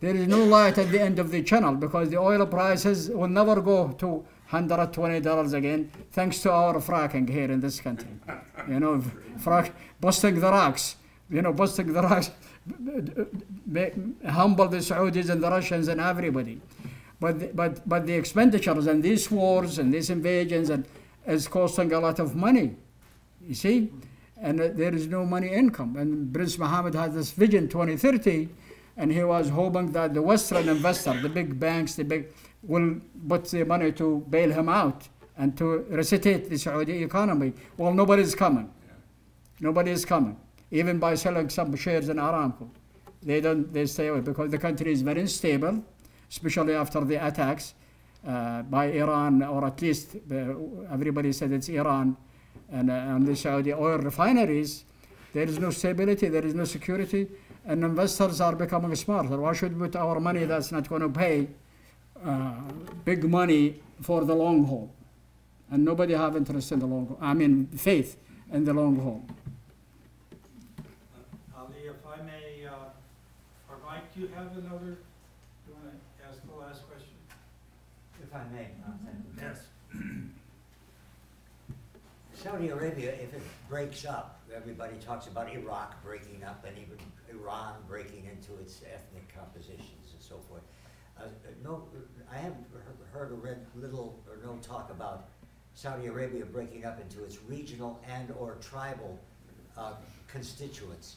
there 0.00 0.14
is 0.14 0.26
no 0.28 0.44
light 0.44 0.76
at 0.78 0.90
the 0.90 1.00
end 1.00 1.18
of 1.18 1.30
the 1.30 1.42
channel 1.42 1.74
because 1.74 2.10
the 2.10 2.18
oil 2.18 2.44
prices 2.46 3.08
will 3.10 3.28
never 3.28 3.60
go 3.60 3.88
to 3.92 4.24
$120 4.50 5.54
again 5.54 5.90
thanks 6.12 6.40
to 6.42 6.50
our 6.52 6.74
fracking 6.74 7.28
here 7.28 7.50
in 7.50 7.60
this 7.60 7.80
country. 7.80 8.08
You 8.68 8.80
know, 8.80 9.02
frack, 9.38 9.72
busting 10.00 10.40
the 10.40 10.50
rocks, 10.50 10.96
you 11.30 11.40
know, 11.42 11.52
busting 11.52 11.92
the 11.92 12.02
rocks, 12.02 12.30
humble 14.26 14.68
the 14.68 14.78
Saudis 14.78 15.30
and 15.30 15.42
the 15.42 15.50
Russians 15.50 15.88
and 15.88 16.00
everybody. 16.00 16.60
But, 17.20 17.40
the- 17.40 17.50
but, 17.54 17.88
but 17.88 18.06
the 18.06 18.14
expenditures 18.14 18.86
and 18.86 19.02
these 19.02 19.30
wars 19.30 19.78
and 19.78 19.92
these 19.92 20.10
invasions 20.10 20.70
and 20.70 20.84
is 21.26 21.48
costing 21.48 21.92
a 21.92 22.00
lot 22.00 22.18
of 22.18 22.34
money. 22.34 22.76
You 23.46 23.54
see? 23.54 23.90
And 24.40 24.60
uh, 24.60 24.68
there 24.74 24.94
is 24.94 25.06
no 25.06 25.24
money 25.24 25.48
income. 25.48 25.96
And 25.96 26.32
Prince 26.34 26.58
Mohammed 26.58 26.94
had 26.94 27.14
this 27.14 27.30
vision 27.30 27.68
2030, 27.68 28.48
and 28.96 29.10
he 29.12 29.22
was 29.24 29.48
hoping 29.48 29.92
that 29.92 30.14
the 30.14 30.22
Western 30.22 30.68
investor, 30.68 31.20
the 31.20 31.28
big 31.28 31.58
banks, 31.58 31.94
the 31.94 32.04
big, 32.04 32.28
will 32.62 32.96
put 33.28 33.44
the 33.46 33.64
money 33.64 33.92
to 33.92 34.24
bail 34.30 34.50
him 34.52 34.68
out 34.68 35.08
and 35.36 35.56
to 35.58 35.84
resuscitate 35.90 36.48
the 36.48 36.56
Saudi 36.56 37.02
economy. 37.02 37.52
Well, 37.76 37.92
nobody's 37.92 38.34
coming. 38.34 38.72
Nobody 39.60 39.90
is 39.90 40.04
coming, 40.04 40.36
even 40.70 40.98
by 40.98 41.14
selling 41.14 41.48
some 41.48 41.74
shares 41.76 42.08
in 42.08 42.16
Aramco. 42.18 42.68
They 43.22 43.40
don't. 43.40 43.72
They 43.72 43.86
stay 43.86 44.08
away 44.08 44.20
because 44.20 44.50
the 44.50 44.58
country 44.58 44.92
is 44.92 45.02
very 45.02 45.22
unstable, 45.22 45.82
especially 46.30 46.74
after 46.74 47.04
the 47.04 47.26
attacks 47.26 47.74
uh, 48.26 48.62
by 48.62 48.86
Iran, 48.86 49.42
or 49.42 49.64
at 49.64 49.80
least 49.80 50.16
uh, 50.16 50.34
everybody 50.92 51.32
said 51.32 51.52
it's 51.52 51.68
Iran 51.68 52.16
and, 52.70 52.90
uh, 52.90 52.94
and 52.94 53.26
the 53.26 53.34
Saudi 53.36 53.72
oil 53.72 53.98
refineries. 53.98 54.84
There 55.32 55.44
is 55.44 55.58
no 55.58 55.70
stability. 55.70 56.28
There 56.28 56.44
is 56.44 56.54
no 56.54 56.64
security, 56.64 57.28
and 57.66 57.84
investors 57.84 58.40
are 58.40 58.54
becoming 58.54 58.94
smarter. 58.94 59.36
Why 59.36 59.52
should 59.52 59.78
we 59.78 59.88
put 59.88 59.96
our 59.96 60.20
money 60.20 60.44
that's 60.44 60.70
not 60.70 60.88
going 60.88 61.02
to 61.02 61.08
pay 61.08 61.48
uh, 62.24 62.52
big 63.04 63.24
money 63.24 63.80
for 64.02 64.24
the 64.24 64.34
long 64.34 64.64
haul? 64.64 64.90
And 65.70 65.84
nobody 65.84 66.14
have 66.14 66.36
interest 66.36 66.72
in 66.72 66.78
the 66.78 66.86
long 66.86 67.06
haul. 67.06 67.18
I 67.20 67.34
mean, 67.34 67.66
faith 67.68 68.16
in 68.52 68.64
the 68.64 68.74
long 68.74 68.96
haul. 69.00 69.24
Ali, 71.56 71.88
if 71.88 71.96
I 72.06 72.22
may, 72.22 72.66
uh, 72.66 73.70
or 73.70 73.76
Mike, 73.86 74.14
do 74.14 74.20
you 74.20 74.28
have 74.34 74.52
another, 74.56 74.78
do 74.78 75.66
you 75.68 75.74
want 75.74 75.90
to 75.90 76.28
ask 76.28 76.38
the 76.46 76.54
last 76.54 76.86
question? 76.86 77.14
If 78.22 78.34
I 78.34 78.42
may, 78.54 78.68
uh. 78.86 78.92
Yes. 79.40 79.58
Saudi 82.34 82.68
Arabia, 82.68 83.14
if 83.14 83.32
it 83.32 83.42
breaks 83.70 84.04
up, 84.04 84.40
everybody 84.54 84.96
talks 85.04 85.26
about 85.28 85.50
Iraq 85.50 86.02
breaking 86.04 86.44
up 86.44 86.64
and 86.66 86.76
even 86.76 86.98
Iran 87.38 87.74
breaking 87.88 88.26
into 88.26 88.60
its 88.60 88.80
ethnic 88.92 89.34
compositions 89.34 90.12
and 90.12 90.20
so 90.20 90.36
forth. 90.48 90.62
Uh, 91.18 91.24
no, 91.62 91.84
I 92.32 92.38
haven't 92.38 92.66
heard 93.12 93.30
or 93.30 93.36
read 93.36 93.58
little 93.76 94.18
or 94.28 94.36
no 94.44 94.58
talk 94.62 94.90
about 94.90 95.28
Saudi 95.74 96.06
Arabia 96.06 96.44
breaking 96.44 96.84
up 96.84 97.00
into 97.00 97.24
its 97.24 97.38
regional 97.48 98.00
and/or 98.08 98.56
tribal 98.60 99.18
uh, 99.76 99.94
constituents. 100.28 101.16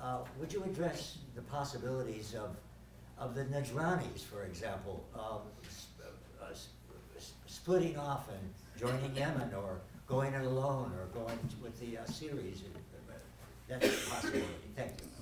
Uh, 0.00 0.18
Would 0.38 0.52
you 0.52 0.62
address 0.64 1.18
the 1.34 1.42
possibilities 1.42 2.34
of, 2.34 2.56
of 3.18 3.34
the 3.34 3.44
Najranis, 3.44 4.20
for 4.20 4.44
example, 4.44 5.04
um, 5.14 5.40
uh, 6.42 6.46
splitting 7.46 7.96
off 7.96 8.28
and 8.28 8.80
joining 8.80 9.14
Yemen, 9.16 9.54
or 9.54 9.80
going 10.06 10.34
it 10.34 10.44
alone, 10.44 10.92
or 10.98 11.06
going 11.18 11.38
with 11.62 11.78
the 11.80 11.98
uh, 11.98 12.04
Syrians? 12.06 12.62
That's 13.68 13.86
a 13.86 14.10
possibility. 14.10 14.48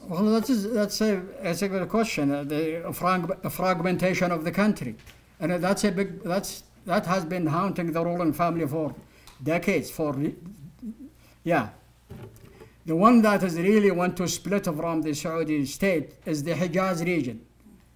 Well, 0.09 0.25
that 0.25 0.51
is, 0.51 0.71
that's 0.73 1.01
a, 1.01 1.23
that's 1.43 1.63
a 1.63 1.69
good 1.69 1.89
question. 1.89 2.33
Uh, 2.33 2.45
the 2.45 2.93
frag- 2.93 3.51
fragmentation 3.51 4.33
of 4.33 4.45
the 4.45 4.51
country. 4.51 4.97
And 5.39 5.53
uh, 5.53 5.59
that's 5.59 5.85
a 5.85 5.93
big, 5.93 6.23
that's, 6.23 6.65
that 6.87 7.07
has 7.07 7.25
been 7.25 7.47
haunting 7.47 7.93
the 7.93 8.05
ruling 8.05 8.33
family 8.33 8.67
for 8.67 8.95
decades, 9.43 9.91
for, 9.91 10.17
yeah. 11.45 11.69
The 12.85 12.97
one 12.97 13.23
that 13.23 13.45
is 13.45 13.57
really 13.57 13.93
want 13.93 14.17
to 14.17 14.27
split 14.27 14.65
from 14.65 15.03
the 15.03 15.15
Saudi 15.15 15.65
state 15.67 16.15
is 16.27 16.43
the 16.43 16.53
Hijaz 16.55 17.05
region. 17.05 17.47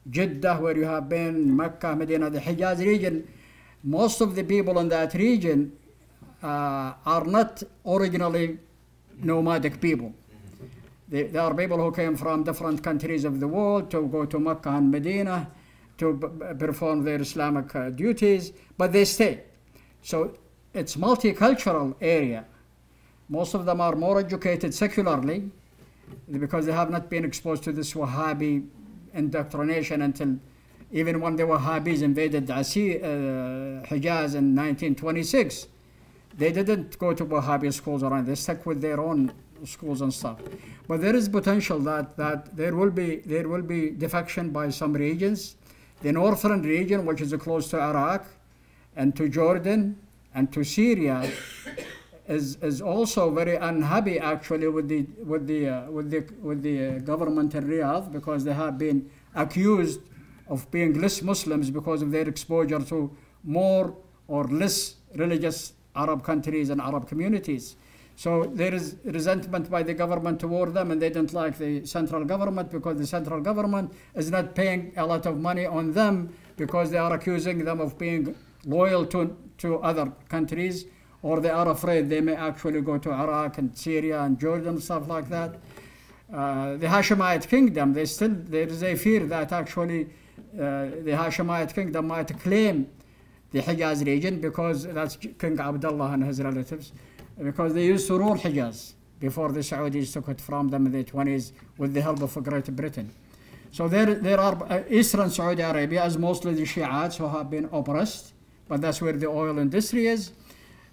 Jeddah, 0.08 0.58
where 0.58 0.76
you 0.76 0.84
have 0.84 1.08
been, 1.08 1.56
Mecca, 1.56 1.96
Medina, 1.96 2.30
the 2.30 2.38
Hijaz 2.38 2.78
region, 2.78 3.26
most 3.82 4.20
of 4.20 4.36
the 4.36 4.44
people 4.44 4.78
in 4.78 4.88
that 4.88 5.12
region 5.14 5.72
uh, 6.40 6.92
are 7.04 7.24
not 7.24 7.64
originally 7.84 8.58
nomadic 9.18 9.80
people. 9.80 10.14
They, 11.08 11.24
there 11.24 11.42
are 11.42 11.54
people 11.54 11.78
who 11.78 11.92
came 11.92 12.16
from 12.16 12.42
different 12.42 12.82
countries 12.82 13.24
of 13.24 13.38
the 13.38 13.46
world 13.46 13.90
to 13.92 14.06
go 14.08 14.24
to 14.26 14.38
Mecca 14.38 14.70
and 14.70 14.90
Medina 14.90 15.48
to 15.98 16.14
perform 16.58 17.04
their 17.04 17.20
Islamic 17.20 17.74
uh, 17.74 17.90
duties, 17.90 18.52
but 18.76 18.92
they 18.92 19.04
stay. 19.04 19.42
So 20.02 20.36
it's 20.74 20.96
multicultural 20.96 21.94
area. 22.00 22.44
Most 23.28 23.54
of 23.54 23.64
them 23.64 23.80
are 23.80 23.96
more 23.96 24.20
educated 24.20 24.74
secularly 24.74 25.50
because 26.30 26.66
they 26.66 26.72
have 26.72 26.90
not 26.90 27.08
been 27.08 27.24
exposed 27.24 27.62
to 27.64 27.72
this 27.72 27.94
Wahhabi 27.94 28.68
indoctrination 29.14 30.02
until 30.02 30.38
even 30.92 31.20
when 31.20 31.36
the 31.36 31.42
Wahhabis 31.42 32.02
invaded 32.02 32.50
Asi, 32.50 32.96
uh, 32.96 33.06
Hijaz 33.88 34.34
in 34.34 34.54
1926. 34.54 35.66
They 36.36 36.52
didn't 36.52 36.98
go 36.98 37.14
to 37.14 37.24
Wahhabi 37.24 37.72
schools 37.72 38.02
around. 38.02 38.26
They 38.26 38.34
stuck 38.34 38.66
with 38.66 38.80
their 38.80 39.00
own 39.00 39.32
schools 39.64 40.00
and 40.00 40.12
stuff. 40.12 40.38
But 40.88 41.00
there 41.00 41.14
is 41.14 41.28
potential 41.28 41.78
that, 41.80 42.16
that 42.16 42.56
there 42.56 42.74
will 42.74 42.90
be 42.90 43.16
there 43.16 43.48
will 43.48 43.62
be 43.62 43.90
defection 43.90 44.50
by 44.50 44.70
some 44.70 44.92
regions. 44.92 45.56
The 46.02 46.12
northern 46.12 46.62
region, 46.62 47.06
which 47.06 47.20
is 47.20 47.32
close 47.34 47.68
to 47.70 47.80
Iraq, 47.80 48.26
and 48.96 49.16
to 49.16 49.28
Jordan, 49.28 49.98
and 50.34 50.52
to 50.52 50.62
Syria, 50.62 51.30
is, 52.28 52.56
is 52.56 52.82
also 52.82 53.30
very 53.30 53.56
unhappy 53.56 54.18
actually 54.18 54.68
with 54.68 54.88
the 54.88 55.06
with 55.24 55.46
the 55.46 55.68
uh, 55.68 55.90
with 55.90 56.10
the 56.10 56.26
with 56.40 56.62
the 56.62 56.86
uh, 56.86 56.98
government 57.00 57.54
in 57.54 57.64
Riyadh 57.64 58.12
because 58.12 58.44
they 58.44 58.54
have 58.54 58.78
been 58.78 59.10
accused 59.34 60.00
of 60.48 60.70
being 60.70 61.00
less 61.00 61.22
Muslims 61.22 61.70
because 61.70 62.02
of 62.02 62.10
their 62.10 62.28
exposure 62.28 62.80
to 62.80 63.10
more 63.44 63.96
or 64.28 64.44
less 64.44 64.96
religious 65.14 65.72
Arab 65.94 66.22
countries 66.24 66.70
and 66.70 66.80
Arab 66.80 67.08
communities. 67.08 67.76
So 68.16 68.44
there 68.44 68.74
is 68.74 68.96
resentment 69.04 69.70
by 69.70 69.82
the 69.82 69.92
government 69.92 70.40
toward 70.40 70.72
them, 70.72 70.90
and 70.90 71.00
they 71.00 71.10
don't 71.10 71.32
like 71.34 71.58
the 71.58 71.84
central 71.84 72.24
government 72.24 72.70
because 72.70 72.96
the 72.96 73.06
central 73.06 73.40
government 73.40 73.92
is 74.14 74.30
not 74.30 74.54
paying 74.54 74.92
a 74.96 75.04
lot 75.04 75.26
of 75.26 75.38
money 75.38 75.66
on 75.66 75.92
them 75.92 76.34
because 76.56 76.90
they 76.90 76.96
are 76.96 77.12
accusing 77.12 77.64
them 77.64 77.78
of 77.80 77.98
being 77.98 78.34
loyal 78.64 79.04
to, 79.06 79.36
to 79.58 79.78
other 79.80 80.10
countries, 80.30 80.86
or 81.22 81.40
they 81.40 81.50
are 81.50 81.68
afraid 81.68 82.08
they 82.08 82.22
may 82.22 82.34
actually 82.34 82.80
go 82.80 82.96
to 82.96 83.12
Iraq 83.12 83.58
and 83.58 83.76
Syria 83.76 84.22
and 84.22 84.40
Jordan, 84.40 84.80
stuff 84.80 85.08
like 85.08 85.28
that. 85.28 85.56
Uh, 86.32 86.76
the 86.76 86.86
Hashemite 86.86 87.46
kingdom, 87.46 87.92
they 87.92 88.06
still 88.06 88.34
there 88.34 88.66
is 88.66 88.82
a 88.82 88.96
fear 88.96 89.26
that 89.26 89.52
actually 89.52 90.08
uh, 90.54 90.86
the 91.04 91.12
Hashemite 91.12 91.72
kingdom 91.74 92.08
might 92.08 92.36
claim 92.40 92.88
the 93.52 93.60
Hijaz 93.60 94.04
region 94.04 94.40
because 94.40 94.84
that's 94.84 95.16
King 95.16 95.60
Abdullah 95.60 96.12
and 96.12 96.24
his 96.24 96.42
relatives, 96.42 96.92
because 97.42 97.74
they 97.74 97.84
used 97.86 98.06
to 98.08 98.18
rule 98.18 98.36
Hijaz 98.36 98.94
before 99.18 99.52
the 99.52 99.60
Saudis 99.60 100.12
took 100.12 100.28
it 100.28 100.40
from 100.40 100.68
them 100.68 100.86
in 100.86 100.92
the 100.92 101.04
20s 101.04 101.52
with 101.78 101.94
the 101.94 102.00
help 102.00 102.20
of 102.22 102.34
Great 102.44 102.74
Britain. 102.74 103.10
So 103.72 103.88
there, 103.88 104.14
there 104.14 104.40
are 104.40 104.62
uh, 104.70 104.82
eastern 104.88 105.30
Saudi 105.30 105.62
Arabia 105.62 106.04
is 106.04 106.16
mostly 106.16 106.54
the 106.54 106.64
Shiites 106.64 107.16
who 107.16 107.28
have 107.28 107.50
been 107.50 107.68
oppressed, 107.72 108.32
but 108.68 108.80
that's 108.80 109.00
where 109.02 109.12
the 109.12 109.26
oil 109.26 109.58
industry 109.58 110.06
is. 110.06 110.32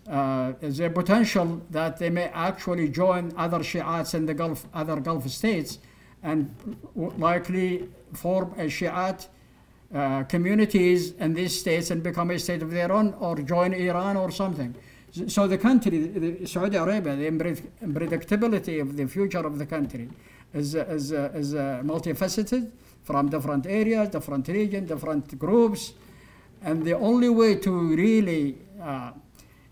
Uh, 0.08 0.52
is 0.60 0.82
a 0.82 0.89
potential 0.89 1.62
that 1.70 1.98
they 1.98 2.10
may 2.10 2.26
actually 2.34 2.89
join 2.89 3.32
other 3.38 3.64
Shiites 3.64 4.14
in 4.14 4.26
the 4.26 4.34
Gulf, 4.34 4.66
other 4.74 5.00
Gulf 5.00 5.30
states, 5.30 5.80
and 6.24 6.54
likely 6.96 7.88
form 8.12 8.54
a 8.58 8.68
Shiite 8.68 9.30
uh, 9.96 10.24
communities 10.24 11.12
in 11.14 11.34
these 11.34 11.58
states 11.58 11.89
and 11.89 12.04
become 12.04 12.32
a 12.32 12.39
state 12.39 12.62
of 12.62 12.72
their 12.72 12.91
own, 12.91 13.14
or 13.20 13.38
join 13.38 13.74
Iran 13.74 14.18
or 14.18 14.30
something. 14.30 14.76
So 15.14 15.47
the 15.47 15.59
country, 15.59 16.07
the 16.07 16.47
Saudi 16.47 16.76
Arabia, 16.76 17.16
the 17.16 17.30
unpred- 17.30 17.70
unpredictability 17.84 18.82
of 18.82 18.97
the 18.97 19.05
future 19.05 19.45
of 19.45 19.59
the 19.59 19.66
country 19.66 20.09
is, 20.55 20.74
is, 20.74 21.11
is 21.11 21.53
uh, 21.53 21.82
multifaceted 21.84 22.72
from 23.03 23.30
different 23.30 23.68
areas, 23.68 24.09
different 24.09 24.47
regions, 24.47 24.88
different 24.88 25.38
groups. 25.38 25.93
And 26.64 26.84
the 26.84 26.93
only 26.93 27.29
way 27.29 27.55
to 27.55 27.96
really 27.96 28.58
uh, 28.82 29.12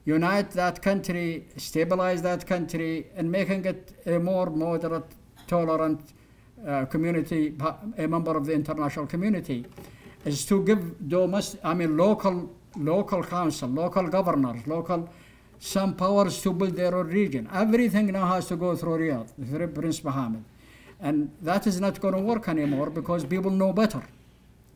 unite 0.05 0.51
that 0.51 0.79
country, 0.83 1.47
stabilize 1.57 2.21
that 2.21 2.45
country, 2.45 3.07
and 3.15 3.31
making 3.31 3.65
it 3.65 3.93
a 4.05 4.19
more 4.19 4.51
moderate, 4.51 5.05
tolerant 5.47 6.01
uh, 6.67 6.85
community, 6.85 7.55
a 7.97 8.07
member 8.07 8.37
of 8.37 8.45
the 8.45 8.53
international 8.53 9.07
community, 9.07 9.65
is 10.23 10.45
to 10.45 10.63
give 10.63 11.09
domestic, 11.09 11.61
I 11.63 11.73
mean, 11.73 11.97
local, 11.97 12.55
local 12.77 13.23
council, 13.23 13.69
local 13.69 14.07
governors, 14.07 14.67
local, 14.67 15.09
some 15.61 15.93
powers 15.93 16.41
to 16.41 16.51
build 16.51 16.75
their 16.75 16.95
own 16.95 17.07
region. 17.07 17.47
Everything 17.53 18.07
now 18.07 18.25
has 18.25 18.47
to 18.47 18.55
go 18.55 18.75
through 18.75 18.97
Riyadh, 18.97 19.29
through 19.47 19.67
Prince 19.67 20.03
Mohammed. 20.03 20.43
And 20.99 21.31
that 21.43 21.67
is 21.67 21.79
not 21.79 22.01
going 22.01 22.15
to 22.15 22.19
work 22.19 22.49
anymore 22.49 22.89
because 22.89 23.23
people 23.25 23.51
know 23.51 23.71
better. 23.71 24.03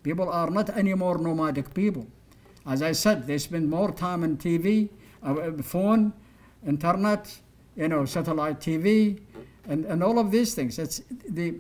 People 0.03 0.29
are 0.29 0.51
not 0.51 0.69
anymore 0.69 1.17
nomadic 1.17 1.73
people. 1.73 2.05
As 2.67 2.83
I 2.83 2.91
said, 2.91 3.25
they 3.25 3.39
spend 3.39 3.67
more 3.67 3.91
time 3.91 4.23
on 4.23 4.37
TV, 4.37 4.89
uh, 5.23 5.51
phone, 5.63 6.13
internet, 6.65 7.35
you 7.75 7.87
know, 7.87 8.05
satellite 8.05 8.59
TV, 8.59 9.19
and, 9.67 9.85
and 9.85 10.03
all 10.03 10.19
of 10.19 10.29
these 10.29 10.53
things. 10.53 10.77
It's 10.77 11.01
the 11.27 11.55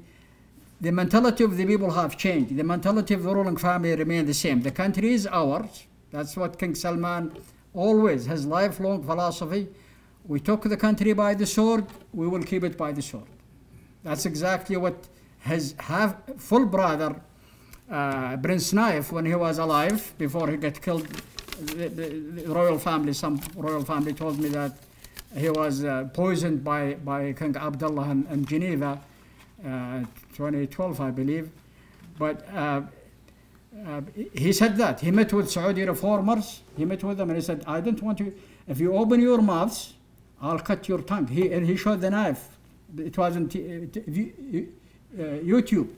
the 0.81 0.91
mentality 0.91 1.43
of 1.43 1.55
the 1.55 1.65
people 1.65 1.89
have 1.89 2.17
changed. 2.17 2.55
The 2.55 2.63
mentality 2.63 3.13
of 3.13 3.23
the 3.23 3.33
ruling 3.33 3.55
family 3.55 3.95
remain 3.95 4.25
the 4.25 4.33
same. 4.33 4.61
The 4.61 4.71
country 4.71 5.13
is 5.13 5.25
ours. 5.25 5.87
That's 6.11 6.35
what 6.35 6.59
King 6.59 6.75
Salman 6.75 7.31
always 7.75 8.25
his 8.25 8.45
lifelong 8.45 9.03
philosophy. 9.03 9.67
We 10.27 10.39
took 10.39 10.63
the 10.63 10.77
country 10.77 11.13
by 11.13 11.35
the 11.35 11.45
sword. 11.45 11.85
We 12.13 12.27
will 12.27 12.43
keep 12.43 12.63
it 12.63 12.77
by 12.77 12.91
the 12.91 13.01
sword. 13.01 13.27
That's 14.03 14.25
exactly 14.25 14.77
what 14.77 14.95
his 15.39 15.75
half 15.79 16.15
full 16.37 16.65
brother 16.65 17.21
uh, 17.89 18.37
Prince 18.37 18.73
Naif, 18.73 19.11
when 19.11 19.25
he 19.25 19.35
was 19.35 19.59
alive, 19.59 20.13
before 20.17 20.49
he 20.49 20.57
got 20.57 20.81
killed, 20.81 21.07
the, 21.59 21.87
the, 21.87 22.09
the 22.41 22.53
royal 22.53 22.79
family, 22.79 23.13
some 23.13 23.39
royal 23.55 23.83
family 23.83 24.13
told 24.13 24.39
me 24.39 24.49
that 24.49 24.77
he 25.37 25.49
was 25.49 25.83
uh, 25.83 26.05
poisoned 26.13 26.63
by, 26.63 26.95
by 26.95 27.33
King 27.33 27.55
Abdullah 27.55 28.09
in, 28.09 28.27
in 28.31 28.45
Geneva, 28.45 28.99
uh, 29.63 29.99
2012, 30.35 31.01
I 31.01 31.11
believe. 31.11 31.49
But 32.17 32.47
uh, 33.83 33.89
uh, 33.89 34.01
he 34.33 34.53
said 34.53 34.77
that. 34.77 34.99
He 34.99 35.11
met 35.11 35.31
with 35.33 35.49
Saudi 35.49 35.83
reformers. 35.83 36.61
He 36.77 36.85
met 36.85 37.03
with 37.03 37.17
them 37.17 37.29
and 37.29 37.37
he 37.37 37.43
said, 37.43 37.63
I 37.67 37.81
don't 37.81 38.01
want 38.01 38.19
you, 38.19 38.33
if 38.67 38.79
you 38.79 38.95
open 38.95 39.21
your 39.21 39.41
mouths, 39.41 39.93
I'll 40.41 40.59
cut 40.59 40.87
your 40.87 41.01
tongue. 41.01 41.27
He, 41.27 41.51
and 41.51 41.65
he 41.65 41.75
showed 41.75 42.01
the 42.01 42.09
knife. 42.09 42.57
It 42.97 43.17
wasn't, 43.17 43.55
uh, 43.55 43.59
YouTube. 45.19 45.89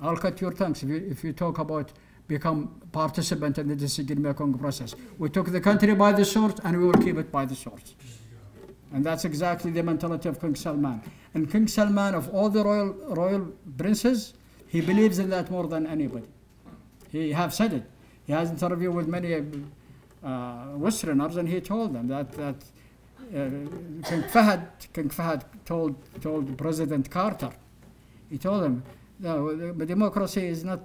I'll 0.00 0.16
cut 0.16 0.40
your 0.40 0.52
tongues 0.52 0.82
if 0.82 0.88
you, 0.88 1.06
if 1.10 1.24
you 1.24 1.32
talk 1.32 1.58
about 1.58 1.92
become 2.28 2.80
participant 2.92 3.58
in 3.58 3.68
the 3.68 3.74
decision-making 3.74 4.58
process. 4.58 4.94
We 5.16 5.30
took 5.30 5.50
the 5.50 5.60
country 5.60 5.94
by 5.94 6.12
the 6.12 6.24
sword 6.24 6.60
and 6.62 6.78
we 6.78 6.84
will 6.84 6.92
keep 6.92 7.16
it 7.16 7.32
by 7.32 7.46
the 7.46 7.56
sword. 7.56 7.82
And 8.92 9.04
that's 9.04 9.24
exactly 9.24 9.70
the 9.70 9.82
mentality 9.82 10.28
of 10.28 10.40
King 10.40 10.54
Salman. 10.54 11.02
And 11.34 11.50
King 11.50 11.66
Salman, 11.66 12.14
of 12.14 12.28
all 12.34 12.50
the 12.50 12.62
royal, 12.62 12.92
royal 13.08 13.52
princes, 13.76 14.34
he 14.66 14.80
believes 14.82 15.18
in 15.18 15.30
that 15.30 15.50
more 15.50 15.66
than 15.66 15.86
anybody. 15.86 16.26
He 17.10 17.32
have 17.32 17.54
said 17.54 17.72
it. 17.72 17.84
He 18.26 18.32
has 18.32 18.50
interviewed 18.50 18.94
with 18.94 19.08
many 19.08 19.34
uh, 19.34 20.64
Westerners, 20.74 21.36
and 21.36 21.48
he 21.48 21.60
told 21.60 21.94
them 21.94 22.08
that 22.08 22.32
that 22.32 22.56
uh, 23.34 23.50
King 24.08 24.22
Fahd, 24.22 24.66
King 24.92 25.08
Fahd 25.08 25.42
told 25.64 25.96
told 26.20 26.56
President 26.58 27.10
Carter, 27.10 27.50
he 28.30 28.38
told 28.38 28.64
him, 28.64 28.82
no, 29.20 29.54
the 29.72 29.86
democracy 29.86 30.46
is 30.46 30.64
not 30.64 30.80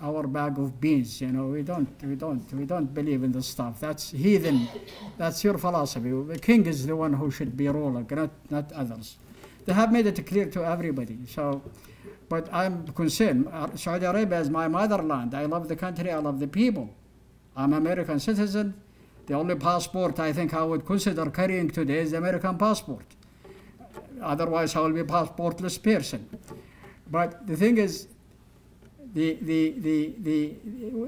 our 0.00 0.26
bag 0.26 0.58
of 0.58 0.80
beans. 0.80 1.20
You 1.20 1.28
know, 1.28 1.46
we 1.46 1.62
don't 1.62 1.88
we 2.02 2.14
don't 2.14 2.52
we 2.52 2.64
don't 2.64 2.92
believe 2.92 3.22
in 3.24 3.32
this 3.32 3.46
stuff. 3.46 3.80
That's 3.80 4.10
heathen. 4.10 4.68
That's 5.16 5.42
your 5.42 5.58
philosophy. 5.58 6.10
The 6.10 6.38
king 6.38 6.66
is 6.66 6.86
the 6.86 6.94
one 6.94 7.14
who 7.14 7.30
should 7.30 7.56
be 7.56 7.68
ruler, 7.68 8.04
not 8.10 8.30
not 8.50 8.72
others. 8.72 9.16
They 9.64 9.72
have 9.72 9.90
made 9.90 10.06
it 10.06 10.26
clear 10.26 10.46
to 10.46 10.64
everybody. 10.64 11.18
So. 11.26 11.62
But 12.28 12.52
I'm 12.52 12.86
concerned. 12.88 13.48
Uh, 13.52 13.74
Saudi 13.76 14.04
Arabia 14.04 14.40
is 14.40 14.50
my 14.50 14.68
motherland. 14.68 15.34
I 15.34 15.44
love 15.44 15.68
the 15.68 15.76
country. 15.76 16.10
I 16.10 16.18
love 16.18 16.40
the 16.40 16.48
people. 16.48 16.90
I'm 17.56 17.72
an 17.72 17.78
American 17.78 18.20
citizen. 18.20 18.74
The 19.26 19.34
only 19.34 19.54
passport 19.56 20.18
I 20.20 20.32
think 20.32 20.54
I 20.54 20.62
would 20.62 20.84
consider 20.86 21.28
carrying 21.30 21.70
today 21.70 21.98
is 21.98 22.12
the 22.12 22.18
American 22.18 22.58
passport. 22.58 23.04
Otherwise, 24.22 24.74
I 24.76 24.80
will 24.80 24.92
be 24.92 25.00
a 25.00 25.04
passportless 25.04 25.78
person. 25.78 26.28
But 27.10 27.46
the 27.46 27.56
thing 27.56 27.78
is, 27.78 28.08
the, 29.14 29.38
the, 29.40 29.74
the, 29.78 30.14
the, 30.18 30.54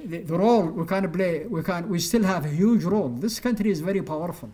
the, 0.07 0.19
the 0.19 0.39
role 0.39 0.67
we 0.67 0.87
can 0.87 1.11
play, 1.13 1.47
we, 1.47 1.63
can, 1.63 1.89
we 1.89 1.99
still 1.99 2.23
have 2.23 2.45
a 2.45 2.49
huge 2.49 2.85
role. 2.85 3.09
This 3.09 3.39
country 3.41 3.71
is 3.71 3.81
very 3.81 4.03
powerful. 4.03 4.51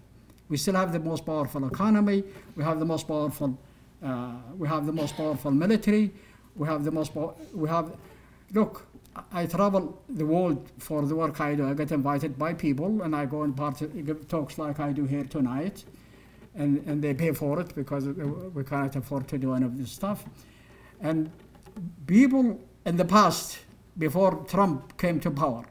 We 0.49 0.57
still 0.57 0.75
have 0.75 0.93
the 0.93 1.01
most 1.01 1.25
powerful 1.25 1.67
economy. 1.67 2.25
We 2.57 2.65
have 2.65 2.79
the 2.79 2.85
most 2.85 3.07
powerful, 3.07 3.59
uh, 4.03 4.33
we 4.59 4.69
have 4.69 4.87
the 4.87 4.93
most 4.93 5.17
powerful 5.17 5.51
military. 5.51 6.13
We 6.57 6.67
have 6.69 6.85
the 6.85 6.91
most, 6.91 7.13
we 7.55 7.69
have, 7.69 7.93
look, 8.53 8.87
I- 9.17 9.43
I 9.43 9.47
travel 9.47 10.01
the 10.09 10.27
world 10.27 10.71
for 10.79 11.03
the 11.03 11.15
work 11.15 11.41
I 11.41 11.55
do. 11.55 11.69
I 11.69 11.75
get 11.75 11.93
invited 11.93 12.39
by 12.39 12.55
people 12.55 13.03
and 13.03 13.15
I 13.15 13.27
go 13.27 13.43
and 13.43 13.57
part, 13.57 13.79
give 14.05 14.29
talks 14.29 14.59
like 14.59 14.81
I 14.81 14.93
do 14.93 15.05
here 15.05 15.25
tonight. 15.25 15.85
And, 16.57 16.83
and 16.87 17.03
they 17.03 17.15
pay 17.15 17.33
for 17.33 17.59
it 17.61 17.75
because 17.75 18.07
we 18.07 18.63
cannot 18.65 18.95
afford 18.95 19.27
to 19.29 19.39
do 19.39 19.55
any 19.55 19.65
of 19.67 19.77
this 19.77 19.91
stuff. 19.91 20.25
And 21.01 21.31
people 22.07 22.61
in 22.87 22.97
the 22.97 23.05
past, 23.05 23.59
before 23.99 24.45
Trump 24.49 24.97
came 24.97 25.19
to 25.21 25.31
power, 25.33 25.65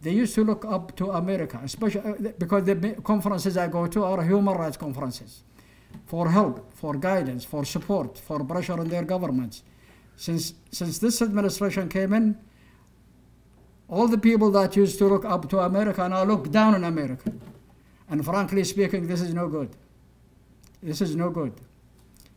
they 0.00 0.12
used 0.12 0.34
to 0.34 0.44
look 0.44 0.64
up 0.64 0.96
to 0.96 1.10
America, 1.10 1.60
especially 1.62 2.00
uh, 2.00 2.32
because 2.38 2.64
the 2.64 2.96
conferences 3.04 3.56
I 3.56 3.68
go 3.68 3.86
to 3.86 4.02
are 4.04 4.22
human 4.24 4.56
rights 4.56 4.76
conferences, 4.76 5.42
for 6.06 6.30
help, 6.30 6.72
for 6.74 6.94
guidance, 6.94 7.44
for 7.44 7.64
support, 7.64 8.18
for 8.18 8.44
pressure 8.44 8.78
on 8.78 8.88
their 8.88 9.02
governments. 9.02 9.62
Since, 10.16 10.54
since 10.70 10.98
this 10.98 11.22
administration 11.22 11.88
came 11.88 12.12
in, 12.12 12.36
all 13.88 14.08
the 14.08 14.18
people 14.18 14.50
that 14.52 14.76
used 14.76 14.98
to 14.98 15.06
look 15.06 15.24
up 15.24 15.48
to 15.50 15.58
America 15.60 16.08
now 16.08 16.24
look 16.24 16.50
down 16.50 16.74
on 16.74 16.84
America. 16.84 17.32
And 18.08 18.24
frankly 18.24 18.64
speaking, 18.64 19.06
this 19.06 19.20
is 19.20 19.34
no 19.34 19.48
good. 19.48 19.70
This 20.82 21.00
is 21.00 21.14
no 21.14 21.30
good. 21.30 21.52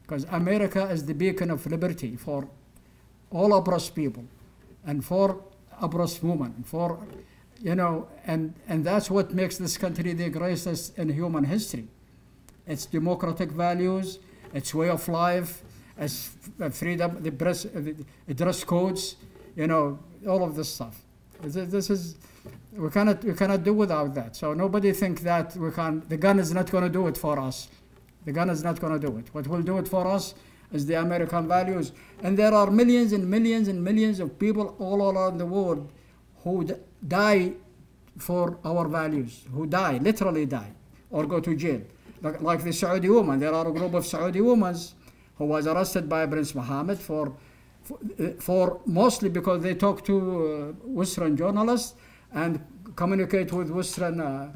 Because 0.02 0.26
America 0.32 0.86
is 0.90 1.06
the 1.06 1.14
beacon 1.14 1.50
of 1.50 1.66
liberty 1.66 2.16
for 2.16 2.48
all 3.32 3.56
oppressed 3.58 3.96
people 3.96 4.26
and 4.86 5.04
for 5.04 5.42
oppressed 5.82 6.24
women, 6.24 6.64
for, 6.66 7.00
you 7.62 7.76
know, 7.76 8.08
and, 8.26 8.54
and 8.68 8.86
that's 8.86 9.10
what 9.10 9.34
makes 9.34 9.58
this 9.58 9.78
country 9.78 10.14
the 10.14 10.30
greatest 10.30 10.98
in 10.98 11.10
human 11.10 11.44
history. 11.44 11.88
Its 12.68 12.86
democratic 12.86 13.52
values, 13.52 14.20
its 14.54 14.74
way 14.74 14.90
of 14.90 15.08
life, 15.08 15.64
its 15.98 16.32
freedom, 16.72 17.22
the 17.22 17.32
dress, 17.32 17.64
the 17.64 18.34
dress 18.34 18.64
codes, 18.64 19.16
you 19.56 19.68
know, 19.68 20.00
all 20.28 20.44
of 20.44 20.56
this 20.56 20.74
stuff. 20.74 21.02
This 21.42 21.90
is, 21.90 22.18
we 22.74 22.90
cannot, 22.90 23.24
we 23.24 23.34
cannot 23.34 23.64
do 23.64 23.74
without 23.74 24.14
that. 24.16 24.36
So 24.36 24.54
nobody 24.54 24.92
think 24.92 25.22
that 25.22 25.56
we 25.56 25.72
can, 25.72 26.04
the 26.08 26.18
gun 26.18 26.40
is 26.40 26.54
not 26.54 26.72
going 26.72 26.84
to 26.84 26.90
do 26.90 27.08
it 27.08 27.18
for 27.18 27.40
us. 27.40 27.68
The 28.26 28.32
gun 28.32 28.50
is 28.50 28.64
not 28.64 28.80
going 28.80 29.00
to 29.00 29.08
do 29.08 29.18
it. 29.18 29.28
What 29.34 29.48
will 29.48 29.62
do 29.62 29.78
it 29.78 29.88
for 29.88 30.08
us 30.08 30.34
is 30.74 30.86
the 30.86 31.00
American 31.00 31.48
values. 31.48 31.92
And 32.24 32.38
there 32.38 32.54
are 32.54 32.72
millions 32.72 33.14
and 33.14 33.30
millions 33.30 33.68
and 33.68 33.84
millions 33.84 34.20
of 34.20 34.40
people 34.40 34.76
all 34.80 35.12
around 35.12 35.38
the 35.38 35.46
world 35.46 35.92
who 36.44 36.68
die 37.08 37.54
for 38.18 38.58
our 38.66 38.88
values, 38.88 39.46
who 39.54 39.68
die, 39.68 39.98
literally 39.98 40.46
die, 40.46 40.72
or 41.12 41.26
go 41.26 41.40
to 41.40 41.56
jail. 41.56 41.82
Like, 42.26 42.42
like 42.42 42.64
the 42.64 42.74
Saudi 42.74 43.08
woman, 43.08 43.40
there 43.40 43.54
are 43.54 43.68
a 43.68 43.72
group 43.72 43.94
of 43.94 44.04
Saudi 44.04 44.42
women 44.42 44.76
who 45.38 45.46
was 45.46 45.68
arrested 45.68 46.10
by 46.10 46.26
Prince 46.26 46.56
Mohammed 46.56 46.98
for, 46.98 47.32
for, 47.84 47.98
for 48.40 48.82
mostly 48.88 49.30
because 49.30 49.62
they 49.62 49.76
talk 49.76 50.04
to 50.06 50.16
uh, 50.16 50.88
Western 50.88 51.38
journalists 51.38 51.94
and 52.34 52.60
communicate 52.96 53.54
with 53.54 53.70
Western 53.70 54.20
uh, 54.20 54.52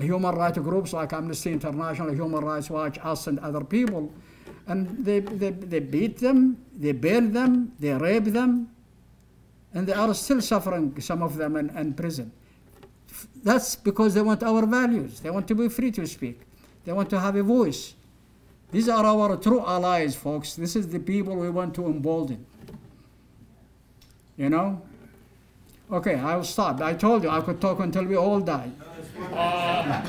human 0.00 0.34
rights 0.34 0.58
groups 0.58 0.92
like 0.92 1.12
Amnesty 1.12 1.52
International, 1.52 2.12
Human 2.12 2.44
Rights 2.44 2.70
Watch, 2.70 2.98
us, 3.04 3.28
and 3.28 3.38
other 3.38 3.62
people. 3.62 4.12
And 4.66 5.04
they, 5.04 5.20
they, 5.20 5.50
they 5.50 5.78
beat 5.78 6.18
them, 6.18 6.58
they 6.76 6.90
burn 6.90 7.32
them, 7.32 7.72
they 7.78 7.92
rape 7.94 8.24
them, 8.24 8.68
and 9.74 9.86
they 9.86 9.92
are 9.92 10.12
still 10.12 10.40
suffering, 10.40 11.00
some 11.00 11.22
of 11.22 11.36
them, 11.36 11.54
in, 11.54 11.70
in 11.76 11.94
prison. 11.94 12.32
That's 13.44 13.76
because 13.76 14.14
they 14.14 14.22
want 14.22 14.42
our 14.42 14.66
values. 14.66 15.20
They 15.20 15.30
want 15.30 15.46
to 15.46 15.54
be 15.54 15.68
free 15.68 15.92
to 15.92 16.06
speak. 16.06 16.40
They 16.84 16.92
want 16.92 17.10
to 17.10 17.20
have 17.20 17.36
a 17.36 17.42
voice. 17.42 17.94
These 18.70 18.88
are 18.88 19.04
our 19.04 19.36
true 19.36 19.60
allies, 19.60 20.16
folks. 20.16 20.54
This 20.54 20.76
is 20.76 20.88
the 20.88 20.98
people 20.98 21.36
we 21.36 21.50
want 21.50 21.74
to 21.74 21.86
embolden. 21.86 22.44
You 24.36 24.48
know? 24.48 24.82
Okay, 25.90 26.14
I 26.14 26.36
will 26.36 26.44
stop. 26.44 26.80
I 26.80 26.94
told 26.94 27.22
you 27.22 27.28
I 27.28 27.42
could 27.42 27.60
talk 27.60 27.80
until 27.80 28.04
we 28.04 28.16
all 28.16 28.40
die. 28.40 28.70
Uh, 29.32 30.02